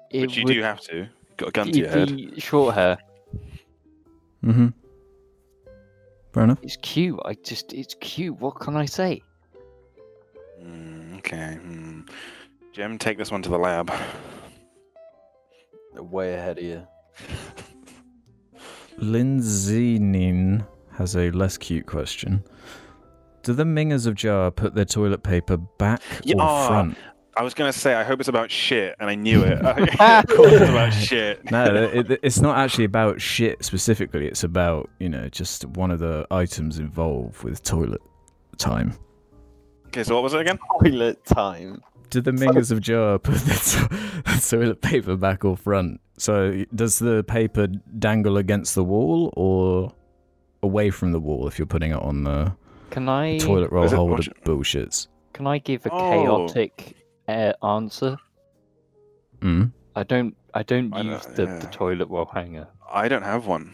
it 0.10 0.22
But 0.22 0.38
you 0.38 0.44
would 0.46 0.54
do 0.54 0.62
have 0.62 0.82
to. 0.82 1.08
Got 1.38 1.50
a 1.50 1.52
gun 1.52 1.72
to 1.72 1.80
your 1.80 1.90
head. 1.90 2.42
short 2.42 2.76
hair. 2.76 2.98
Mm-hmm. 4.44 4.68
Fair 6.34 6.44
enough. 6.44 6.60
It's 6.64 6.78
cute. 6.78 7.20
I 7.26 7.36
just, 7.44 7.74
it's 7.74 7.96
cute. 8.00 8.40
What 8.40 8.60
can 8.60 8.76
I 8.76 8.86
say? 8.86 9.22
Mm, 10.62 11.18
okay. 11.20 11.60
Hmm. 11.62 12.02
Jim, 12.74 12.98
take 12.98 13.18
this 13.18 13.32
one 13.32 13.42
to 13.44 13.50
the 13.50 13.58
lab. 13.58 13.92
They're 15.94 16.04
way 16.04 16.34
ahead 16.34 16.58
of 16.58 16.64
you. 16.64 16.88
Lindsay 18.98 20.00
Nin 20.00 20.66
has 20.92 21.16
a 21.16 21.32
less 21.32 21.58
cute 21.58 21.86
question. 21.86 22.44
Do 23.44 23.54
the 23.54 23.64
Mingers 23.64 24.08
of 24.08 24.16
Jar 24.16 24.52
put 24.52 24.74
their 24.74 24.86
toilet 24.86 25.24
paper 25.24 25.58
back 25.58 26.02
Yeah, 26.24 26.38
or 26.38 26.42
ah, 26.42 26.68
front? 26.68 26.98
I 27.36 27.44
was 27.44 27.54
gonna 27.54 27.74
say, 27.74 27.96
I 27.96 28.04
hope 28.04 28.20
it's 28.20 28.30
about 28.30 28.52
shit, 28.52 28.96
and 29.00 29.10
I 29.10 29.16
knew 29.16 29.44
it. 29.44 29.60
of 29.66 30.28
course 30.28 30.54
it's 30.54 30.62
about 30.70 30.94
shit. 30.94 31.52
No, 31.52 31.90
it, 31.92 32.20
it's 32.22 32.40
not 32.40 32.58
actually 32.58 32.86
about 32.86 33.20
shit 33.20 33.66
specifically. 33.66 34.28
It's 34.28 34.44
about, 34.44 34.90
you 35.00 35.10
know, 35.10 35.28
just 35.30 35.66
one 35.66 35.92
of 35.92 36.00
the 36.00 36.28
items 36.30 36.80
involved 36.80 37.44
with 37.44 37.64
toilet 37.64 38.02
time. 38.58 38.94
Okay, 39.88 40.04
so 40.04 40.14
what 40.14 40.24
was 40.24 40.34
it 40.34 40.42
again? 40.42 40.60
Toilet 40.82 41.26
time. 41.26 41.82
Do 42.10 42.22
the 42.22 42.32
Mingers 42.32 42.72
of 42.72 42.80
Jar 42.82 43.18
put 43.20 43.36
the, 43.36 43.54
to- 43.54 44.32
the 44.34 44.46
toilet 44.58 44.82
paper 44.82 45.16
back 45.16 45.44
or 45.46 45.58
front? 45.58 46.00
So 46.18 46.64
does 46.76 47.00
the 47.00 47.24
paper 47.24 47.68
dangle 47.98 48.38
against 48.38 48.76
the 48.76 48.84
wall 48.84 49.34
or 49.36 49.92
away 50.62 50.90
from 50.92 51.12
the 51.12 51.20
wall 51.20 51.48
if 51.48 51.58
you're 51.58 51.66
putting 51.66 51.92
it 51.92 52.00
on 52.00 52.24
the 52.24 52.56
Can 52.92 53.10
I? 53.10 53.38
toilet 53.40 53.72
roll 53.72 53.88
holder 53.90 54.14
what's- 54.14 54.28
bullshits? 54.46 55.08
Can 55.34 55.48
I 55.48 55.58
give 55.58 55.86
a 55.88 55.90
Oh. 55.92 56.10
chaotic 56.48 56.96
uh, 57.28 57.54
answer? 57.66 58.18
Mm. 59.42 59.72
I 59.96 60.04
don't. 60.04 60.36
I 60.54 60.62
don't 60.64 60.94
I 60.94 61.02
know, 61.02 61.14
use 61.14 61.26
the, 61.26 61.44
yeah. 61.46 61.58
the 61.60 61.68
toilet 61.68 62.08
roll 62.10 62.26
hanger. 62.32 62.68
I 62.92 63.08
don't 63.08 63.24
have 63.24 63.48
one. 63.48 63.74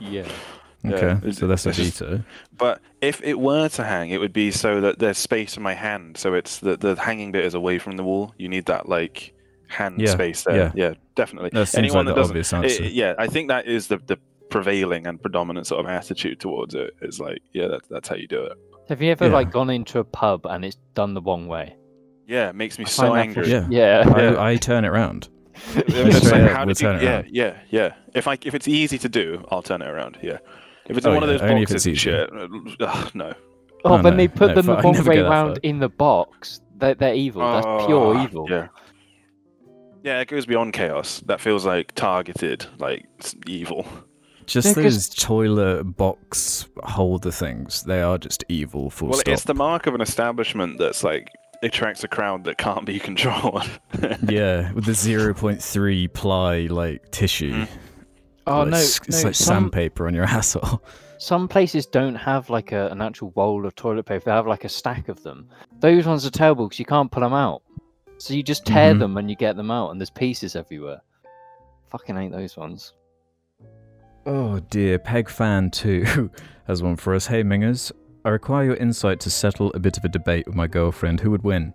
Yeah. 0.00 0.26
Yeah, 0.84 0.94
Okay, 0.94 1.06
it's- 1.28 1.38
so 1.38 1.46
that's 1.46 1.66
a 1.66 1.70
it's 1.70 1.78
veto. 1.78 2.22
But 2.56 2.80
if 3.00 3.22
it 3.22 3.38
were 3.38 3.68
to 3.70 3.84
hang, 3.84 4.10
it 4.10 4.18
would 4.20 4.32
be 4.32 4.50
so 4.50 4.80
that 4.82 4.98
there's 4.98 5.18
space 5.18 5.56
in 5.56 5.62
my 5.62 5.74
hand. 5.74 6.16
So 6.16 6.34
it's 6.34 6.58
the 6.58 6.76
the 6.76 6.94
hanging 6.96 7.32
bit 7.32 7.44
is 7.44 7.54
away 7.54 7.78
from 7.78 7.96
the 7.96 8.04
wall. 8.04 8.34
You 8.38 8.48
need 8.48 8.66
that 8.66 8.88
like 8.88 9.34
hand 9.68 10.00
Yeah, 10.00 10.10
space 10.10 10.42
there. 10.44 10.72
Yeah, 10.76 10.94
definitely. 11.16 11.50
That 11.52 11.66
seems 11.66 11.78
Anyone 11.78 12.06
like 12.06 12.14
that 12.14 12.28
the 12.32 12.38
doesn't, 12.38 12.64
it- 12.64 12.92
yeah, 12.92 13.14
I 13.18 13.26
think 13.26 13.48
that 13.48 13.66
is 13.66 13.88
the 13.88 13.98
the 13.98 14.18
prevailing 14.48 15.06
and 15.08 15.20
predominant 15.20 15.66
sort 15.66 15.84
of 15.84 15.90
attitude 15.90 16.38
towards 16.38 16.74
it. 16.74 16.94
it. 17.00 17.08
Is 17.08 17.18
like, 17.18 17.40
yeah, 17.52 17.66
that's 17.68 17.88
that's 17.88 18.08
how 18.08 18.14
you 18.16 18.28
do 18.28 18.42
it. 18.44 18.52
Have 18.88 19.02
you 19.02 19.10
ever 19.10 19.26
Yeah. 19.26 19.32
like 19.32 19.50
gone 19.50 19.70
into 19.70 19.98
a 19.98 20.04
pub 20.04 20.46
and 20.46 20.64
it's 20.64 20.76
done 20.94 21.14
the 21.14 21.20
wrong 21.22 21.48
way? 21.48 21.74
Yeah, 22.28 22.50
it 22.50 22.54
makes 22.54 22.78
me 22.78 22.84
I 22.84 22.88
so 22.88 23.02
find 23.08 23.34
that 23.34 23.38
angry. 23.38 23.50
Yeah. 23.50 23.66
Yeah. 24.04 24.36
I, 24.38 24.52
I 24.52 24.56
turn 24.56 24.84
it 24.84 24.88
around. 24.88 25.28
I'm 25.74 25.82
just 25.86 25.88
Straight 25.88 26.22
saying, 26.22 26.44
up, 26.44 26.50
how 26.52 26.58
we'll 26.64 26.74
did 26.74 26.80
you, 26.80 26.86
turn 26.88 26.96
it 26.96 27.02
yeah, 27.02 27.22
yeah, 27.30 27.56
yeah. 27.70 27.94
If 28.14 28.28
I 28.28 28.36
if 28.44 28.54
it's 28.54 28.68
easy 28.68 28.98
to 28.98 29.08
do, 29.08 29.44
I'll 29.50 29.62
turn 29.62 29.80
it 29.82 29.88
around. 29.88 30.18
Yeah. 30.22 30.38
If 30.88 30.96
it's 30.96 31.06
Oh, 31.06 31.10
in 31.10 31.14
one 31.16 31.22
of 31.24 31.28
those 31.28 31.40
only 31.42 31.62
if 31.62 31.68
boxes 31.70 31.86
it's 31.86 31.86
and 31.86 31.98
shit, 31.98 32.30
ugh, 32.80 33.10
no. 33.14 33.32
Oh, 33.84 33.90
Oh, 33.90 34.02
when 34.02 34.04
no, 34.04 34.16
they 34.16 34.28
put 34.28 34.48
no, 34.48 34.54
them 34.54 34.66
fuck, 34.66 34.78
the 34.82 34.82
wrong 34.92 35.04
way 35.04 35.16
go 35.16 35.28
round 35.30 35.58
in 35.62 35.78
the 35.78 35.88
box, 35.88 36.60
they're, 36.76 36.94
they're 36.94 37.14
evil. 37.14 37.42
That's 37.42 37.86
pure 37.86 38.16
Oh, 38.16 38.22
evil. 38.22 38.46
Yeah. 38.50 38.68
Yeah, 40.02 40.20
it 40.20 40.28
goes 40.28 40.46
beyond 40.46 40.72
chaos. 40.72 41.20
That 41.26 41.40
feels 41.40 41.66
like 41.66 41.92
targeted, 41.94 42.66
like 42.78 43.06
s- 43.20 43.34
evil. 43.46 43.86
Just 44.46 44.68
Yeah, 44.76 44.82
'cause- 44.82 45.08
those 45.08 45.08
toilet 45.08 45.84
box 45.96 46.68
holder 46.84 47.32
things. 47.32 47.82
They 47.82 48.00
are 48.02 48.16
just 48.18 48.44
evil. 48.48 48.90
Full 48.90 49.08
well, 49.08 49.18
stop. 49.18 49.32
it's 49.32 49.44
the 49.44 49.54
mark 49.54 49.86
of 49.88 49.94
an 49.94 50.00
establishment 50.00 50.78
that's 50.78 51.02
like 51.02 51.28
attracts 51.62 52.04
a 52.04 52.08
crowd 52.08 52.44
that 52.44 52.56
can't 52.58 52.86
be 52.86 52.98
controlled. 53.08 53.68
Yeah, 54.28 54.72
with 54.72 54.84
the 54.84 54.92
0.3 54.92 56.12
ply 56.12 56.66
like 56.70 57.10
tissue. 57.10 57.52
Mm. 57.54 57.68
Oh 58.46 58.60
Like, 58.60 58.68
no, 58.68 58.76
it's 58.78 59.08
no 59.08 59.22
like 59.28 59.34
some, 59.34 59.54
sandpaper 59.64 60.06
on 60.06 60.14
your 60.14 60.24
asshole. 60.38 60.82
some 61.18 61.48
places 61.48 61.86
don't 61.86 62.14
have 62.14 62.48
like 62.50 62.72
a, 62.72 62.88
an 62.88 63.00
actual 63.02 63.32
roll 63.36 63.66
of 63.66 63.74
toilet 63.74 64.04
paper. 64.06 64.24
They 64.26 64.30
have 64.30 64.46
like 64.46 64.64
a 64.64 64.68
stack 64.68 65.08
of 65.08 65.22
them. 65.22 65.48
Those 65.80 66.06
ones 66.06 66.24
are 66.26 66.30
terrible 66.30 66.66
because 66.68 66.78
you 66.78 66.84
can't 66.84 67.10
pull 67.10 67.22
them 67.22 67.32
out. 67.32 67.62
So 68.18 68.34
you 68.34 68.42
just 68.42 68.64
tear 68.64 68.94
Mhm. 68.94 68.98
them 69.00 69.16
and 69.16 69.28
you 69.28 69.36
get 69.36 69.56
them 69.56 69.70
out, 69.70 69.90
and 69.90 70.00
there's 70.00 70.10
pieces 70.10 70.56
everywhere. 70.56 71.00
Fucking 71.90 72.16
hate 72.16 72.32
those 72.32 72.56
ones. 72.56 72.92
Oh 74.24 74.58
dear, 74.70 74.98
Peg 74.98 75.28
Fan 75.28 75.70
2 75.70 76.30
has 76.66 76.82
one 76.82 76.96
for 76.96 77.14
us. 77.14 77.26
Hey 77.26 77.42
Mingers, 77.44 77.92
I 78.24 78.30
require 78.30 78.64
your 78.64 78.76
insight 78.76 79.20
to 79.20 79.30
settle 79.30 79.70
a 79.74 79.78
bit 79.78 79.96
of 79.96 80.04
a 80.04 80.08
debate 80.08 80.46
with 80.46 80.56
my 80.56 80.66
girlfriend. 80.66 81.20
Who 81.20 81.30
would 81.30 81.44
win? 81.44 81.72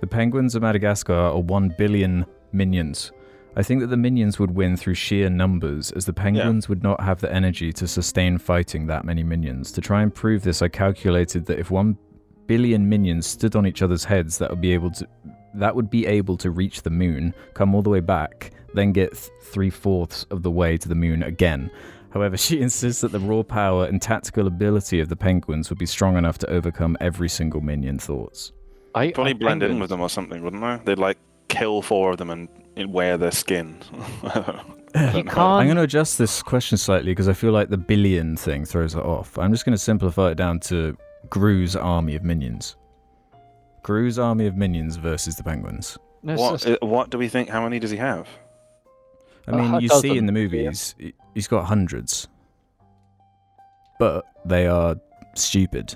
The 0.00 0.06
penguins 0.06 0.54
of 0.54 0.62
Madagascar 0.62 1.14
are 1.14 1.38
1 1.40 1.74
billion 1.78 2.26
minions. 2.52 3.10
I 3.58 3.64
think 3.64 3.80
that 3.80 3.88
the 3.88 3.96
minions 3.96 4.38
would 4.38 4.52
win 4.52 4.76
through 4.76 4.94
sheer 4.94 5.28
numbers, 5.28 5.90
as 5.90 6.06
the 6.06 6.12
penguins 6.12 6.68
would 6.68 6.84
not 6.84 7.00
have 7.00 7.20
the 7.20 7.32
energy 7.32 7.72
to 7.72 7.88
sustain 7.88 8.38
fighting 8.38 8.86
that 8.86 9.04
many 9.04 9.24
minions. 9.24 9.72
To 9.72 9.80
try 9.80 10.00
and 10.00 10.14
prove 10.14 10.44
this, 10.44 10.62
I 10.62 10.68
calculated 10.68 11.44
that 11.46 11.58
if 11.58 11.68
1 11.68 11.98
billion 12.46 12.88
minions 12.88 13.26
stood 13.26 13.56
on 13.56 13.66
each 13.66 13.82
other's 13.82 14.04
heads, 14.04 14.38
that 14.38 14.48
would 14.48 14.60
be 14.60 14.72
able 14.72 14.92
to 14.92 15.08
that 15.54 15.74
would 15.74 15.90
be 15.90 16.06
able 16.06 16.36
to 16.36 16.52
reach 16.52 16.82
the 16.82 16.90
moon, 16.90 17.34
come 17.54 17.74
all 17.74 17.82
the 17.82 17.90
way 17.90 17.98
back, 17.98 18.52
then 18.74 18.92
get 18.92 19.10
th- 19.10 19.28
three 19.42 19.70
fourths 19.70 20.24
of 20.30 20.44
the 20.44 20.50
way 20.52 20.76
to 20.76 20.88
the 20.88 20.94
moon 20.94 21.24
again. 21.24 21.68
However, 22.10 22.36
she 22.46 22.60
insists 22.60 23.00
that 23.00 23.10
the 23.10 23.18
raw 23.18 23.42
power 23.42 23.86
and 23.86 24.00
tactical 24.00 24.46
ability 24.46 25.00
of 25.00 25.08
the 25.08 25.16
penguins 25.16 25.68
would 25.68 25.80
be 25.80 25.86
strong 25.86 26.16
enough 26.16 26.38
to 26.38 26.48
overcome 26.48 26.96
every 27.00 27.28
single 27.28 27.60
minion 27.60 27.98
thoughts. 27.98 28.52
I 28.94 29.10
Probably 29.10 29.32
I 29.32 29.34
blend 29.34 29.64
in 29.64 29.80
with 29.80 29.90
them 29.90 30.00
or 30.00 30.08
something, 30.08 30.44
wouldn't 30.44 30.62
they? 30.62 30.92
They'd 30.92 31.00
like 31.00 31.18
kill 31.58 31.82
four 31.82 32.12
of 32.12 32.18
them 32.18 32.30
and, 32.30 32.48
and 32.76 32.92
wear 32.92 33.16
their 33.18 33.30
skin. 33.30 33.76
I 34.22 34.30
don't 34.34 34.46
know. 34.46 34.74
You 34.94 35.24
I'm 35.30 35.66
going 35.66 35.76
to 35.76 35.82
adjust 35.82 36.16
this 36.18 36.42
question 36.42 36.78
slightly 36.78 37.10
because 37.12 37.28
I 37.28 37.32
feel 37.34 37.52
like 37.52 37.68
the 37.68 37.76
billion 37.76 38.36
thing 38.36 38.64
throws 38.64 38.94
it 38.94 39.02
off. 39.04 39.36
I'm 39.38 39.52
just 39.52 39.64
going 39.64 39.74
to 39.76 39.82
simplify 39.82 40.30
it 40.30 40.36
down 40.36 40.60
to 40.60 40.96
Gru's 41.28 41.76
army 41.76 42.14
of 42.16 42.24
minions. 42.24 42.76
Gru's 43.82 44.18
army 44.18 44.46
of 44.46 44.56
minions 44.56 44.96
versus 44.96 45.36
the 45.36 45.42
penguins. 45.44 45.98
No, 46.22 46.34
What, 46.36 46.60
just- 46.60 46.66
uh, 46.82 46.86
what 46.86 47.10
do 47.10 47.18
we 47.18 47.28
think? 47.28 47.48
How 47.48 47.62
many 47.62 47.78
does 47.78 47.90
he 47.90 47.96
have? 47.98 48.28
I 49.46 49.52
Uh, 49.52 49.56
mean, 49.56 49.66
how 49.66 49.78
you 49.78 49.88
see 49.88 50.16
in 50.16 50.26
the 50.26 50.32
yeah. 50.32 50.42
movies, 50.42 50.94
he- 50.98 51.14
he's 51.34 51.46
got 51.48 51.64
hundreds. 51.66 52.28
But 53.98 54.24
they 54.44 54.66
are 54.66 54.96
stupid 55.34 55.94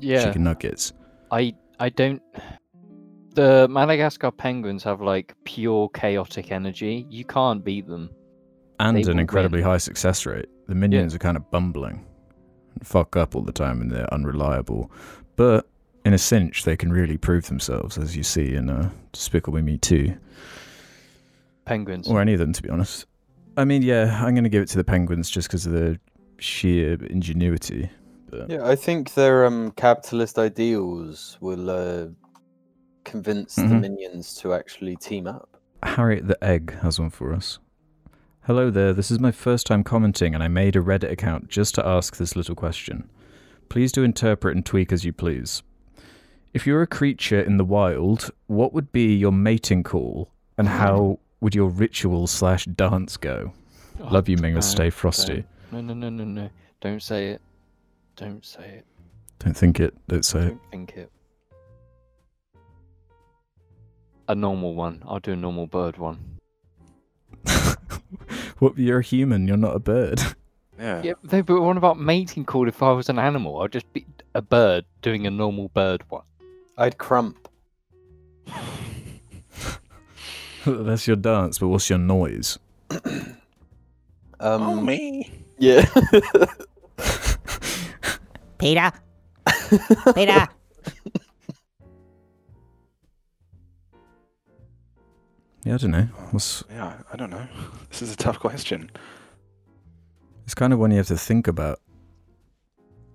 yeah. 0.00 0.24
chicken 0.24 0.44
nuggets. 0.44 0.92
I 1.30 1.54
I 1.78 1.88
don't. 1.90 2.22
The 3.36 3.68
Madagascar 3.68 4.30
penguins 4.30 4.82
have 4.84 5.02
like 5.02 5.34
pure 5.44 5.90
chaotic 5.90 6.50
energy. 6.50 7.06
You 7.10 7.22
can't 7.26 7.62
beat 7.62 7.86
them. 7.86 8.08
And 8.80 8.96
They 8.96 9.10
an 9.10 9.18
incredibly 9.18 9.60
win. 9.60 9.68
high 9.68 9.76
success 9.76 10.24
rate. 10.24 10.46
The 10.68 10.74
minions 10.74 11.14
are 11.14 11.18
kind 11.18 11.36
of 11.36 11.50
bumbling 11.50 12.02
and 12.74 12.86
fuck 12.86 13.14
up 13.14 13.36
all 13.36 13.42
the 13.42 13.52
time 13.52 13.82
and 13.82 13.90
they're 13.90 14.12
unreliable. 14.12 14.90
But 15.36 15.68
in 16.06 16.14
a 16.14 16.18
cinch, 16.18 16.64
they 16.64 16.78
can 16.78 16.90
really 16.90 17.18
prove 17.18 17.46
themselves, 17.46 17.98
as 17.98 18.16
you 18.16 18.22
see 18.22 18.54
in 18.54 18.70
uh, 18.70 18.90
Despicable 19.12 19.60
Me 19.60 19.76
2. 19.76 20.16
Penguins. 21.66 22.08
Or 22.08 22.22
any 22.22 22.32
of 22.32 22.38
them, 22.38 22.54
to 22.54 22.62
be 22.62 22.70
honest. 22.70 23.04
I 23.58 23.66
mean, 23.66 23.82
yeah, 23.82 24.18
I'm 24.24 24.34
going 24.34 24.44
to 24.44 24.50
give 24.50 24.62
it 24.62 24.68
to 24.68 24.78
the 24.78 24.84
penguins 24.84 25.28
just 25.28 25.48
because 25.48 25.66
of 25.66 25.72
the 25.72 26.00
sheer 26.38 26.94
ingenuity. 27.10 27.90
But 28.30 28.48
Yeah, 28.48 28.66
I 28.66 28.76
think 28.76 29.12
their 29.12 29.44
um, 29.44 29.72
capitalist 29.72 30.38
ideals 30.38 31.36
will 31.40 31.68
uh, 31.70 32.06
convince 33.06 33.54
the 33.54 33.62
Mhm. 33.62 33.80
minions 33.80 34.34
to 34.34 34.52
actually 34.52 34.96
team 34.96 35.26
up. 35.26 35.48
Harriet 35.82 36.26
the 36.26 36.42
Egg 36.44 36.74
has 36.80 36.98
one 37.00 37.10
for 37.10 37.32
us. 37.32 37.58
Hello 38.42 38.70
there, 38.70 38.92
this 38.92 39.10
is 39.10 39.18
my 39.18 39.30
first 39.32 39.66
time 39.66 39.82
commenting, 39.82 40.34
and 40.34 40.42
I 40.42 40.48
made 40.48 40.76
a 40.76 40.80
Reddit 40.80 41.10
account 41.10 41.48
just 41.48 41.74
to 41.76 41.86
ask 41.86 42.16
this 42.16 42.36
little 42.36 42.54
question. 42.54 43.08
Please 43.68 43.90
do 43.92 44.02
interpret 44.04 44.54
and 44.54 44.64
tweak 44.66 44.92
as 44.92 45.04
you 45.04 45.12
please. 45.12 45.62
If 46.52 46.66
you're 46.66 46.82
a 46.82 46.86
creature 46.86 47.40
in 47.40 47.56
the 47.56 47.64
wild, 47.64 48.30
what 48.46 48.72
would 48.72 48.92
be 48.92 49.14
your 49.14 49.32
mating 49.32 49.82
call, 49.82 50.30
and 50.58 50.68
how 50.68 51.18
would 51.40 51.54
your 51.54 51.68
ritual 51.68 52.26
slash 52.26 52.64
dance 52.66 53.16
go? 53.16 53.52
Oh, 54.00 54.08
Love 54.08 54.28
you, 54.28 54.36
Mingers. 54.36 54.52
don't, 54.52 54.62
Stay 54.62 54.90
frosty. 54.90 55.44
No, 55.72 55.80
no, 55.80 55.94
no, 55.94 56.08
no, 56.08 56.24
no. 56.24 56.50
Don't 56.80 57.02
say 57.02 57.28
it. 57.30 57.40
Don't 58.16 58.44
say 58.44 58.64
it. 58.78 58.86
Don't 59.38 59.56
think 59.56 59.80
it. 59.80 59.94
Don't 60.08 60.24
say 60.24 60.38
it. 60.40 60.48
Don't 60.48 60.70
think 60.70 60.96
it. 60.96 61.10
A 64.28 64.34
normal 64.34 64.74
one. 64.74 65.02
I'll 65.06 65.20
do 65.20 65.32
a 65.32 65.36
normal 65.36 65.66
bird 65.66 65.98
one. 65.98 66.38
what? 68.58 68.76
You're 68.76 68.98
a 68.98 69.02
human. 69.02 69.46
You're 69.46 69.56
not 69.56 69.76
a 69.76 69.80
bird. 69.80 70.20
Yeah. 70.78 71.00
Yeah, 71.02 71.12
no, 71.32 71.42
but 71.42 71.62
what 71.62 71.78
about 71.78 71.98
mating 71.98 72.44
call 72.44 72.68
if 72.68 72.82
I 72.82 72.92
was 72.92 73.08
an 73.08 73.18
animal? 73.18 73.62
I'd 73.62 73.72
just 73.72 73.90
be 73.94 74.04
a 74.34 74.42
bird 74.42 74.84
doing 75.00 75.26
a 75.26 75.30
normal 75.30 75.68
bird 75.68 76.02
one. 76.10 76.24
I'd 76.76 76.98
crump. 76.98 77.48
That's 80.66 81.06
your 81.06 81.16
dance, 81.16 81.58
but 81.58 81.68
what's 81.68 81.88
your 81.88 81.98
noise? 81.98 82.58
Um, 84.38 84.62
oh, 84.62 84.80
me. 84.82 85.30
Yeah. 85.58 85.86
Peter? 88.58 88.92
Peter? 90.14 90.46
Yeah, 95.66 95.74
I 95.74 95.78
don't 95.78 95.90
know. 95.90 96.08
What's 96.30 96.62
Yeah, 96.70 96.94
I 97.12 97.16
don't 97.16 97.30
know. 97.30 97.44
This 97.90 98.00
is 98.00 98.12
a 98.12 98.16
tough 98.16 98.38
question. 98.38 98.88
It's 100.44 100.54
kind 100.54 100.72
of 100.72 100.78
one 100.78 100.92
you 100.92 100.98
have 100.98 101.08
to 101.08 101.18
think 101.18 101.48
about. 101.48 101.80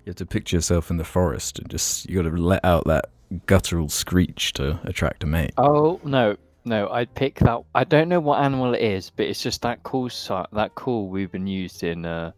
You 0.05 0.09
have 0.09 0.15
to 0.17 0.25
picture 0.25 0.57
yourself 0.57 0.91
in 0.91 0.97
the 0.97 1.05
forest 1.05 1.59
and 1.59 1.69
just 1.69 2.09
you 2.09 2.21
got 2.21 2.29
to 2.29 2.35
let 2.35 2.65
out 2.65 2.85
that 2.87 3.05
guttural 3.45 3.87
screech 3.87 4.51
to 4.53 4.79
attract 4.83 5.23
a 5.23 5.27
mate. 5.27 5.53
Oh 5.57 6.01
no, 6.03 6.35
no! 6.65 6.89
I'd 6.89 7.13
pick 7.15 7.39
that. 7.39 7.61
I 7.73 7.85
don't 7.85 8.09
know 8.09 8.19
what 8.19 8.41
animal 8.43 8.73
it 8.73 8.81
is, 8.81 9.09
but 9.11 9.27
it's 9.27 9.41
just 9.41 9.61
that 9.61 9.81
cool. 9.83 10.09
si- 10.09 10.43
That 10.51 10.75
call 10.75 11.07
we've 11.07 11.31
been 11.31 11.47
used 11.47 11.83
in 11.83 12.05
uh, 12.05 12.31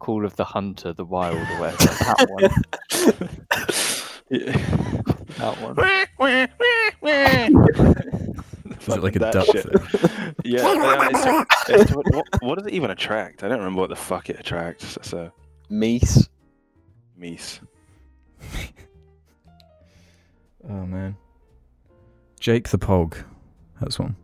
Call 0.00 0.24
of 0.24 0.34
the 0.34 0.44
Hunter, 0.44 0.92
the 0.92 1.04
Wild, 1.04 1.36
or 1.36 1.60
whatever. 1.60 1.76
that 1.84 2.26
one. 2.30 3.30
Yeah. 4.30 4.56
That 5.38 5.60
one. 5.62 5.76
Is 8.90 8.96
it 8.98 9.02
like 9.02 9.16
a 9.16 9.18
duck 9.18 9.46
shit. 9.46 9.64
thing? 9.64 10.34
Yeah, 10.44 10.72
yeah, 10.72 11.08
it's, 11.12 11.68
it's, 11.68 11.90
what, 11.92 12.26
what 12.40 12.58
does 12.58 12.66
it 12.66 12.72
even 12.72 12.90
attract? 12.90 13.42
I 13.44 13.48
don't 13.48 13.58
remember 13.58 13.80
what 13.80 13.90
the 13.90 13.96
fuck 13.96 14.30
it 14.30 14.40
attracts. 14.40 14.96
So, 15.02 15.30
Meese. 15.70 16.28
meese. 17.20 17.60
Oh 20.68 20.84
man. 20.86 21.16
Jake 22.38 22.68
the 22.68 22.78
Pog. 22.78 23.16
That's 23.80 23.98
one. 23.98 24.16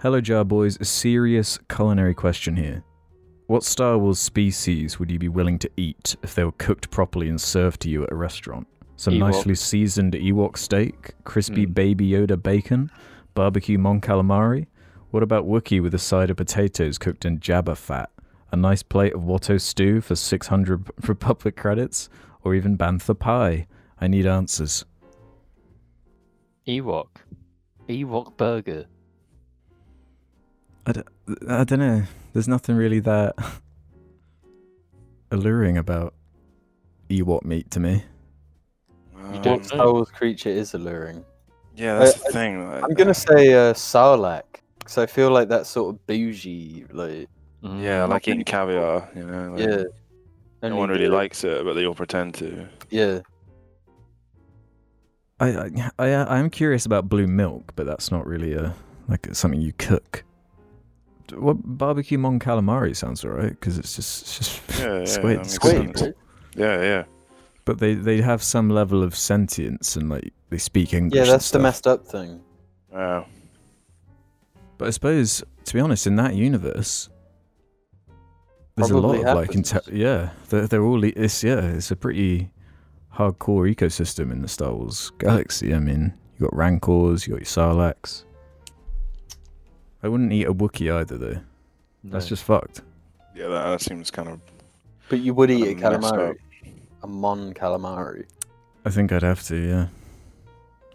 Hello, 0.00 0.20
Jar 0.20 0.44
Boys. 0.44 0.76
A 0.80 0.84
serious 0.84 1.58
culinary 1.68 2.14
question 2.14 2.56
here. 2.56 2.84
What 3.46 3.64
Star 3.64 3.98
Wars 3.98 4.18
species 4.18 4.98
would 4.98 5.10
you 5.10 5.18
be 5.18 5.28
willing 5.28 5.58
to 5.60 5.70
eat 5.76 6.16
if 6.22 6.34
they 6.34 6.44
were 6.44 6.52
cooked 6.52 6.90
properly 6.90 7.28
and 7.28 7.40
served 7.40 7.80
to 7.82 7.90
you 7.90 8.02
at 8.04 8.12
a 8.12 8.14
restaurant? 8.14 8.66
Some 8.96 9.14
Ewok. 9.14 9.18
nicely 9.18 9.54
seasoned 9.54 10.12
Ewok 10.14 10.56
steak, 10.56 11.12
crispy 11.24 11.66
Mm. 11.66 11.74
baby 11.74 12.08
Yoda 12.10 12.40
bacon, 12.42 12.90
barbecue 13.34 13.78
Mon 13.78 14.00
Calamari? 14.00 14.66
What 15.10 15.22
about 15.22 15.46
Wookie 15.46 15.82
with 15.82 15.94
a 15.94 15.98
side 15.98 16.30
of 16.30 16.36
potatoes 16.36 16.98
cooked 16.98 17.24
in 17.24 17.38
Jabba 17.38 17.76
fat? 17.76 18.10
A 18.50 18.56
nice 18.56 18.82
plate 18.82 19.14
of 19.14 19.22
Watto 19.22 19.60
stew 19.60 20.00
for 20.00 20.16
600 20.16 20.90
Republic 21.08 21.56
credits? 21.56 22.08
Or 22.42 22.54
even 22.54 22.76
Bantha 22.76 23.18
pie? 23.18 23.66
I 24.00 24.06
need 24.06 24.26
answers. 24.26 24.84
Ewok. 26.66 27.08
Ewok 27.88 28.36
burger. 28.36 28.86
I 30.86 30.92
don't, 30.92 31.08
I 31.48 31.64
don't 31.64 31.78
know. 31.78 32.02
There's 32.32 32.48
nothing 32.48 32.76
really 32.76 33.00
that 33.00 33.34
alluring 35.30 35.78
about 35.78 36.14
Ewok 37.08 37.44
meat 37.44 37.70
to 37.72 37.80
me. 37.80 38.04
You 39.32 39.40
don't 39.40 39.60
What 39.60 39.66
Star 39.66 39.92
Wars 39.92 40.10
creature 40.10 40.50
is 40.50 40.74
alluring? 40.74 41.24
Yeah, 41.76 41.98
that's 41.98 42.14
I- 42.14 42.26
the 42.26 42.32
thing. 42.32 42.70
like, 42.70 42.84
I'm 42.84 42.94
gonna 42.94 43.10
uh, 43.10 43.14
say 43.14 43.52
uh, 43.52 43.72
Sarlacc. 43.74 44.42
So 44.86 45.02
I 45.02 45.06
feel 45.06 45.30
like 45.30 45.48
that's 45.48 45.68
sort 45.70 45.94
of 45.94 46.06
bougie, 46.06 46.84
like 46.92 47.28
Mm. 47.62 47.82
Yeah, 47.82 48.04
like 48.04 48.28
eating 48.28 48.44
caviar. 48.44 49.08
You 49.16 49.24
know, 49.24 49.52
like, 49.52 49.60
yeah. 49.60 49.76
No 50.62 50.68
Only 50.68 50.78
one 50.78 50.88
really 50.90 51.06
the- 51.06 51.14
likes 51.14 51.44
it, 51.44 51.64
but 51.64 51.72
they 51.72 51.86
all 51.86 51.94
pretend 51.94 52.34
to. 52.34 52.68
Yeah. 52.90 53.20
I, 55.40 55.48
I 55.48 55.90
I 55.98 56.06
I 56.10 56.38
am 56.38 56.50
curious 56.50 56.84
about 56.86 57.08
blue 57.08 57.26
milk, 57.26 57.72
but 57.74 57.86
that's 57.86 58.10
not 58.10 58.26
really 58.26 58.52
a 58.54 58.74
like 59.08 59.28
something 59.34 59.60
you 59.60 59.72
cook. 59.78 60.24
What 61.34 61.56
barbecue 61.64 62.18
mon 62.18 62.38
calamari 62.38 62.94
sounds 62.94 63.24
alright 63.24 63.50
because 63.50 63.78
it's 63.78 63.96
just 63.96 64.22
it's 64.22 64.38
just 64.38 64.78
Yeah, 64.80 64.98
yeah, 64.98 65.04
squid, 65.06 65.38
that 65.38 65.38
makes 65.38 65.52
squid. 65.54 66.14
Yeah, 66.56 66.82
yeah. 66.82 67.04
But 67.64 67.78
they 67.78 67.94
they 67.94 68.20
have 68.20 68.42
some 68.42 68.68
level 68.68 69.02
of 69.02 69.16
sentience 69.16 69.96
and 69.96 70.08
like 70.08 70.32
they 70.50 70.58
speak 70.58 70.92
English. 70.92 71.16
Yeah, 71.16 71.22
and 71.22 71.30
that's 71.32 71.50
the 71.50 71.58
messed 71.58 71.86
up 71.86 72.06
thing. 72.06 72.40
Wow. 72.90 73.26
But 74.76 74.88
I 74.88 74.90
suppose, 74.90 75.42
to 75.64 75.74
be 75.74 75.80
honest, 75.80 76.06
in 76.06 76.16
that 76.16 76.34
universe, 76.34 77.08
there's 78.76 78.90
Probably 78.90 79.20
a 79.20 79.22
lot 79.22 79.28
of 79.30 79.36
like, 79.36 79.48
happens. 79.48 79.72
inte- 79.72 79.92
yeah, 79.92 80.30
they're, 80.48 80.66
they're 80.66 80.84
all. 80.84 81.02
It's 81.04 81.42
yeah, 81.44 81.60
it's 81.60 81.90
a 81.90 81.96
pretty 81.96 82.50
hardcore 83.14 83.72
ecosystem 83.72 84.32
in 84.32 84.42
the 84.42 84.48
Star 84.48 84.74
Wars 84.74 85.10
galaxy. 85.18 85.72
I 85.74 85.78
mean, 85.78 86.12
you 86.38 86.46
got 86.46 86.54
Rancors, 86.56 87.26
you 87.26 87.34
got 87.34 87.40
your 87.40 87.46
Sarlaccs. 87.46 88.24
I 90.02 90.08
wouldn't 90.08 90.32
eat 90.32 90.46
a 90.46 90.52
Wookiee 90.52 90.92
either, 90.92 91.16
though. 91.16 91.38
That's 92.02 92.26
just 92.26 92.42
fucked. 92.44 92.82
Yeah, 93.34 93.46
that, 93.48 93.70
that 93.70 93.80
seems 93.80 94.10
kind 94.10 94.28
of. 94.28 94.40
But 95.08 95.20
you 95.20 95.32
would 95.34 95.50
eat 95.50 95.62
a 95.62 95.74
Kinda 95.74 95.98
messed 95.98 96.12
calamari. 96.14 96.36
Up. 97.04 97.08
A 97.08 97.12
mon 97.12 97.54
calamari. 97.54 98.24
I 98.84 98.90
think 98.90 99.12
I'd 99.12 99.22
have 99.22 99.42
to, 99.44 99.56
yeah. 99.56 99.86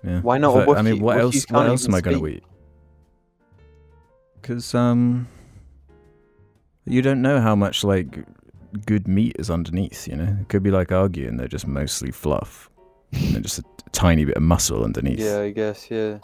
Yeah. 0.04 0.22
Why 0.22 0.38
not 0.38 0.66
But, 0.66 0.78
I 0.78 0.82
mean, 0.82 1.02
what 1.02 1.20
else? 1.20 1.46
What 1.50 1.68
else 1.68 1.86
am 1.86 1.94
I 1.94 2.02
going 2.02 2.18
to 2.18 2.28
eat? 2.28 2.44
Because 4.42 4.74
um, 4.74 5.28
you 6.86 7.02
don't 7.02 7.22
know 7.22 7.40
how 7.42 7.56
much 7.56 7.84
like 7.84 8.26
good 8.86 9.08
meat 9.08 9.36
is 9.40 9.50
underneath. 9.50 10.08
You 10.08 10.16
know, 10.16 10.38
it 10.40 10.48
could 10.50 10.64
be 10.64 10.72
like 10.72 10.92
argue, 10.92 11.28
and 11.28 11.40
they're 11.40 11.48
just 11.48 11.68
mostly 11.68 12.12
fluff, 12.12 12.70
and 13.12 13.36
then 13.36 13.44
just 13.44 13.60
a 13.60 13.64
tiny 13.92 14.26
bit 14.26 14.38
of 14.38 14.44
muscle 14.44 14.84
underneath. 14.84 15.20
Yeah, 15.20 15.40
I 15.40 15.52
guess, 15.52 15.92
yeah. 15.92 16.20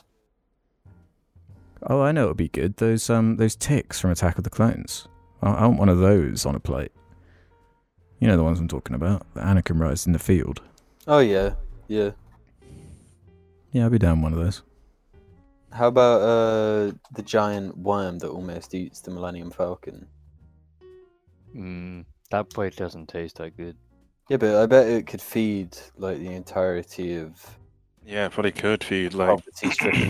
Oh, 1.87 2.01
I 2.01 2.11
know 2.11 2.25
it 2.25 2.27
would 2.29 2.37
be 2.37 2.47
good. 2.47 2.77
Those 2.77 3.09
um, 3.09 3.35
those 3.35 3.55
ticks 3.55 3.99
from 3.99 4.11
Attack 4.11 4.37
of 4.37 4.45
the 4.45 4.49
Clones. 4.49 5.07
I, 5.41 5.51
I 5.51 5.67
want 5.67 5.79
one 5.79 5.89
of 5.89 5.99
those 5.99 6.45
on 6.45 6.55
a 6.55 6.59
plate. 6.59 6.91
You 8.19 8.27
know 8.27 8.37
the 8.37 8.43
ones 8.43 8.59
I'm 8.59 8.67
talking 8.67 8.95
about. 8.95 9.25
The 9.33 9.41
Anakin 9.41 9.79
rides 9.79 10.05
in 10.07 10.13
the 10.13 10.19
field. 10.19 10.61
Oh 11.07 11.19
yeah, 11.19 11.55
yeah. 11.87 12.11
Yeah, 13.71 13.85
I'd 13.85 13.91
be 13.91 13.99
down 13.99 14.21
one 14.21 14.33
of 14.33 14.39
those. 14.39 14.61
How 15.71 15.87
about 15.87 16.21
uh 16.21 16.91
the 17.13 17.23
giant 17.23 17.77
worm 17.77 18.19
that 18.19 18.29
almost 18.29 18.73
eats 18.73 19.01
the 19.01 19.11
Millennium 19.11 19.51
Falcon? 19.51 20.07
Mm, 21.55 22.05
that 22.31 22.49
probably 22.49 22.69
doesn't 22.71 23.07
taste 23.09 23.37
that 23.37 23.57
good. 23.57 23.75
Yeah, 24.29 24.37
but 24.37 24.55
I 24.55 24.65
bet 24.65 24.87
it 24.87 25.07
could 25.07 25.21
feed 25.21 25.77
like 25.97 26.19
the 26.19 26.33
entirety 26.33 27.17
of 27.17 27.57
Yeah, 28.05 28.29
probably 28.29 28.51
could 28.51 28.83
feed 28.83 29.13
like. 29.13 29.43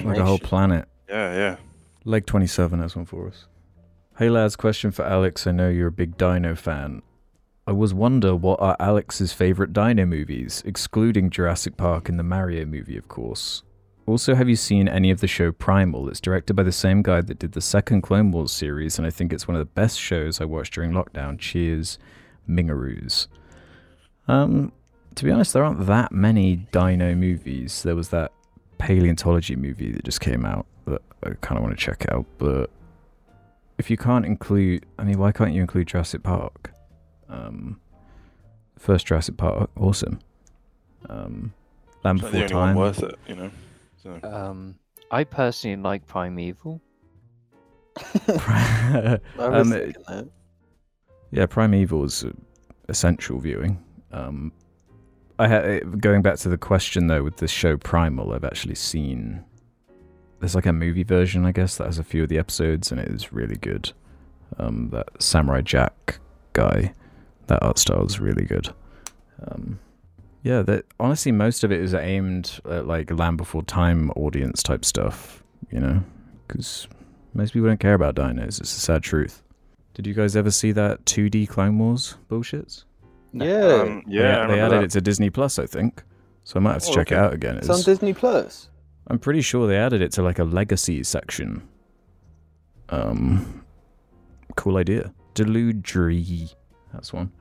Like 0.03 0.18
a 0.18 0.24
whole 0.24 0.39
planet. 0.39 0.88
Yeah, 1.10 1.34
yeah. 1.34 1.56
Leg 2.03 2.26
27 2.26 2.80
has 2.80 2.95
one 2.95 3.06
for 3.06 3.28
us. 3.28 3.47
Hey 4.18 4.30
lads, 4.30 4.56
question 4.56 4.91
for 4.91 5.03
Alex. 5.03 5.47
I 5.47 5.51
know 5.51 5.70
you're 5.70 5.88
a 5.88 5.91
big 5.91 6.18
Dino 6.18 6.56
fan. 6.56 7.01
I 7.68 7.72
was 7.72 7.95
wonder 7.95 8.36
what 8.36 8.61
are 8.61 8.76
Alex's 8.80 9.34
favorite 9.34 9.74
Dino 9.74 10.05
movies, 10.05 10.61
excluding 10.68 11.32
Jurassic 11.32 11.78
Park 11.78 12.09
and 12.09 12.20
the 12.20 12.24
Mario 12.24 12.63
movie, 12.63 12.95
of 12.95 13.07
course. 13.07 13.63
Also, 14.05 14.36
have 14.36 14.47
you 14.47 14.55
seen 14.55 14.88
any 14.88 15.09
of 15.09 15.20
the 15.20 15.28
show 15.28 15.51
Primal? 15.51 16.07
It's 16.07 16.22
directed 16.22 16.53
by 16.53 16.61
the 16.61 16.72
same 16.72 17.01
guy 17.01 17.22
that 17.22 17.39
did 17.39 17.53
the 17.53 17.61
second 17.61 18.03
Clone 18.03 18.32
Wars 18.32 18.51
series, 18.51 18.99
and 18.99 19.07
I 19.07 19.09
think 19.09 19.34
it's 19.34 19.47
one 19.47 19.55
of 19.55 19.61
the 19.61 19.74
best 19.74 19.99
shows 19.99 20.39
I 20.39 20.45
watched 20.45 20.76
during 20.76 20.91
lockdown. 20.91 21.39
Cheers, 21.39 21.97
Mingaroos. 22.47 23.26
Um, 24.28 24.72
to 25.16 25.26
be 25.26 25.32
honest, 25.32 25.53
there 25.53 25.63
aren't 25.63 25.88
that 25.88 26.11
many 26.11 26.68
Dino 26.72 27.16
movies. 27.16 27.82
There 27.82 27.95
was 27.95 28.09
that 28.09 28.32
paleontology 28.78 29.55
movie 29.55 29.91
that 29.91 30.05
just 30.05 30.22
came 30.22 30.45
out 30.45 30.68
that 30.86 31.01
I 31.24 31.32
kind 31.41 31.57
of 31.57 31.63
want 31.63 31.76
to 31.76 31.84
check 31.84 32.05
out. 32.11 32.28
But 32.38 32.70
if 33.80 33.89
you 33.89 33.97
can't 33.97 34.24
include, 34.26 34.86
I 34.99 35.03
mean, 35.03 35.18
why 35.18 35.32
can't 35.32 35.51
you 35.51 35.61
include 35.61 35.88
Jurassic 35.88 36.22
Park? 36.22 36.74
Um, 37.30 37.80
first 38.78 39.05
Jurassic 39.07 39.38
Park, 39.38 39.69
awesome. 39.78 40.19
Um, 41.09 41.53
Land 42.03 42.19
It's 42.19 42.26
Before 42.28 42.32
the 42.32 42.38
only 42.43 42.53
Time. 42.53 42.76
one 42.76 42.86
worth 42.86 43.03
it, 43.03 43.15
you 43.28 43.36
know. 43.36 43.51
So, 44.01 44.19
Um, 44.23 44.76
I 45.11 45.23
personally 45.23 45.78
like 45.82 46.05
Primeval. 46.07 46.82
Um, 49.39 49.71
thinking. 49.71 50.32
Yeah, 51.32 51.45
Primeval 51.45 52.03
is 52.03 52.26
essential 52.89 53.39
viewing. 53.39 53.84
Um, 54.11 54.51
I 55.39 55.47
had 55.47 56.01
going 56.01 56.21
back 56.21 56.38
to 56.38 56.49
the 56.49 56.57
question 56.57 57.07
though 57.07 57.23
with 57.23 57.38
the 57.38 57.47
show 57.47 57.78
Primal. 57.78 58.34
I've 58.34 58.43
actually 58.45 58.76
seen. 58.76 59.43
There's 60.39 60.55
like 60.55 60.65
a 60.65 60.73
movie 60.73 61.03
version, 61.03 61.45
I 61.45 61.51
guess, 61.51 61.78
that 61.78 61.86
has 61.86 61.97
a 61.99 62.03
few 62.03 62.23
of 62.23 62.30
the 62.30 62.38
episodes, 62.38 62.91
and 62.91 62.99
it 63.01 63.07
is 63.09 63.34
really 63.34 63.57
good. 63.57 63.91
Um, 64.57 64.89
that 64.91 65.07
Samurai 65.19 65.61
Jack 65.61 66.19
guy, 66.53 66.93
that 67.48 67.62
art 67.64 67.78
style 67.80 68.06
is 68.06 68.20
really 68.20 68.46
good. 68.46 68.70
Um, 69.48 69.80
yeah, 70.43 70.62
that 70.64 70.86
honestly, 71.00 71.32
most 71.32 71.64
of 71.64 71.72
it 71.72 71.82
is 71.82 71.93
aimed 71.93 72.60
at 72.70 72.88
like 72.88 73.12
Land 73.12 73.38
Before 73.38 73.64
Time 73.64 74.12
audience 74.12 74.62
type 74.64 74.86
stuff. 74.86 75.43
You 75.72 75.80
know, 75.80 76.04
because 76.48 76.88
most 77.34 77.54
people 77.54 77.68
don't 77.68 77.80
care 77.80 77.96
about 77.96 78.16
dinos. 78.16 78.60
It's 78.60 78.76
a 78.78 78.80
sad 78.80 79.02
truth. 79.04 79.41
Did 79.96 80.06
you 80.06 80.14
guys 80.14 80.36
ever 80.36 80.52
see 80.52 80.72
that 80.74 81.04
2D 81.06 81.48
Clone 81.50 81.80
Wars 81.80 82.18
bullshits? 82.30 82.84
Yeah, 83.34 83.82
um, 83.82 84.04
yeah, 84.08 84.43
I 84.43 84.48
they, 84.48 84.60
added 84.60 84.80
that. 84.80 84.84
it 84.86 84.91
to 84.91 85.02
Disney 85.02 85.30
Plus, 85.30 85.58
I 85.60 85.66
think. 85.66 86.04
So 86.43 86.58
I 86.58 86.60
might 86.62 86.74
have 86.74 86.84
to 86.84 86.91
Oh, 86.91 86.93
check 86.93 87.12
it 87.12 87.18
out 87.18 87.34
again. 87.34 87.58
it's 87.58 87.70
on 87.70 87.82
Disney 87.82 88.14
Plus. 88.14 88.70
I'm 89.08 89.20
pretty 89.20 89.41
sure 89.41 89.68
they 89.68 89.78
added 89.78 90.02
it 90.02 90.12
to 90.14 90.22
like 90.22 90.38
a 90.39 90.43
legacy 90.43 91.04
section. 91.04 91.68
Um, 92.89 93.64
cool 94.56 94.78
idea. 94.78 95.14
Deludry, 95.34 96.54
that's 96.96 97.14
one. 97.14 97.32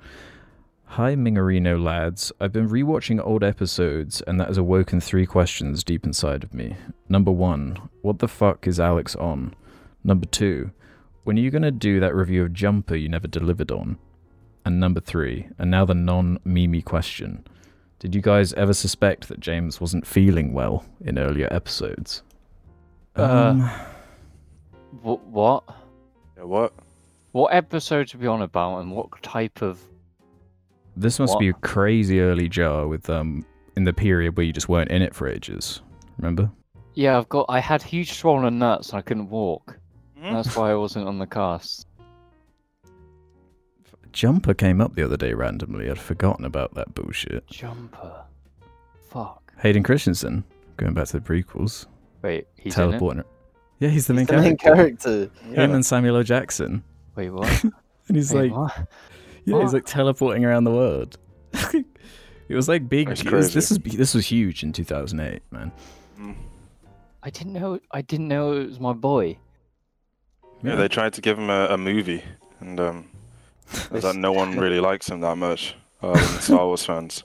Hi, 0.87 1.15
Mingarino 1.15 1.83
lads. 1.83 2.31
I've 2.41 2.53
been 2.53 2.69
rewatching 2.69 3.25
old 3.25 3.43
episodes, 3.43 4.21
and 4.27 4.39
that 4.41 4.49
has 4.49 4.59
awoken 4.59 5.01
three 5.01 5.27
questions 5.27 5.83
deep 5.83 6.05
inside 6.05 6.45
of 6.45 6.53
me. 6.53 6.77
Number 7.09 7.31
one, 7.31 7.89
what 8.03 8.19
the 8.19 8.29
fuck 8.29 8.67
is 8.67 8.79
Alex 8.79 9.17
on? 9.17 9.55
Number 10.05 10.27
two, 10.27 10.71
when 11.25 11.39
are 11.39 11.41
you 11.41 11.51
gonna 11.51 11.71
do 11.71 12.01
that 12.01 12.15
review 12.15 12.43
of 12.45 12.53
Jumper 12.53 12.95
you 12.97 13.09
never 13.09 13.27
delivered 13.27 13.71
on? 13.73 13.97
And 14.65 14.79
number 14.79 15.01
three, 15.01 15.49
and 15.59 15.71
now 15.71 15.85
the 15.85 15.95
non-Mimi 15.95 16.83
question. 16.83 17.45
Did 17.99 18.15
you 18.15 18.21
guys 18.21 18.53
ever 18.55 18.75
suspect 18.75 19.29
that 19.29 19.41
James 19.41 19.81
wasn't 19.81 20.07
feeling 20.07 20.53
well 20.53 20.85
in 21.01 21.19
earlier 21.19 21.49
episodes? 21.51 22.23
Um, 23.17 23.63
Uh, 23.63 23.85
What? 25.03 25.25
What? 25.27 25.65
Yeah, 26.37 26.45
what? 26.45 26.73
What 27.35 27.53
episode 27.53 28.15
are 28.15 28.19
we 28.19 28.29
on 28.29 28.43
about, 28.43 28.79
and 28.79 28.93
what 28.93 29.21
type 29.21 29.61
of? 29.61 29.81
this 30.97 31.19
must 31.19 31.33
what? 31.33 31.41
be 31.41 31.49
a 31.49 31.53
crazy 31.53 32.21
early 32.21 32.49
jar 32.49 32.87
with 32.87 33.11
um 33.11 33.45
in 33.77 33.83
the 33.83 33.93
period 33.93 34.37
where 34.37 34.47
you 34.47 34.53
just 34.53 34.69
weren't 34.69 34.93
in 34.93 35.03
it 35.03 35.13
for 35.13 35.27
ages. 35.27 35.83
Remember? 36.19 36.49
Yeah, 36.95 37.19
I've 37.19 37.29
got. 37.29 37.47
I 37.49 37.59
had 37.59 37.83
huge 37.83 38.13
swollen 38.13 38.61
nuts, 38.61 38.91
and 38.91 38.99
I 39.01 39.03
couldn't 39.03 39.31
walk. 39.31 39.77
Hmm? 40.17 40.33
That's 40.33 40.55
why 40.55 40.71
I 40.71 40.77
wasn't 40.77 41.09
on 41.09 41.19
the 41.19 41.27
cast. 41.27 41.89
Jumper 44.13 44.55
came 44.55 44.81
up 44.81 44.95
the 44.95 45.03
other 45.03 45.17
day 45.17 45.35
randomly. 45.35 45.91
I'd 45.91 45.99
forgotten 45.99 46.45
about 46.45 46.75
that 46.75 46.95
bullshit. 46.95 47.49
Jumper. 47.49 48.27
Fuck. 49.11 49.53
Hayden 49.59 49.83
Christensen, 49.83 50.45
going 50.77 50.95
back 50.95 51.09
to 51.09 51.19
the 51.19 51.21
prequels, 51.21 51.87
Wait, 52.23 52.47
he's 52.55 52.79
in 52.79 52.83
it? 52.85 52.87
teleporting. 52.91 53.25
Yeah, 53.81 53.89
he's 53.89 54.07
the 54.07 54.15
main 54.15 54.29
He's 54.29 54.37
the 54.37 54.41
main 54.41 54.57
character. 54.57 55.27
character. 55.27 55.61
Him 55.61 55.75
and 55.75 55.85
Samuel 55.85 56.19
L. 56.19 56.23
Jackson, 56.23 56.85
Wait, 57.17 57.31
what? 57.31 57.63
and 58.09 58.17
he's 58.17 58.33
Wait, 58.33 58.51
like, 58.53 58.57
what? 58.79 58.89
yeah, 59.45 59.61
he's 59.63 59.73
like 59.75 59.85
teleporting 59.87 60.45
around 60.45 60.65
the 60.65 60.73
world. 60.73 61.19
it 61.73 62.55
was 62.55 62.69
like 62.69 62.89
big. 62.89 63.09
That's 63.09 63.23
it 63.23 63.33
was- 63.33 63.53
this 63.55 63.69
crazy. 63.69 63.83
was 63.85 63.97
this 63.97 64.15
was 64.15 64.27
huge 64.27 64.63
in 64.63 64.73
2008, 64.73 65.43
man. 65.51 65.73
I 67.23 67.31
didn't 67.31 67.55
know. 67.55 67.79
I 67.91 68.03
didn't 68.03 68.29
know 68.29 68.53
it 68.53 68.67
was 68.69 68.81
my 68.81 68.93
boy. 68.93 69.39
Yeah, 70.63 70.77
they 70.77 70.89
tried 70.89 71.13
to 71.15 71.21
give 71.21 71.39
him 71.39 71.49
a, 71.51 71.67
a 71.71 71.79
movie, 71.79 72.23
and 72.61 72.79
um, 72.81 73.09
turns 73.73 74.05
out 74.05 74.17
no 74.17 74.33
one 74.33 74.59
really 74.59 74.81
likes 74.81 75.09
him 75.09 75.21
that 75.21 75.37
much, 75.37 75.75
other 76.03 76.21
than 76.21 76.41
Star 76.41 76.67
Wars 76.67 76.85
fans. 76.85 77.25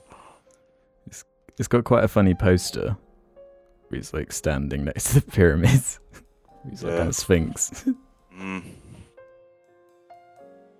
It's, 1.06 1.24
It's 1.58 1.68
got 1.68 1.84
quite 1.84 2.04
a 2.04 2.08
funny 2.08 2.34
poster. 2.34 2.96
He's 3.92 4.14
like 4.14 4.32
standing 4.32 4.86
next 4.86 5.14
to 5.14 5.20
the 5.22 5.32
pyramids. 5.32 6.00
he's 6.70 6.84
like 6.84 6.94
Yeah. 6.94 7.02
on 7.02 7.08
a 7.08 7.14
sphinx. 7.14 7.86
Mm. 8.38 8.64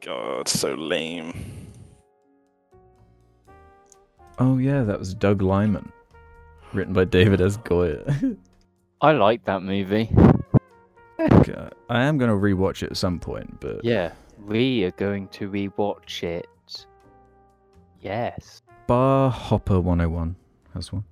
God, 0.02 0.48
so 0.48 0.74
lame. 0.76 1.34
oh 4.40 4.58
yeah, 4.58 4.84
that 4.84 4.98
was 4.98 5.14
Doug 5.14 5.42
Liman, 5.42 5.92
written 6.74 6.94
by 6.94 7.04
David 7.06 7.42
S. 7.42 7.58
Goyer. 7.58 8.38
I 9.02 9.12
like 9.12 9.44
that 9.46 9.62
movie. 9.64 10.10
like 11.18 11.50
uh, 11.50 11.70
I 11.90 12.04
am 12.04 12.18
going 12.18 12.30
to 12.30 12.36
rewatch 12.38 12.84
it 12.84 12.92
at 12.92 12.98
some 12.98 13.20
point, 13.20 13.60
but 13.60 13.84
Yeah, 13.84 14.12
we 14.46 14.84
are 14.86 14.92
going 14.92 15.28
to 15.30 15.50
rewatch 15.50 16.24
it. 16.24 16.48
Yes. 18.02 18.62
Bar 18.88 19.30
Hopper 19.30 19.80
101 19.82 20.36
has 20.74 20.94
one. 20.94 21.04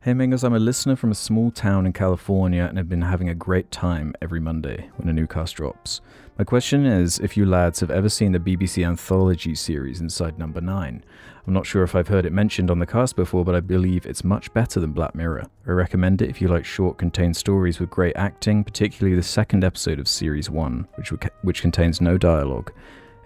Hey 0.00 0.12
Mingers, 0.12 0.44
I'm 0.44 0.54
a 0.54 0.58
listener 0.58 0.96
from 0.96 1.10
a 1.10 1.16
small 1.16 1.50
town 1.50 1.86
in 1.86 1.92
California 1.92 2.64
and 2.64 2.76
have 2.78 2.88
been 2.88 3.02
having 3.02 3.28
a 3.28 3.34
great 3.34 3.70
time 3.70 4.14
every 4.22 4.40
Monday 4.40 4.90
when 4.96 5.08
a 5.08 5.12
new 5.12 5.26
cast 5.26 5.56
drops. 5.56 6.00
My 6.38 6.44
question 6.44 6.86
is 6.86 7.18
if 7.18 7.36
you 7.36 7.44
lads 7.44 7.80
have 7.80 7.90
ever 7.90 8.08
seen 8.08 8.32
the 8.32 8.38
BBC 8.38 8.86
anthology 8.86 9.54
series 9.54 10.00
Inside 10.00 10.38
Number 10.38 10.62
9. 10.62 11.04
I'm 11.46 11.52
not 11.52 11.66
sure 11.66 11.82
if 11.82 11.94
I've 11.94 12.08
heard 12.08 12.24
it 12.24 12.32
mentioned 12.32 12.70
on 12.70 12.78
the 12.78 12.86
cast 12.86 13.16
before, 13.16 13.44
but 13.44 13.54
I 13.54 13.60
believe 13.60 14.06
it's 14.06 14.24
much 14.24 14.52
better 14.54 14.80
than 14.80 14.92
Black 14.92 15.14
Mirror. 15.14 15.44
I 15.66 15.70
recommend 15.72 16.22
it 16.22 16.30
if 16.30 16.40
you 16.40 16.48
like 16.48 16.64
short, 16.64 16.96
contained 16.96 17.36
stories 17.36 17.78
with 17.78 17.90
great 17.90 18.16
acting, 18.16 18.64
particularly 18.64 19.14
the 19.14 19.22
second 19.22 19.62
episode 19.62 19.98
of 19.98 20.08
Series 20.08 20.48
1, 20.48 20.88
which, 20.94 21.12
which 21.42 21.60
contains 21.60 22.00
no 22.00 22.16
dialogue. 22.16 22.72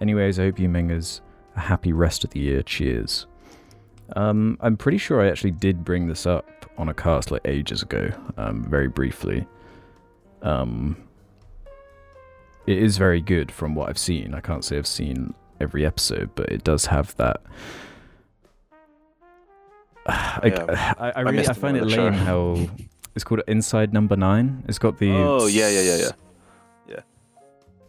Anyways, 0.01 0.37
I 0.37 0.43
hope 0.43 0.59
you 0.59 0.67
Mingers 0.67 1.21
a 1.55 1.61
happy 1.61 1.93
rest 1.93 2.25
of 2.25 2.31
the 2.31 2.41
year. 2.41 2.61
Cheers. 2.61 3.25
Um, 4.17 4.57
I'm 4.59 4.75
pretty 4.75 4.97
sure 4.97 5.21
I 5.21 5.29
actually 5.29 5.51
did 5.51 5.85
bring 5.85 6.07
this 6.07 6.25
up 6.25 6.69
on 6.77 6.89
a 6.89 6.93
cast 6.93 7.31
like 7.31 7.47
ages 7.47 7.83
ago, 7.83 8.09
um, 8.35 8.65
very 8.65 8.89
briefly. 8.89 9.47
Um, 10.41 11.06
it 12.67 12.77
is 12.77 12.97
very 12.97 13.21
good 13.21 13.51
from 13.51 13.73
what 13.75 13.89
I've 13.89 13.97
seen. 13.97 14.33
I 14.33 14.41
can't 14.41 14.63
say 14.63 14.77
I've 14.77 14.85
seen 14.87 15.33
every 15.59 15.85
episode, 15.85 16.29
but 16.35 16.49
it 16.49 16.63
does 16.63 16.85
have 16.87 17.15
that. 17.15 17.41
I, 20.05 20.41
Yeah, 20.45 20.93
I, 20.99 21.07
I, 21.07 21.11
I 21.15 21.21
really, 21.21 21.47
I 21.47 21.53
find 21.53 21.77
it 21.77 21.81
one 21.81 21.89
of 21.89 21.95
the 21.95 22.01
lame 22.03 22.13
how 22.13 22.67
it's 23.15 23.23
called 23.23 23.41
Inside 23.47 23.93
Number 23.93 24.15
Nine. 24.15 24.63
It's 24.67 24.79
got 24.79 24.97
the 24.97 25.11
Oh, 25.11 25.47
yeah, 25.47 25.69
yeah, 25.69 25.81
yeah, 25.81 25.97
yeah. 25.97 26.11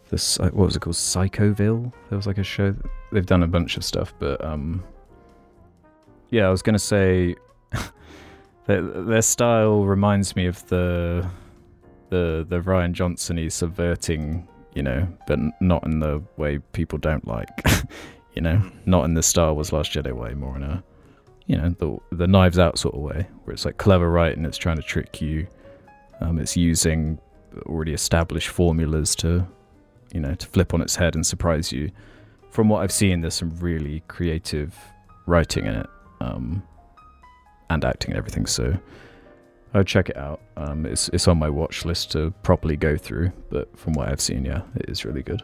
the 0.09 0.17
Psy- 0.17 0.45
what 0.45 0.65
was 0.65 0.75
it 0.75 0.79
called 0.79 0.95
Psychoville. 0.95 1.93
There 2.09 2.17
was 2.17 2.25
like 2.27 2.37
a 2.39 2.43
show. 2.43 2.75
They've 3.11 3.25
done 3.25 3.43
a 3.43 3.47
bunch 3.47 3.77
of 3.77 3.83
stuff, 3.83 4.13
but 4.19 4.43
um, 4.43 4.83
yeah, 6.31 6.47
I 6.47 6.49
was 6.49 6.61
gonna 6.61 6.79
say 6.79 7.35
their 8.65 8.81
their 8.81 9.21
style 9.21 9.85
reminds 9.85 10.35
me 10.35 10.45
of 10.47 10.65
the 10.67 11.27
the 12.09 12.45
the 12.47 12.59
Rian 12.59 12.93
Johnson-y 12.93 13.47
subverting, 13.49 14.47
you 14.73 14.83
know, 14.83 15.07
but 15.27 15.39
not 15.59 15.83
in 15.85 15.99
the 15.99 16.21
way 16.37 16.59
people 16.73 16.99
don't 16.99 17.27
like, 17.27 17.49
you 18.33 18.41
know, 18.41 18.61
not 18.85 19.05
in 19.05 19.13
the 19.13 19.23
Star 19.23 19.53
Wars 19.53 19.73
Last 19.73 19.91
Jedi 19.91 20.13
way, 20.13 20.33
more 20.33 20.55
in 20.55 20.63
a 20.63 20.83
you 21.47 21.57
know 21.57 21.69
the 21.79 21.97
the 22.15 22.27
Knives 22.27 22.59
Out 22.59 22.77
sort 22.77 22.95
of 22.95 23.01
way, 23.01 23.27
where 23.43 23.53
it's 23.53 23.65
like 23.65 23.77
clever 23.77 24.09
writing, 24.09 24.45
it's 24.45 24.57
trying 24.57 24.77
to 24.77 24.83
trick 24.83 25.21
you. 25.21 25.47
Um, 26.21 26.37
it's 26.37 26.57
using 26.57 27.19
already 27.65 27.93
established 27.93 28.49
formulas 28.49 29.15
to 29.15 29.47
you 30.13 30.19
know, 30.19 30.33
to 30.35 30.47
flip 30.47 30.73
on 30.73 30.81
its 30.81 30.95
head 30.95 31.15
and 31.15 31.25
surprise 31.25 31.71
you. 31.71 31.91
From 32.51 32.69
what 32.69 32.81
I've 32.81 32.91
seen, 32.91 33.21
there's 33.21 33.35
some 33.35 33.55
really 33.57 34.01
creative 34.07 34.75
writing 35.27 35.65
in 35.65 35.75
it, 35.75 35.87
um, 36.19 36.63
and 37.69 37.85
acting 37.85 38.11
and 38.11 38.17
everything. 38.17 38.45
So 38.45 38.77
I'll 39.73 39.83
check 39.83 40.09
it 40.09 40.17
out. 40.17 40.41
Um, 40.57 40.85
it's 40.85 41.09
it's 41.09 41.27
on 41.27 41.37
my 41.37 41.49
watch 41.49 41.85
list 41.85 42.11
to 42.13 42.31
properly 42.43 42.75
go 42.75 42.97
through. 42.97 43.31
But 43.49 43.77
from 43.77 43.93
what 43.93 44.09
I've 44.09 44.21
seen, 44.21 44.45
yeah, 44.45 44.61
it 44.75 44.89
is 44.89 45.05
really 45.05 45.23
good. 45.23 45.43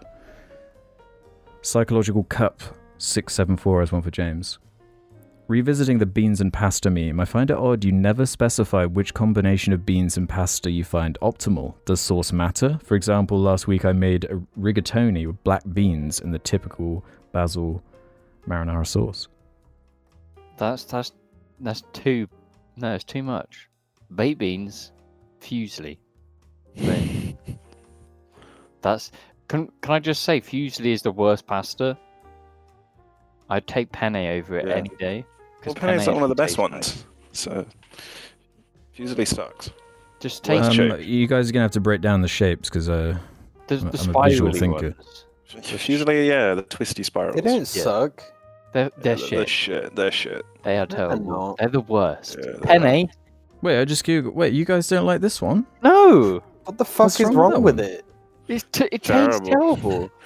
Psychological 1.62 2.24
Cup 2.24 2.62
six 2.98 3.34
seven 3.34 3.58
four 3.58 3.82
is 3.82 3.92
one 3.92 4.02
for 4.02 4.12
James. 4.12 4.60
Revisiting 5.48 6.00
the 6.00 6.08
beans 6.08 6.42
and 6.42 6.52
pasta 6.52 6.90
meme, 6.90 7.20
I 7.20 7.26
find 7.26 7.52
it 7.52 7.58
odd 7.58 7.84
you 7.84 7.92
never 7.92 8.26
specify 8.26 8.86
which 8.86 9.14
combination 9.14 9.74
of 9.74 9.86
beans 9.86 10.18
and 10.18 10.28
pasta 10.28 10.72
you 10.72 10.84
find 10.84 11.20
optimal. 11.22 11.76
Does 11.86 12.02
sauce 12.02 12.34
matter? 12.34 12.80
For 12.84 12.96
example, 12.96 13.40
last 13.40 13.68
week 13.68 13.86
I 13.86 13.92
made 13.92 14.24
a 14.24 14.42
rigatoni 14.60 15.28
with 15.28 15.44
black 15.44 15.62
beans 15.72 16.20
and 16.20 16.34
the 16.34 16.40
typical 16.40 17.06
basil 17.32 17.84
marinara 18.48 18.88
sauce. 18.88 19.28
That's 20.58 20.84
that's 20.86 21.12
that's 21.60 21.84
too 21.94 22.28
no, 22.76 22.96
it's 22.96 23.04
too 23.04 23.22
much. 23.22 23.70
Baked 24.14 24.40
beans, 24.40 24.92
fusilli. 25.42 25.98
Right. 26.82 27.36
That's 28.82 29.12
can 29.48 29.72
can 29.82 29.94
I 29.94 30.00
just 30.00 30.24
say 30.24 30.42
fusilli 30.42 30.92
is 30.94 31.02
the 31.02 31.12
worst 31.12 31.48
pasta? 31.48 31.98
I'd 33.50 33.68
take 33.68 33.92
penne 33.92 34.16
over 34.16 34.58
it 34.58 34.68
Yeah. 34.68 34.74
any 34.76 34.90
day. 35.00 35.26
'cause 35.62 35.74
Well, 35.76 35.76
Penne's 35.76 36.06
not 36.08 36.16
one 36.16 36.24
of 36.24 36.30
the 36.30 36.36
best 36.36 36.60
actually 36.60 36.78
tastes 36.80 36.98
ones. 36.98 37.06
So, 37.32 37.66
usually 38.96 39.26
sucks. 39.26 39.70
Just 40.20 40.44
take 40.44 40.62
Worst 40.62 40.80
Um, 40.80 41.02
you 41.02 41.28
guys 41.28 41.50
are 41.50 41.54
gonna 41.54 41.64
have 41.64 41.72
to 41.72 41.82
break 41.82 42.02
down 42.02 42.22
the 42.22 42.28
shapes 42.28 42.70
because 42.70 42.88
uh, 42.90 43.18
the, 43.68 43.76
I'm 43.78 43.88
a- 43.88 43.92
the 43.92 44.04
I'm 44.10 44.16
a 44.16 44.30
visual 44.30 44.52
thinker. 44.54 44.96
ones. 44.98 45.26
Usually, 45.88 46.28
yeah, 46.28 46.54
the 46.54 46.62
twisty 46.64 47.04
spirals. 47.04 47.36
They 47.36 47.42
don't 47.42 47.58
Yeah. 47.60 47.64
suck. 47.84 48.24
They're, 48.74 48.90
they're 48.98 49.16
They're 49.16 49.18
shit. 49.18 49.50
shit. 49.50 49.96
They're 49.96 50.12
shit. 50.12 50.46
They 50.64 50.78
are 50.78 50.82
No, 50.82 50.86
they're 50.86 51.08
terrible. 51.08 51.26
not. 51.32 51.58
They're 51.58 51.70
the 51.70 51.82
worst. 51.82 52.38
Yeah, 52.38 52.52
they're 52.62 52.80
Penne? 52.80 53.10
Wait, 53.66 53.82
I 53.82 53.86
just 53.86 54.06
googled. 54.06 54.34
Wait, 54.34 54.54
you 54.54 54.64
guys 54.64 54.88
don't 54.88 55.06
like 55.06 55.22
this 55.22 55.42
one? 55.42 55.66
No, 55.84 56.42
What 56.64 56.78
the 56.78 56.86
fuck 56.86 57.06
What's 57.06 57.20
is 57.20 57.26
wrong 57.28 57.36
with 57.36 57.54
wrong 57.54 57.64
with 57.64 57.80
it? 57.80 58.06
it's 58.48 58.64
t- 58.72 58.86
it 58.92 59.04
tastes 59.04 59.40
Terrible. 59.40 59.46
terrible. 59.48 60.12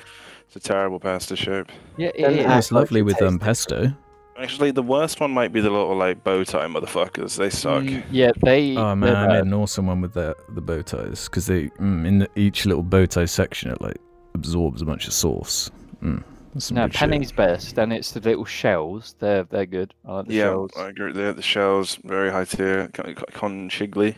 It's 0.52 0.56
a 0.56 0.68
terrible 0.68 1.00
pasta 1.00 1.36
shape. 1.36 1.68
Yeah, 1.96 2.10
Don't 2.18 2.34
it 2.34 2.42
Yeah, 2.42 2.58
it's 2.58 2.72
lovely 2.72 3.04
with 3.04 3.22
um, 3.22 3.38
pesto. 3.38 3.94
Actually, 4.36 4.72
the 4.72 4.82
worst 4.82 5.20
one 5.20 5.30
might 5.30 5.54
be 5.54 5.62
the 5.62 5.70
little 5.70 5.96
like 5.96 6.24
bow 6.24 6.44
tie 6.44 6.66
motherfuckers. 6.66 7.38
They 7.38 7.52
suck. 7.52 7.84
Mm, 7.84 8.04
yeah, 8.10 8.32
they. 8.44 8.76
Oh 8.76 8.96
man, 8.96 9.16
I 9.16 9.28
made 9.28 9.34
bad. 9.34 9.46
an 9.46 9.54
awesome 9.54 9.86
one 9.86 10.02
with 10.02 10.14
the 10.16 10.36
the 10.56 10.62
bow 10.62 10.82
ties 10.82 11.26
because 11.26 11.46
they 11.46 11.68
mm, 11.80 12.04
in 12.08 12.18
the, 12.20 12.30
each 12.36 12.66
little 12.66 12.82
bow 12.82 13.06
tie 13.06 13.26
section 13.26 13.70
it 13.70 13.80
like 13.80 13.98
absorbs 14.34 14.82
a 14.82 14.86
bunch 14.86 15.06
of 15.06 15.14
sauce. 15.14 15.70
Mm, 16.02 16.24
that's 16.24 16.24
some 16.24 16.39
No, 16.72 16.86
good 16.88 16.93
shit. 16.93 17.10
penne's 17.10 17.32
best, 17.32 17.78
and 17.78 17.93
it's 17.93 18.12
the 18.12 18.20
little 18.22 18.45
shells. 18.45 19.16
They're 19.20 19.43
they're 19.43 19.66
good. 19.66 19.93
I 20.06 20.14
like 20.14 20.28
the 20.28 20.34
yeah, 20.34 20.43
shells. 20.43 20.72
I 20.78 20.88
agree. 20.89 21.12
The 21.14 21.34
the 21.34 21.41
shells 21.41 21.95
very 22.04 22.32
high 22.32 22.45
tier. 22.45 22.89
Con- 22.93 23.16
con 23.34 23.70
Shigley. 23.70 24.16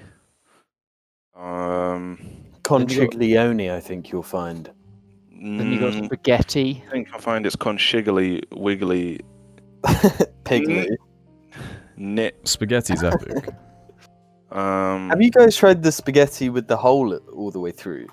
Um, 1.35 2.17
Conchiglione, 2.63 3.71
I 3.71 3.79
think 3.79 4.11
you'll 4.11 4.23
find. 4.23 4.69
Then 5.31 5.71
you 5.71 5.79
got 5.79 5.93
mm, 5.93 6.05
spaghetti. 6.05 6.83
I 6.87 6.91
think 6.91 7.13
I 7.13 7.17
find 7.17 7.45
it's 7.47 7.55
conchiggly 7.55 8.43
wiggly 8.51 9.21
Piglet. 10.43 10.89
knit. 11.97 12.47
Spaghetti's 12.47 13.03
epic. 13.03 13.49
Um, 14.51 15.07
Have 15.09 15.21
you 15.21 15.31
guys 15.31 15.55
tried 15.55 15.81
the 15.81 15.93
spaghetti 15.93 16.49
with 16.49 16.67
the 16.67 16.75
hole 16.75 17.15
all 17.33 17.51
the 17.51 17.59
way 17.61 17.71
through? 17.71 18.07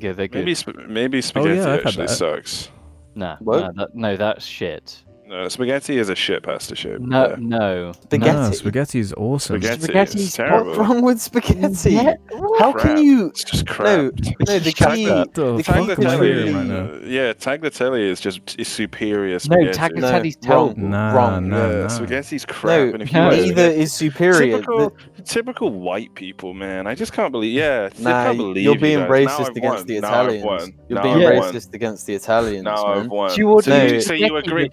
Yeah, 0.00 0.14
they're 0.14 0.26
good. 0.26 0.40
maybe 0.40 0.54
sp- 0.58 0.82
maybe 0.88 1.22
spaghetti 1.22 1.60
I've 1.60 1.64
had 1.84 1.86
actually 1.86 2.06
that. 2.08 2.12
sucks. 2.12 2.70
Nah, 3.16 3.38
What? 3.38 3.60
nah, 3.60 3.72
that, 3.72 3.94
no, 3.94 4.16
that's 4.16 4.44
shit. 4.44 5.02
No, 5.28 5.48
spaghetti 5.48 5.98
is 5.98 6.08
a 6.08 6.14
shit 6.14 6.44
pasta 6.44 6.76
shape. 6.76 7.00
No, 7.00 7.30
yeah. 7.30 7.36
no. 7.40 7.92
Spaghetti. 7.92 8.36
No, 8.36 8.50
spaghetti's 8.52 9.12
awesome. 9.14 9.60
Spaghetti 9.60 9.82
Spaghetti's 9.82 10.14
is 10.22 10.32
terrible. 10.34 10.66
What's 10.66 10.78
wrong 10.78 11.02
with 11.02 11.20
spaghetti? 11.20 11.90
Yeah, 11.94 12.14
How 12.60 12.70
Crap. 12.72 12.84
can 12.94 13.02
you? 13.02 13.26
It's 13.30 13.42
just 13.42 13.66
crap. 13.66 13.86
No, 13.86 14.02
no. 14.46 14.58
The 14.60 14.70
Shut 14.70 14.94
key. 14.94 15.10
up. 15.10 15.34
The 15.34 15.44
oh, 15.44 15.56
The 15.56 15.64
fuck 15.64 15.74
key 15.74 15.80
am 15.82 15.88
I 15.88 15.92
is 15.92 15.98
hearing 15.98 16.20
really- 16.20 16.52
right 16.54 16.66
now? 16.66 16.98
Yeah, 17.04 17.32
tagliatelle 17.32 17.98
is 18.00 18.20
just 18.20 18.56
is 18.56 18.68
superior 18.68 19.32
No, 19.32 19.38
spaghetti. 19.38 19.78
tagliatelli's 19.78 20.36
No, 20.46 20.54
wrong. 20.54 20.74
terrible. 20.74 20.88
Nah, 20.90 21.12
Wrong. 21.12 21.48
nah, 21.48 21.56
yeah, 21.70 21.80
nah. 21.82 21.88
spaghetti's 21.88 22.44
crap. 22.44 22.78
No, 22.88 22.92
and 22.94 23.02
if 23.02 23.12
you 23.12 23.18
no, 23.18 23.28
like 23.28 23.40
neither 23.40 23.48
spaghetti- 23.52 23.80
is 23.80 23.92
superior. 23.92 24.52
Typical, 24.58 24.96
The- 25.16 25.22
typical 25.24 25.70
white 25.72 26.14
people, 26.14 26.54
man. 26.54 26.86
I 26.86 26.94
just 26.94 27.12
can't 27.12 27.32
believe. 27.32 27.52
Yeah, 27.52 27.88
I 27.98 28.02
Nah, 28.02 28.24
can't 28.26 28.36
believe 28.38 28.62
you're 28.64 28.78
being 28.78 29.00
guys. 29.00 29.08
Now 29.08 29.14
racist 29.38 29.40
I've 29.50 29.56
against 29.56 29.78
won. 29.78 29.86
the 29.86 29.96
Italians. 29.96 30.72
You're 30.88 31.02
being 31.02 31.16
racist 31.18 31.74
against 31.74 32.06
the 32.06 32.14
Italians, 32.14 32.62
Now 32.64 32.84
man. 32.94 32.98
I've 32.98 33.08
won. 33.10 33.30
Do 33.34 33.40
you 33.40 33.60
so 33.60 33.82
you, 33.82 33.90
the 33.90 34.00
so 34.02 34.12
you 34.14 34.36
agree? 34.36 34.70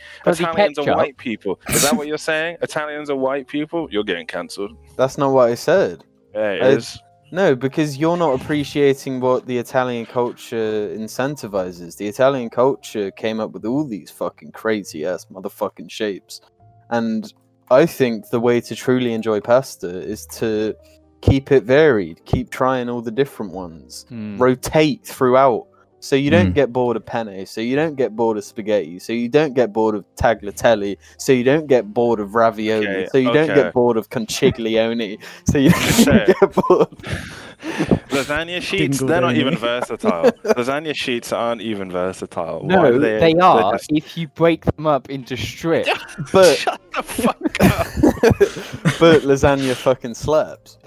With 0.48 0.56
bloody 0.56 0.72
Italians 0.72 0.78
are 0.80 0.96
white 0.98 1.18
people. 1.18 1.60
Is 1.70 1.82
that 1.84 1.96
what 1.96 2.08
you're 2.08 2.18
saying? 2.18 2.58
Italians 2.62 3.10
are 3.10 3.16
white 3.16 3.48
people? 3.48 3.88
You're 3.92 4.04
getting 4.04 4.28
cancelled. 4.28 4.72
That's 4.98 5.18
not 5.18 5.32
what 5.34 5.50
I 5.50 5.56
said. 5.56 6.04
Yeah, 6.34 6.52
it 6.52 6.62
Uh, 6.64 6.68
is. 6.78 7.00
No, 7.32 7.56
because 7.56 7.98
you're 7.98 8.18
not 8.18 8.40
appreciating 8.40 9.20
what 9.20 9.48
the 9.48 9.58
Italian 9.58 10.06
culture 10.06 10.90
incentivizes. 10.96 11.98
The 11.98 12.08
Italian 12.08 12.50
culture 12.50 13.10
came 13.12 13.40
up 13.40 13.52
with 13.52 13.66
all 13.66 13.86
these 13.86 14.12
fucking 14.12 14.52
crazy 14.52 15.06
ass 15.06 15.26
motherfucking 15.32 15.90
shapes. 15.90 16.42
And 16.90 17.34
I 17.72 17.86
think 17.88 18.30
the 18.30 18.40
way 18.40 18.62
to 18.62 18.76
truly 18.76 19.14
enjoy 19.14 19.40
pasta 19.40 19.88
is 19.88 20.28
to 20.28 20.76
keep 21.22 21.52
it 21.52 21.64
varied, 21.64 22.24
keep 22.26 22.52
trying 22.52 22.88
all 22.90 23.02
the 23.02 23.10
different 23.10 23.52
ones, 23.52 24.06
Hmm. 24.10 24.38
rotate 24.38 25.04
throughout. 25.06 25.66
So 26.04 26.18
you 26.18 26.30
don't 26.30 26.52
Mm. 26.52 26.56
get 26.56 26.74
bored 26.74 26.98
of 26.98 27.06
penne, 27.06 27.46
so 27.46 27.62
you 27.62 27.78
don't 27.78 27.96
get 27.96 28.14
bored 28.14 28.36
of 28.38 28.44
spaghetti, 28.44 29.00
so 29.00 29.14
you 29.14 29.30
don't 29.30 29.54
get 29.54 29.72
bored 29.72 29.96
of 29.96 30.04
tagliatelle, 30.18 30.98
so 31.18 31.32
you 31.32 31.46
don't 31.46 31.66
get 31.68 31.94
bored 31.94 32.20
of 32.20 32.36
ravioli, 32.36 32.86
Okay, 32.88 33.08
so 33.10 33.18
you 33.18 33.32
don't 33.32 33.48
get 33.48 33.74
bored 33.74 33.96
of 33.96 34.10
conchiglione, 34.10 35.18
so 35.50 35.58
you 35.58 35.70
don't 35.70 36.28
get 36.42 36.54
bored. 36.54 36.90
Lasagna 38.10 38.62
sheets, 38.62 38.98
Dingle 39.00 39.08
they're 39.08 39.22
not 39.22 39.36
even 39.38 39.56
versatile. 39.58 40.30
Lasagna 40.44 40.94
sheets 40.94 41.32
aren't 41.32 41.62
even 41.62 41.90
versatile. 41.90 42.62
No, 42.66 42.84
are 42.84 43.00
they, 43.00 43.20
they're 43.20 43.32
just- 43.72 43.90
if 43.94 44.18
you 44.18 44.28
break 44.28 44.66
them 44.66 44.86
up 44.86 45.10
into 45.10 45.38
strips. 45.38 45.90
But 46.34 46.58
Shut 46.58 46.82
the 46.96 47.04
fuck 47.04 47.38
fuck 47.58 47.64
up. 47.64 47.88
but 49.00 49.22
lasagna 49.24 49.74
fucking 49.76 50.14
slaps. 50.14 50.78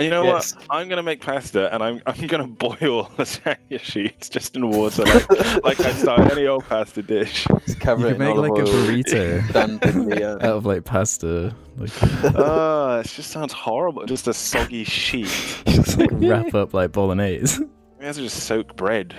you 0.00 0.10
know 0.10 0.24
Yes. 0.24 0.54
what? 0.54 0.66
I'm 0.70 0.88
gonna 0.88 1.02
make 1.02 1.20
pasta 1.20 1.72
and 1.72 1.82
I'm 1.82 2.00
I'm 2.06 2.26
gonna 2.26 2.46
boil 2.46 3.06
lasagna 3.18 3.80
sheets 3.80 4.28
just 4.28 4.56
in 4.56 4.70
water, 4.70 5.04
like, 5.04 5.64
like 5.64 5.80
I 5.80 5.92
start 5.92 6.32
any 6.32 6.46
old 6.46 6.64
pasta 6.64 7.02
dish. 7.02 7.46
Just 7.66 7.80
cover 7.80 8.02
You 8.02 8.06
it 8.08 8.12
could 8.12 8.20
in 8.22 8.26
make 8.28 8.36
olive 8.36 8.50
like 8.50 8.60
a 8.60 8.70
oil, 8.70 8.74
burrito 8.86 9.52
damp 9.52 9.86
in 9.86 10.08
the, 10.08 10.24
uh, 10.24 10.34
out 10.36 10.56
of 10.58 10.66
like 10.66 10.84
pasta. 10.84 11.54
Like 11.76 11.90
Oh, 12.36 13.00
it 13.00 13.08
just 13.08 13.30
sounds 13.30 13.52
horrible. 13.52 14.04
Just 14.06 14.28
a 14.28 14.34
soggy 14.34 14.84
sheet. 14.84 15.26
just 15.66 15.98
like 15.98 16.10
wrap 16.12 16.54
up 16.54 16.74
like 16.74 16.92
bolognese. 16.92 17.64
We 17.98 18.06
have 18.06 18.16
to 18.16 18.22
just 18.22 18.40
soak 18.44 18.76
bread. 18.76 19.14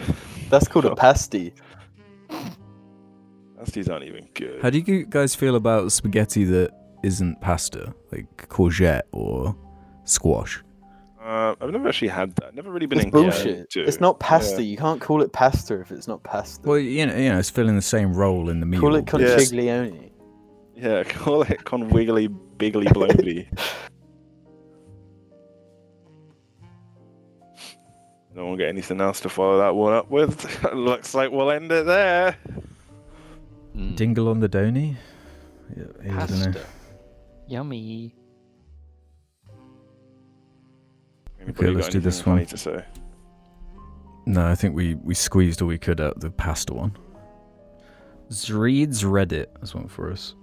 That's 0.50 0.68
called 0.68 0.86
a 0.86 0.96
pasty. 0.96 1.54
Pasties 3.66 3.90
aren't 3.90 4.06
even 4.06 4.28
good. 4.36 4.62
How 4.62 4.70
do 4.70 4.78
you 4.78 5.06
guys 5.08 5.34
feel 5.34 5.56
about 5.56 5.92
spaghetti 5.92 6.44
that 6.44 6.70
isn't 7.02 7.42
pasta, 7.42 7.96
like 8.12 8.48
courgette 8.48 9.02
or 9.12 9.56
squash? 10.04 10.64
Uh, 11.20 11.56
I've 11.60 11.72
never 11.72 11.88
actually 11.90 12.10
had 12.10 12.36
that. 12.36 12.54
Never 12.54 12.70
really 12.70 12.86
been 12.86 13.00
It's 13.00 13.06
engaged 13.06 13.44
bullshit. 13.44 13.70
to. 13.72 13.82
It's 13.84 14.00
not 14.00 14.20
pasta. 14.20 14.62
Yeah. 14.62 14.70
You 14.70 14.78
can't 14.78 15.02
call 15.02 15.24
it 15.24 15.34
pasta 15.34 15.80
if 15.82 15.92
it's 15.92 16.08
not 16.08 16.22
pasta. 16.22 16.62
Well, 16.70 16.78
you 16.78 17.08
know, 17.08 17.16
you 17.16 17.30
know, 17.30 17.40
it's 17.40 17.50
filling 17.50 17.76
the 17.76 17.82
same 17.82 18.14
role 18.14 18.50
in 18.52 18.60
the 18.60 18.68
meal. 18.68 18.80
call 18.82 18.94
it 18.96 19.08
but- 19.08 19.22
Yes. 19.22 19.52
Yeah, 19.52 21.04
call 21.06 21.42
it 21.42 21.64
conwiggly 21.64 22.28
biggly 22.58 22.94
blobly. 22.94 23.48
no 28.36 28.46
one 28.46 28.58
get 28.58 28.68
anything 28.68 29.00
else 29.02 29.22
to 29.22 29.30
follow 29.30 29.58
that 29.58 29.74
one 29.76 29.94
up 29.94 30.12
with. 30.12 30.64
Looks 30.74 31.16
like 31.16 31.32
we'll 31.32 31.50
end 31.50 31.72
it 31.72 31.86
there. 31.88 32.38
Mm. 33.76 33.96
Dingle 33.96 34.30
on 34.30 34.40
the 34.40 34.48
donny. 34.48 34.96
Yeah, 35.76 35.84
yeah, 36.04 36.12
know. 36.12 36.18
Pasta. 36.18 36.66
Yummy. 37.48 38.16
Anybody 41.42 41.72
let's 41.72 41.90
do 41.90 42.00
this 42.00 42.26
one. 42.26 42.46
To 42.46 42.58
say? 42.58 42.86
No, 44.26 44.48
I 44.48 44.56
think 44.56 44.76
we 44.76 44.96
we 44.96 45.14
squeezed 45.14 45.62
all 45.62 45.68
we 45.68 45.78
could 45.78 46.02
out 46.02 46.16
of 46.16 46.22
the 46.22 46.32
pasta 46.32 46.74
one. 46.74 46.98
Zreed's 48.32 49.04
Reddit 49.04 49.48
has 49.60 49.76
one 49.76 49.88
for 49.88 50.12
us. 50.12 50.36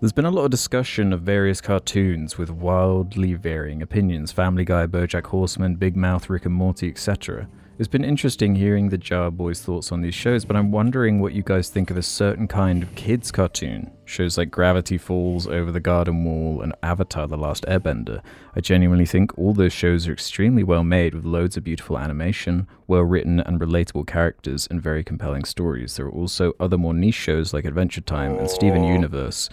There's 0.00 0.12
been 0.12 0.24
a 0.24 0.30
lot 0.30 0.46
of 0.46 0.50
discussion 0.50 1.12
of 1.12 1.20
various 1.20 1.60
cartoons 1.60 2.36
with 2.36 2.50
wildly 2.50 3.34
varying 3.34 3.82
opinions. 3.82 4.32
Family 4.32 4.64
Guy, 4.64 4.88
BoJack 4.88 5.26
Horseman, 5.26 5.76
Big 5.76 5.96
Mouth, 5.96 6.28
Rick 6.28 6.46
and 6.46 6.54
Morty, 6.54 6.88
etc. 6.88 7.48
It's 7.78 7.88
been 7.88 8.04
interesting 8.04 8.54
hearing 8.54 8.90
the 8.90 8.98
Jar 8.98 9.30
Boys' 9.30 9.62
thoughts 9.62 9.92
on 9.92 10.02
these 10.02 10.14
shows, 10.14 10.44
but 10.44 10.56
I'm 10.56 10.70
wondering 10.70 11.20
what 11.20 11.32
you 11.32 11.42
guys 11.42 11.70
think 11.70 11.90
of 11.90 11.96
a 11.96 12.02
certain 12.02 12.46
kind 12.46 12.82
of 12.82 12.94
kids' 12.96 13.32
cartoon. 13.32 13.90
Shows 14.04 14.36
like 14.36 14.50
Gravity 14.50 14.98
Falls, 14.98 15.46
Over 15.46 15.72
the 15.72 15.80
Garden 15.80 16.22
Wall, 16.22 16.60
and 16.60 16.74
Avatar 16.82 17.26
The 17.26 17.38
Last 17.38 17.64
Airbender. 17.66 18.22
I 18.54 18.60
genuinely 18.60 19.06
think 19.06 19.36
all 19.38 19.54
those 19.54 19.72
shows 19.72 20.06
are 20.06 20.12
extremely 20.12 20.62
well 20.62 20.84
made 20.84 21.14
with 21.14 21.24
loads 21.24 21.56
of 21.56 21.64
beautiful 21.64 21.98
animation, 21.98 22.68
well 22.86 23.02
written 23.02 23.40
and 23.40 23.58
relatable 23.58 24.06
characters, 24.06 24.68
and 24.70 24.80
very 24.80 25.02
compelling 25.02 25.44
stories. 25.44 25.96
There 25.96 26.06
are 26.06 26.12
also 26.12 26.52
other 26.60 26.76
more 26.76 26.94
niche 26.94 27.14
shows 27.14 27.54
like 27.54 27.64
Adventure 27.64 28.02
Time 28.02 28.36
and 28.38 28.50
Steven. 28.50 28.84
Universe 28.84 29.48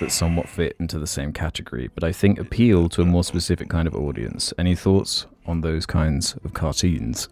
that 0.00 0.12
somewhat 0.12 0.48
fit 0.48 0.76
into 0.78 0.98
the 0.98 1.06
same 1.06 1.32
category, 1.32 1.88
but 1.94 2.04
I 2.04 2.12
think 2.12 2.38
appeal 2.38 2.90
to 2.90 3.02
a 3.02 3.06
more 3.06 3.24
specific 3.24 3.70
kind 3.70 3.88
of 3.88 3.94
audience. 3.94 4.52
Any 4.58 4.74
thoughts 4.74 5.26
on 5.46 5.62
those 5.62 5.86
kinds 5.86 6.36
of 6.44 6.52
cartoons? 6.52 7.28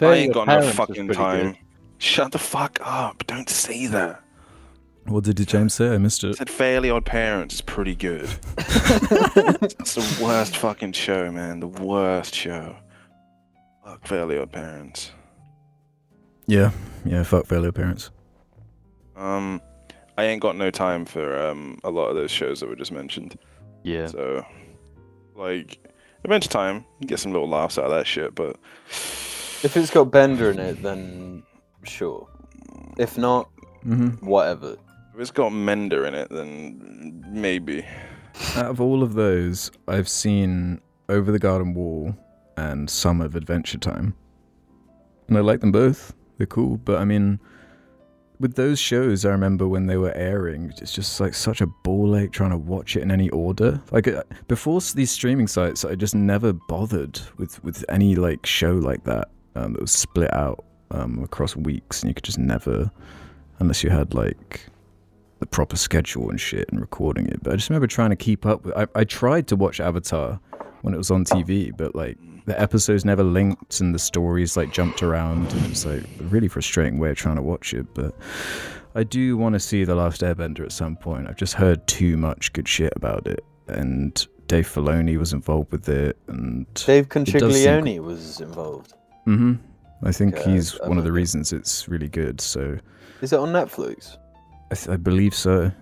I 0.00 0.14
ain't 0.14 0.34
got 0.34 0.46
no 0.48 0.62
fucking 0.70 1.08
time. 1.08 1.52
good. 1.52 1.58
Shut 1.98 2.32
the 2.32 2.38
fuck 2.38 2.78
up! 2.82 3.26
Don't 3.26 3.48
say 3.48 3.86
that. 3.86 4.20
What 5.06 5.24
did 5.24 5.36
James 5.46 5.74
say? 5.74 5.90
I 5.94 5.98
missed 5.98 6.24
I 6.24 6.28
it. 6.28 6.36
said 6.36 6.50
Fairly 6.50 6.90
Odd 6.90 7.04
Parents 7.04 7.56
is 7.56 7.60
pretty 7.60 7.94
good. 7.94 8.26
That's 8.56 9.94
the 9.94 10.18
worst 10.22 10.56
fucking 10.56 10.92
show, 10.92 11.30
man. 11.30 11.60
The 11.60 11.68
worst 11.68 12.34
show. 12.34 12.74
Fuck 13.84 14.06
Fairly 14.06 14.38
Odd 14.38 14.50
Parents. 14.50 15.12
Yeah, 16.46 16.72
yeah, 17.04 17.22
fuck 17.22 17.46
Fairly 17.46 17.68
Odd 17.68 17.74
parents. 17.74 18.10
Um, 19.16 19.60
I 20.18 20.24
ain't 20.24 20.42
got 20.42 20.56
no 20.56 20.70
time 20.70 21.04
for 21.04 21.38
um 21.38 21.78
a 21.84 21.90
lot 21.90 22.08
of 22.08 22.16
those 22.16 22.30
shows 22.30 22.60
that 22.60 22.68
were 22.68 22.76
just 22.76 22.92
mentioned. 22.92 23.38
Yeah. 23.82 24.06
So, 24.06 24.44
like, 25.36 25.78
Adventure 26.24 26.48
Time, 26.48 26.76
you 26.76 26.82
can 27.00 27.06
get 27.08 27.18
some 27.18 27.32
little 27.32 27.48
laughs 27.48 27.78
out 27.78 27.84
of 27.84 27.90
that 27.90 28.06
shit, 28.06 28.34
but 28.34 28.56
If 29.64 29.76
it's 29.76 29.90
got 29.90 30.10
Bender 30.10 30.50
in 30.50 30.58
it, 30.58 30.82
then 30.82 31.42
sure. 31.84 32.28
If 32.98 33.18
not, 33.18 33.48
Mm-hmm. 33.86 34.24
whatever. 34.26 34.76
if 35.14 35.20
it's 35.20 35.30
got 35.30 35.50
Mender 35.50 36.06
in 36.06 36.14
it, 36.14 36.28
then 36.30 37.22
maybe. 37.28 37.84
Out 38.56 38.66
of 38.70 38.80
all 38.80 39.02
of 39.02 39.12
those, 39.12 39.70
I've 39.86 40.08
seen 40.08 40.80
Over 41.10 41.30
the 41.30 41.38
Garden 41.38 41.74
Wall 41.74 42.16
and 42.56 42.88
some 42.88 43.20
of 43.20 43.36
Adventure 43.36 43.76
Time. 43.76 44.14
And 45.28 45.36
I 45.36 45.40
like 45.42 45.60
them 45.60 45.70
both. 45.70 46.14
They're 46.38 46.46
cool, 46.46 46.78
but 46.78 46.96
I 46.98 47.04
mean, 47.04 47.38
with 48.40 48.54
those 48.54 48.78
shows, 48.78 49.26
I 49.26 49.30
remember 49.30 49.68
when 49.68 49.86
they 49.86 49.98
were 49.98 50.12
airing, 50.14 50.72
it's 50.80 50.92
just 50.92 51.20
like 51.20 51.34
such 51.34 51.60
a 51.60 51.66
ball 51.66 52.16
ache 52.16 52.32
trying 52.32 52.50
to 52.52 52.56
watch 52.58 52.96
it 52.96 53.02
in 53.02 53.10
any 53.10 53.28
order. 53.30 53.82
Like 53.92 54.08
uh, 54.08 54.22
before 54.48 54.80
these 54.94 55.10
streaming 55.10 55.46
sites, 55.46 55.84
I 55.84 55.94
just 55.94 56.14
never 56.14 56.52
bothered 56.54 57.20
with 57.36 57.62
with 57.62 57.84
any 57.90 58.14
like 58.16 58.46
show 58.46 58.72
like 58.72 59.04
that 59.04 59.28
um, 59.54 59.72
that 59.72 59.80
was 59.80 59.92
split 59.92 60.32
out 60.34 60.64
um, 60.90 61.22
across 61.22 61.56
weeks, 61.56 62.02
and 62.02 62.10
you 62.10 62.14
could 62.14 62.24
just 62.24 62.38
never, 62.38 62.90
unless 63.58 63.82
you 63.82 63.90
had 63.90 64.14
like 64.14 64.66
the 65.40 65.46
proper 65.46 65.76
schedule 65.76 66.30
and 66.30 66.40
shit 66.40 66.68
and 66.70 66.80
recording 66.80 67.26
it. 67.26 67.42
But 67.42 67.52
I 67.52 67.56
just 67.56 67.68
remember 67.68 67.86
trying 67.86 68.10
to 68.10 68.16
keep 68.16 68.46
up 68.46 68.64
with. 68.64 68.76
I, 68.76 68.86
I 68.94 69.04
tried 69.04 69.46
to 69.48 69.56
watch 69.56 69.80
Avatar 69.80 70.40
when 70.82 70.94
it 70.94 70.98
was 70.98 71.10
on 71.10 71.24
TV, 71.24 71.74
but 71.76 71.94
like 71.94 72.18
the 72.46 72.58
episodes 72.60 73.04
never 73.04 73.22
linked 73.22 73.80
and 73.80 73.94
the 73.94 73.98
stories 73.98 74.56
like 74.56 74.72
jumped 74.72 75.02
around, 75.02 75.52
and 75.52 75.64
it 75.64 75.70
was 75.70 75.86
like 75.86 76.04
a 76.20 76.24
really 76.24 76.48
frustrating 76.48 76.98
way 76.98 77.10
of 77.10 77.16
trying 77.16 77.36
to 77.36 77.42
watch 77.42 77.74
it. 77.74 77.86
But 77.94 78.14
I 78.94 79.02
do 79.02 79.36
want 79.36 79.54
to 79.54 79.60
see 79.60 79.84
the 79.84 79.94
Last 79.94 80.20
Airbender 80.20 80.60
at 80.60 80.72
some 80.72 80.96
point. 80.96 81.28
I've 81.28 81.36
just 81.36 81.54
heard 81.54 81.86
too 81.86 82.16
much 82.16 82.52
good 82.52 82.68
shit 82.68 82.92
about 82.96 83.26
it, 83.26 83.44
and 83.66 84.26
Dave 84.46 84.68
Filoni 84.68 85.18
was 85.18 85.32
involved 85.32 85.72
with 85.72 85.88
it, 85.88 86.16
and 86.28 86.66
Dave 86.74 87.08
does 87.08 87.24
seem 87.26 87.40
Conchiglione 87.40 88.00
was 88.00 88.40
involved. 88.40 88.94
Hmm 89.24 89.54
I 90.02 90.12
think 90.12 90.36
he's 90.38 90.78
I 90.80 90.88
one 90.88 90.98
of 90.98 91.04
the 91.04 91.12
reasons 91.12 91.52
it's 91.52 91.88
really 91.88 92.08
good. 92.08 92.40
So. 92.40 92.78
Is 93.22 93.32
it 93.32 93.38
on 93.38 93.52
Netflix? 93.52 94.18
I, 94.70 94.74
th- 94.74 94.88
I 94.88 94.96
believe 94.96 95.34
so. 95.34 95.72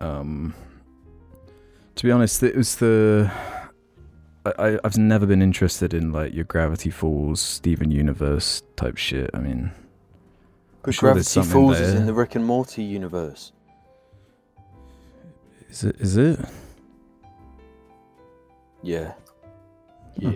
Um, 0.00 0.52
to 1.94 2.04
be 2.04 2.10
honest, 2.10 2.42
it 2.42 2.56
was 2.56 2.76
the. 2.76 3.30
I, 4.58 4.78
I've 4.84 4.96
never 4.96 5.26
been 5.26 5.42
interested 5.42 5.92
in 5.94 6.12
like 6.12 6.32
your 6.34 6.44
Gravity 6.44 6.90
Falls, 6.90 7.40
Steven 7.40 7.90
Universe 7.90 8.62
type 8.76 8.96
shit. 8.96 9.30
I 9.34 9.38
mean, 9.38 9.72
But 10.82 10.94
sure 10.94 11.12
Gravity 11.12 11.42
Falls 11.42 11.78
is 11.80 11.94
in 11.94 12.06
the 12.06 12.14
Rick 12.14 12.34
and 12.36 12.44
Morty 12.44 12.82
universe. 12.82 13.52
is 15.68 15.84
it? 15.84 15.96
Is 16.00 16.16
it? 16.16 16.40
Yeah. 18.82 19.12
Huh. 20.22 20.32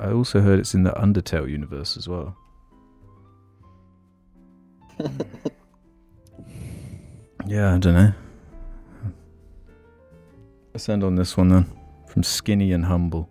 I 0.00 0.12
also 0.12 0.40
heard 0.40 0.58
it's 0.58 0.74
in 0.74 0.82
the 0.82 0.92
Undertale 0.92 1.48
universe 1.48 1.96
as 1.96 2.08
well. 2.08 2.36
Yeah, 7.50 7.74
I 7.74 7.78
don't 7.78 7.94
know. 7.94 8.12
Let's 10.72 10.88
end 10.88 11.02
on 11.02 11.16
this 11.16 11.36
one 11.36 11.48
then. 11.48 11.66
From 12.06 12.22
Skinny 12.22 12.70
and 12.70 12.84
Humble. 12.84 13.28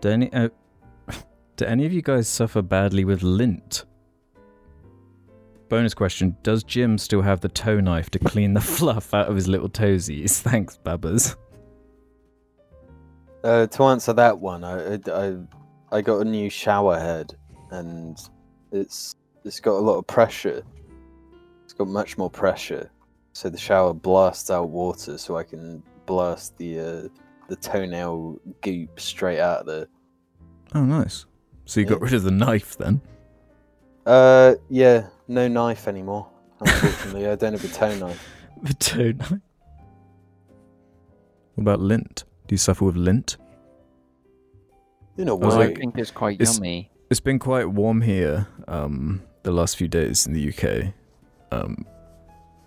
Do 0.00 0.08
any, 0.08 0.32
uh, 0.32 0.48
do 1.56 1.64
any 1.64 1.86
of 1.86 1.92
you 1.92 2.02
guys 2.02 2.26
suffer 2.26 2.60
badly 2.60 3.04
with 3.04 3.22
lint? 3.22 3.84
Bonus 5.68 5.94
question 5.94 6.36
Does 6.42 6.64
Jim 6.64 6.98
still 6.98 7.22
have 7.22 7.40
the 7.40 7.48
toe 7.48 7.78
knife 7.78 8.10
to 8.10 8.18
clean 8.18 8.54
the 8.54 8.60
fluff 8.76 9.14
out 9.14 9.28
of 9.28 9.36
his 9.36 9.46
little 9.46 9.68
toesies? 9.68 10.40
Thanks, 10.40 10.78
Babbers. 10.84 11.36
Uh, 13.44 13.66
to 13.68 13.84
answer 13.84 14.12
that 14.12 14.38
one, 14.38 14.64
I, 14.64 14.94
I- 15.06 15.36
I 15.90 16.02
got 16.02 16.18
a 16.20 16.24
new 16.24 16.50
shower 16.50 16.98
head, 16.98 17.34
and 17.70 18.18
it's 18.72 19.14
it's 19.44 19.58
got 19.58 19.72
a 19.72 19.80
lot 19.80 19.96
of 19.96 20.06
pressure. 20.06 20.62
It's 21.64 21.72
got 21.72 21.88
much 21.88 22.18
more 22.18 22.28
pressure, 22.28 22.90
so 23.32 23.48
the 23.48 23.56
shower 23.56 23.94
blasts 23.94 24.50
out 24.50 24.68
water, 24.68 25.16
so 25.16 25.38
I 25.38 25.44
can 25.44 25.82
blast 26.04 26.58
the 26.58 26.78
uh, 26.80 27.08
the 27.48 27.56
toenail 27.56 28.38
goop 28.60 29.00
straight 29.00 29.38
out 29.40 29.60
of 29.60 29.66
there. 29.66 29.86
Oh, 30.74 30.84
nice. 30.84 31.24
So 31.64 31.80
you 31.80 31.86
got 31.86 32.00
Yeah. 32.00 32.04
rid 32.04 32.14
of 32.14 32.24
the 32.24 32.30
knife 32.32 32.76
then? 32.76 33.00
Uh, 34.04 34.56
yeah, 34.68 35.06
no 35.26 35.48
knife 35.48 35.88
anymore. 35.88 36.28
Unfortunately, 36.60 37.26
I 37.28 37.34
don't 37.36 37.52
have 37.54 37.64
a 37.64 37.68
toe 37.68 37.94
knife. 37.96 38.28
The 38.62 38.74
toe 38.74 39.12
knife. 39.12 39.40
What 41.54 41.62
about 41.62 41.80
lint? 41.80 42.24
Do 42.48 42.54
you 42.54 42.58
suffer 42.58 42.84
with 42.86 42.96
lint? 42.96 43.36
In 45.16 45.28
a 45.28 45.34
was 45.36 45.54
I 45.54 45.58
way, 45.58 45.66
like- 45.68 45.78
think 45.78 45.98
it's 45.98 46.10
quite 46.10 46.40
it's- 46.40 46.56
yummy. 46.56 46.90
It's 47.10 47.20
been 47.20 47.38
quite 47.38 47.64
warm 47.70 48.02
here 48.02 48.46
um, 48.68 49.22
the 49.42 49.50
last 49.50 49.78
few 49.78 49.88
days 49.88 50.26
in 50.26 50.34
the 50.34 50.48
UK. 50.52 50.92
Um, 51.52 51.86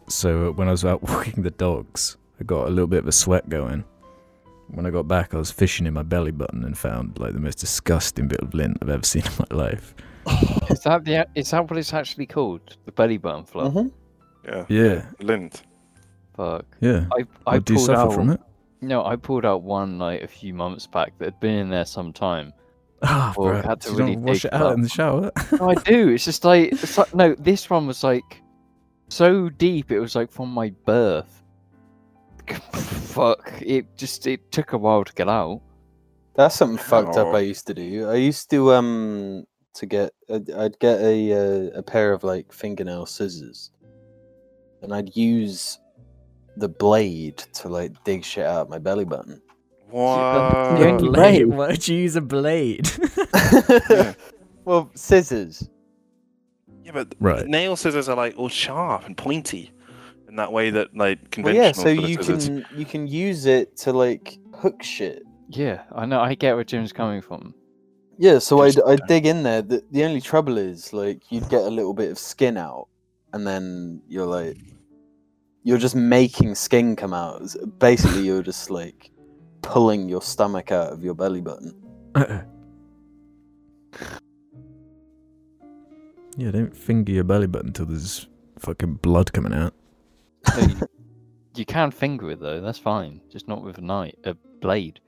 So 0.08 0.52
when 0.54 0.68
I 0.68 0.72
was 0.72 0.84
out 0.84 1.04
walking 1.10 1.44
the 1.44 1.52
dogs, 1.52 2.18
I 2.40 2.44
got 2.44 2.66
a 2.68 2.70
little 2.70 2.88
bit 2.88 3.00
of 3.00 3.08
a 3.08 3.12
sweat 3.12 3.48
going. 3.50 3.84
When 4.70 4.86
I 4.86 4.90
got 4.90 5.08
back, 5.08 5.34
I 5.36 5.38
was 5.38 5.52
fishing 5.52 5.86
in 5.86 5.94
my 5.94 6.02
belly 6.04 6.32
button 6.32 6.64
and 6.64 6.76
found 6.78 7.20
like 7.20 7.34
the 7.34 7.40
most 7.40 7.60
disgusting 7.60 8.28
bit 8.28 8.40
of 8.40 8.54
lint 8.54 8.78
I've 8.82 8.90
ever 8.90 9.04
seen 9.04 9.24
in 9.26 9.32
my 9.52 9.56
life. 9.64 9.94
Is 10.70 10.80
that 10.82 11.04
the 11.06 11.28
is 11.36 11.52
that 11.52 11.70
what 11.70 11.78
it's 11.78 11.94
actually 11.94 12.26
called? 12.26 12.78
The 12.86 12.92
belly 12.92 13.18
button 13.18 13.44
fluff. 13.46 13.74
Mhm. 13.74 13.92
Yeah. 14.46 14.66
Yeah, 14.70 15.06
Lint. 15.22 15.64
Fuck. 16.36 16.66
yeah. 16.80 17.06
I 17.16 17.26
I, 17.46 17.56
I 17.56 17.60
do 17.60 17.78
suffer 17.78 18.00
out. 18.00 18.14
from 18.14 18.30
it. 18.32 18.42
No, 18.82 19.06
I 19.06 19.16
pulled 19.16 19.46
out 19.46 19.62
one 19.64 20.00
like 20.00 20.22
a 20.24 20.28
few 20.28 20.54
months 20.54 20.88
back 20.88 21.18
that 21.20 21.26
had 21.26 21.40
been 21.40 21.56
in 21.56 21.70
there 21.70 21.86
some 21.86 22.12
time. 22.14 22.54
Ah, 23.04 23.34
Well, 23.36 23.50
bro, 23.54 23.62
had 23.64 23.82
to 23.82 23.92
you 23.92 23.98
really 23.98 24.14
don't 24.16 24.24
wash 24.26 24.46
it 24.46 24.54
out 24.54 24.62
up. 24.68 24.74
in 24.76 24.82
the 24.82 24.90
shower. 24.90 25.32
No, 25.60 25.70
I 25.72 25.74
do. 25.74 26.10
It's 26.10 26.24
just 26.24 26.46
like 26.46 26.72
it's 26.72 26.98
like 27.00 27.16
no. 27.16 27.34
This 27.34 27.68
one 27.68 27.88
was 27.88 28.04
like 28.04 28.44
so 29.10 29.50
deep. 29.50 29.92
It 29.92 30.00
was 30.00 30.16
like 30.16 30.30
from 30.32 30.50
my 30.50 30.70
birth. 30.86 31.42
Fuck. 32.52 33.54
It 33.60 33.86
just 33.98 34.28
it 34.28 34.52
took 34.52 34.74
a 34.74 34.78
while 34.78 35.04
to 35.04 35.14
get 35.14 35.28
out. 35.28 35.62
That's 36.36 36.54
something 36.56 36.78
fucked 36.78 37.18
up 37.18 37.28
Oh. 37.28 37.36
I 37.36 37.40
used 37.40 37.66
to 37.68 37.74
do. 37.74 38.08
I 38.08 38.16
used 38.16 38.50
to 38.52 38.72
um 38.74 39.46
to 39.74 39.86
get 39.88 40.12
I'd, 40.32 40.52
I'd 40.52 40.78
get 40.80 41.00
a 41.02 41.34
uh, 41.34 41.80
a 41.80 41.82
pair 41.84 42.14
of 42.14 42.24
like 42.24 42.54
fingernail 42.54 43.08
scissors, 43.08 43.72
and 44.84 44.94
I'd 44.94 45.16
use 45.16 45.80
the 46.58 46.68
blade 46.70 47.38
to 47.54 47.70
like 47.70 48.04
dig 48.04 48.24
shit 48.24 48.46
out 48.46 48.62
of 48.64 48.70
my 48.70 48.78
belly 48.78 49.06
button. 49.06 49.42
What? 49.90 50.78
The 50.78 50.88
only 50.90 51.10
way- 51.10 51.44
Why'd 51.46 51.88
you 51.88 51.98
use 51.98 52.16
a 52.16 52.22
blade? 52.22 52.90
Yeah. 53.90 54.14
well, 54.66 54.90
scissors. 54.96 55.68
Yeah, 56.84 56.92
but 56.94 57.14
Right. 57.20 57.46
nail 57.48 57.76
scissors 57.76 58.08
are 58.10 58.16
like 58.16 58.36
all 58.38 58.50
sharp 58.50 59.06
and 59.06 59.18
pointy 59.18 59.72
in 60.30 60.36
that 60.38 60.52
way 60.54 60.70
that 60.70 60.96
like 60.96 61.20
Well, 61.20 61.28
conventional 61.32 61.66
yeah, 61.66 61.72
so 61.74 61.90
you 61.90 62.16
scissors. 62.18 62.46
can 62.48 62.66
you 62.76 62.86
can 62.86 63.08
use 63.08 63.46
it 63.46 63.76
to 63.78 63.92
like 63.94 64.38
hook 64.54 64.82
shit. 64.84 65.24
Yeah, 65.50 65.82
I 65.94 66.06
know. 66.06 66.22
I 66.22 66.36
get 66.36 66.56
where 66.56 66.64
Jim's 66.64 66.94
coming 66.94 67.22
from. 67.22 67.54
Yeah, 68.18 68.40
so 68.40 68.62
I'd, 68.62 68.80
I'd 68.84 69.06
dig 69.08 69.26
in 69.26 69.44
there. 69.44 69.62
The, 69.62 69.84
the 69.92 70.04
only 70.06 70.22
trouble 70.22 70.58
is, 70.60 70.94
like, 70.94 71.24
you'd 71.32 71.50
get 71.50 71.62
a 71.64 71.70
little 71.70 71.94
bit 71.94 72.12
of 72.12 72.20
skin 72.20 72.56
out, 72.56 72.88
and 73.34 73.46
then 73.48 74.02
you're 74.08 74.28
like, 74.28 74.58
you're 75.64 75.78
just 75.78 75.96
making 75.96 76.56
skin 76.56 76.96
come 76.96 77.14
out. 77.14 77.56
Basically, 77.80 78.24
you're 78.24 78.44
just 78.44 78.70
like 78.70 79.12
pulling 79.62 80.10
your 80.10 80.22
stomach 80.22 80.72
out 80.72 80.92
of 80.92 81.04
your 81.04 81.14
belly 81.14 81.42
button. 81.42 81.76
yeah, 86.38 86.52
don't 86.52 86.76
finger 86.76 87.12
your 87.12 87.24
belly 87.24 87.48
button 87.48 87.68
until 87.68 87.86
there's 87.86 88.28
fucking 88.60 88.96
blood 88.96 89.32
coming 89.34 89.54
out. 89.54 89.74
No, 90.58 90.64
you, 90.64 90.76
you 91.56 91.66
can 91.66 91.92
finger 91.92 92.32
it 92.32 92.40
though. 92.40 92.62
That's 92.62 92.80
fine. 92.80 93.22
Just 93.30 93.48
not 93.48 93.62
with 93.64 93.78
a 93.78 93.82
knife, 93.82 94.16
a 94.24 94.36
blade. 94.62 95.00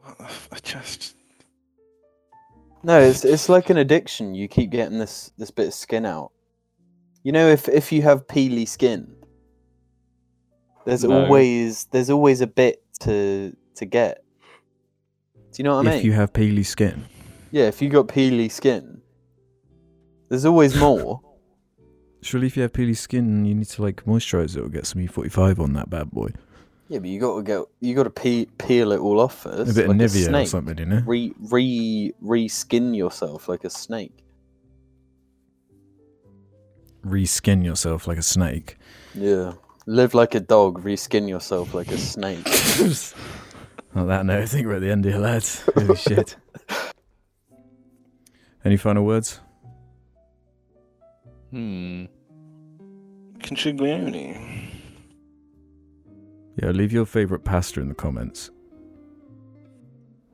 What 0.00 0.18
the 0.18 0.24
f- 0.24 0.48
I 0.52 0.58
just 0.60 1.16
No, 2.84 3.00
it's 3.00 3.24
it's 3.24 3.48
like 3.48 3.70
an 3.70 3.76
addiction. 3.78 4.34
You 4.34 4.46
keep 4.48 4.70
getting 4.70 4.98
this 4.98 5.32
this 5.36 5.50
bit 5.50 5.66
of 5.66 5.74
skin 5.74 6.06
out. 6.06 6.30
You 7.26 7.32
know, 7.32 7.48
if 7.48 7.68
if 7.68 7.90
you 7.90 8.02
have 8.02 8.28
peely 8.28 8.68
skin, 8.68 9.12
there's 10.84 11.02
No. 11.02 11.24
always 11.24 11.86
there's 11.86 12.08
always 12.08 12.40
a 12.40 12.46
bit 12.46 12.84
to 13.00 13.52
to 13.74 13.84
get. 13.84 14.22
Do 15.34 15.56
you 15.58 15.64
know 15.64 15.74
what 15.74 15.86
I 15.86 15.88
if 15.88 15.94
mean? 15.94 15.98
If 15.98 16.04
you 16.04 16.12
have 16.12 16.32
peely 16.32 16.64
skin. 16.64 17.06
Yeah, 17.50 17.64
if 17.64 17.82
you 17.82 17.88
got 17.88 18.06
peely 18.06 18.48
skin, 18.48 19.02
there's 20.28 20.44
always 20.44 20.76
more. 20.76 21.20
Surely 22.22 22.46
if 22.46 22.56
you 22.56 22.62
have 22.62 22.72
peely 22.72 22.96
skin, 22.96 23.44
you 23.44 23.56
need 23.56 23.70
to 23.70 23.82
like 23.82 24.04
moisturize 24.04 24.56
it 24.56 24.60
or 24.60 24.68
get 24.68 24.86
some 24.86 25.02
E45 25.02 25.58
on 25.58 25.72
that 25.72 25.90
bad 25.90 26.12
boy. 26.12 26.28
Yeah, 26.88 27.00
but 27.00 27.08
you 27.10 27.18
got 27.18 27.38
to 27.38 27.42
go. 27.42 27.68
You 27.80 27.96
got 27.96 28.04
to 28.04 28.10
pe- 28.10 28.46
peel 28.56 28.92
it 28.92 29.00
all 29.00 29.18
off 29.18 29.42
first. 29.42 29.72
a 29.72 29.74
bit 29.74 29.88
like 29.88 30.00
of 30.00 30.12
Nivea 30.12 30.42
or 30.44 30.46
something, 30.46 30.78
you 30.78 30.86
know? 30.86 31.02
Re 31.04 31.34
re 31.50 32.12
re 32.20 32.46
skin 32.46 32.94
yourself 32.94 33.48
like 33.48 33.64
a 33.64 33.70
snake. 33.70 34.22
Reskin 37.06 37.64
yourself 37.64 38.06
like 38.06 38.18
a 38.18 38.22
snake. 38.22 38.76
Yeah, 39.14 39.52
live 39.86 40.14
like 40.14 40.34
a 40.34 40.40
dog. 40.40 40.82
Reskin 40.82 41.28
yourself 41.28 41.74
like 41.74 41.90
a 41.92 41.98
snake. 41.98 42.46
On 43.94 44.08
that 44.08 44.26
note, 44.26 44.42
I 44.42 44.46
think 44.46 44.66
we're 44.66 44.74
at 44.74 44.82
the 44.82 44.90
end 44.90 45.04
here, 45.04 45.18
lads. 45.18 45.68
Holy 45.74 45.96
shit. 46.08 46.36
Any 48.64 48.76
final 48.76 49.04
words? 49.04 49.40
Hmm. 51.50 52.06
Conchiglione. 53.38 54.70
Yeah, 56.60 56.70
leave 56.70 56.92
your 56.92 57.06
favourite 57.06 57.44
pasta 57.44 57.80
in 57.80 57.88
the 57.88 57.94
comments. 57.94 58.50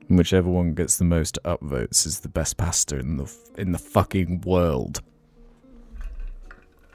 And 0.09 0.17
whichever 0.17 0.49
one 0.49 0.73
gets 0.73 0.97
the 0.97 1.05
most 1.05 1.37
upvotes 1.45 2.05
is 2.05 2.21
the 2.21 2.29
best 2.29 2.57
pasta 2.57 2.97
in 2.97 3.17
the 3.17 3.31
in 3.57 3.71
the 3.71 3.77
fucking 3.77 4.41
world. 4.41 5.01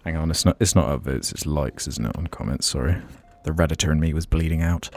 Hang 0.09 0.17
on, 0.17 0.31
it's 0.31 0.47
not 0.47 0.57
it's 0.59 0.75
not 0.75 0.87
upvotes, 0.87 1.33
it's 1.33 1.45
likes, 1.45 1.87
isn't 1.87 2.07
it? 2.07 2.17
On 2.17 2.27
comments, 2.29 2.67
sorry. 2.67 2.97
The 3.43 3.51
redditor 3.51 3.93
in 3.93 4.01
me 4.01 4.15
was 4.15 4.25
bleeding 4.25 4.63
out. 4.63 4.89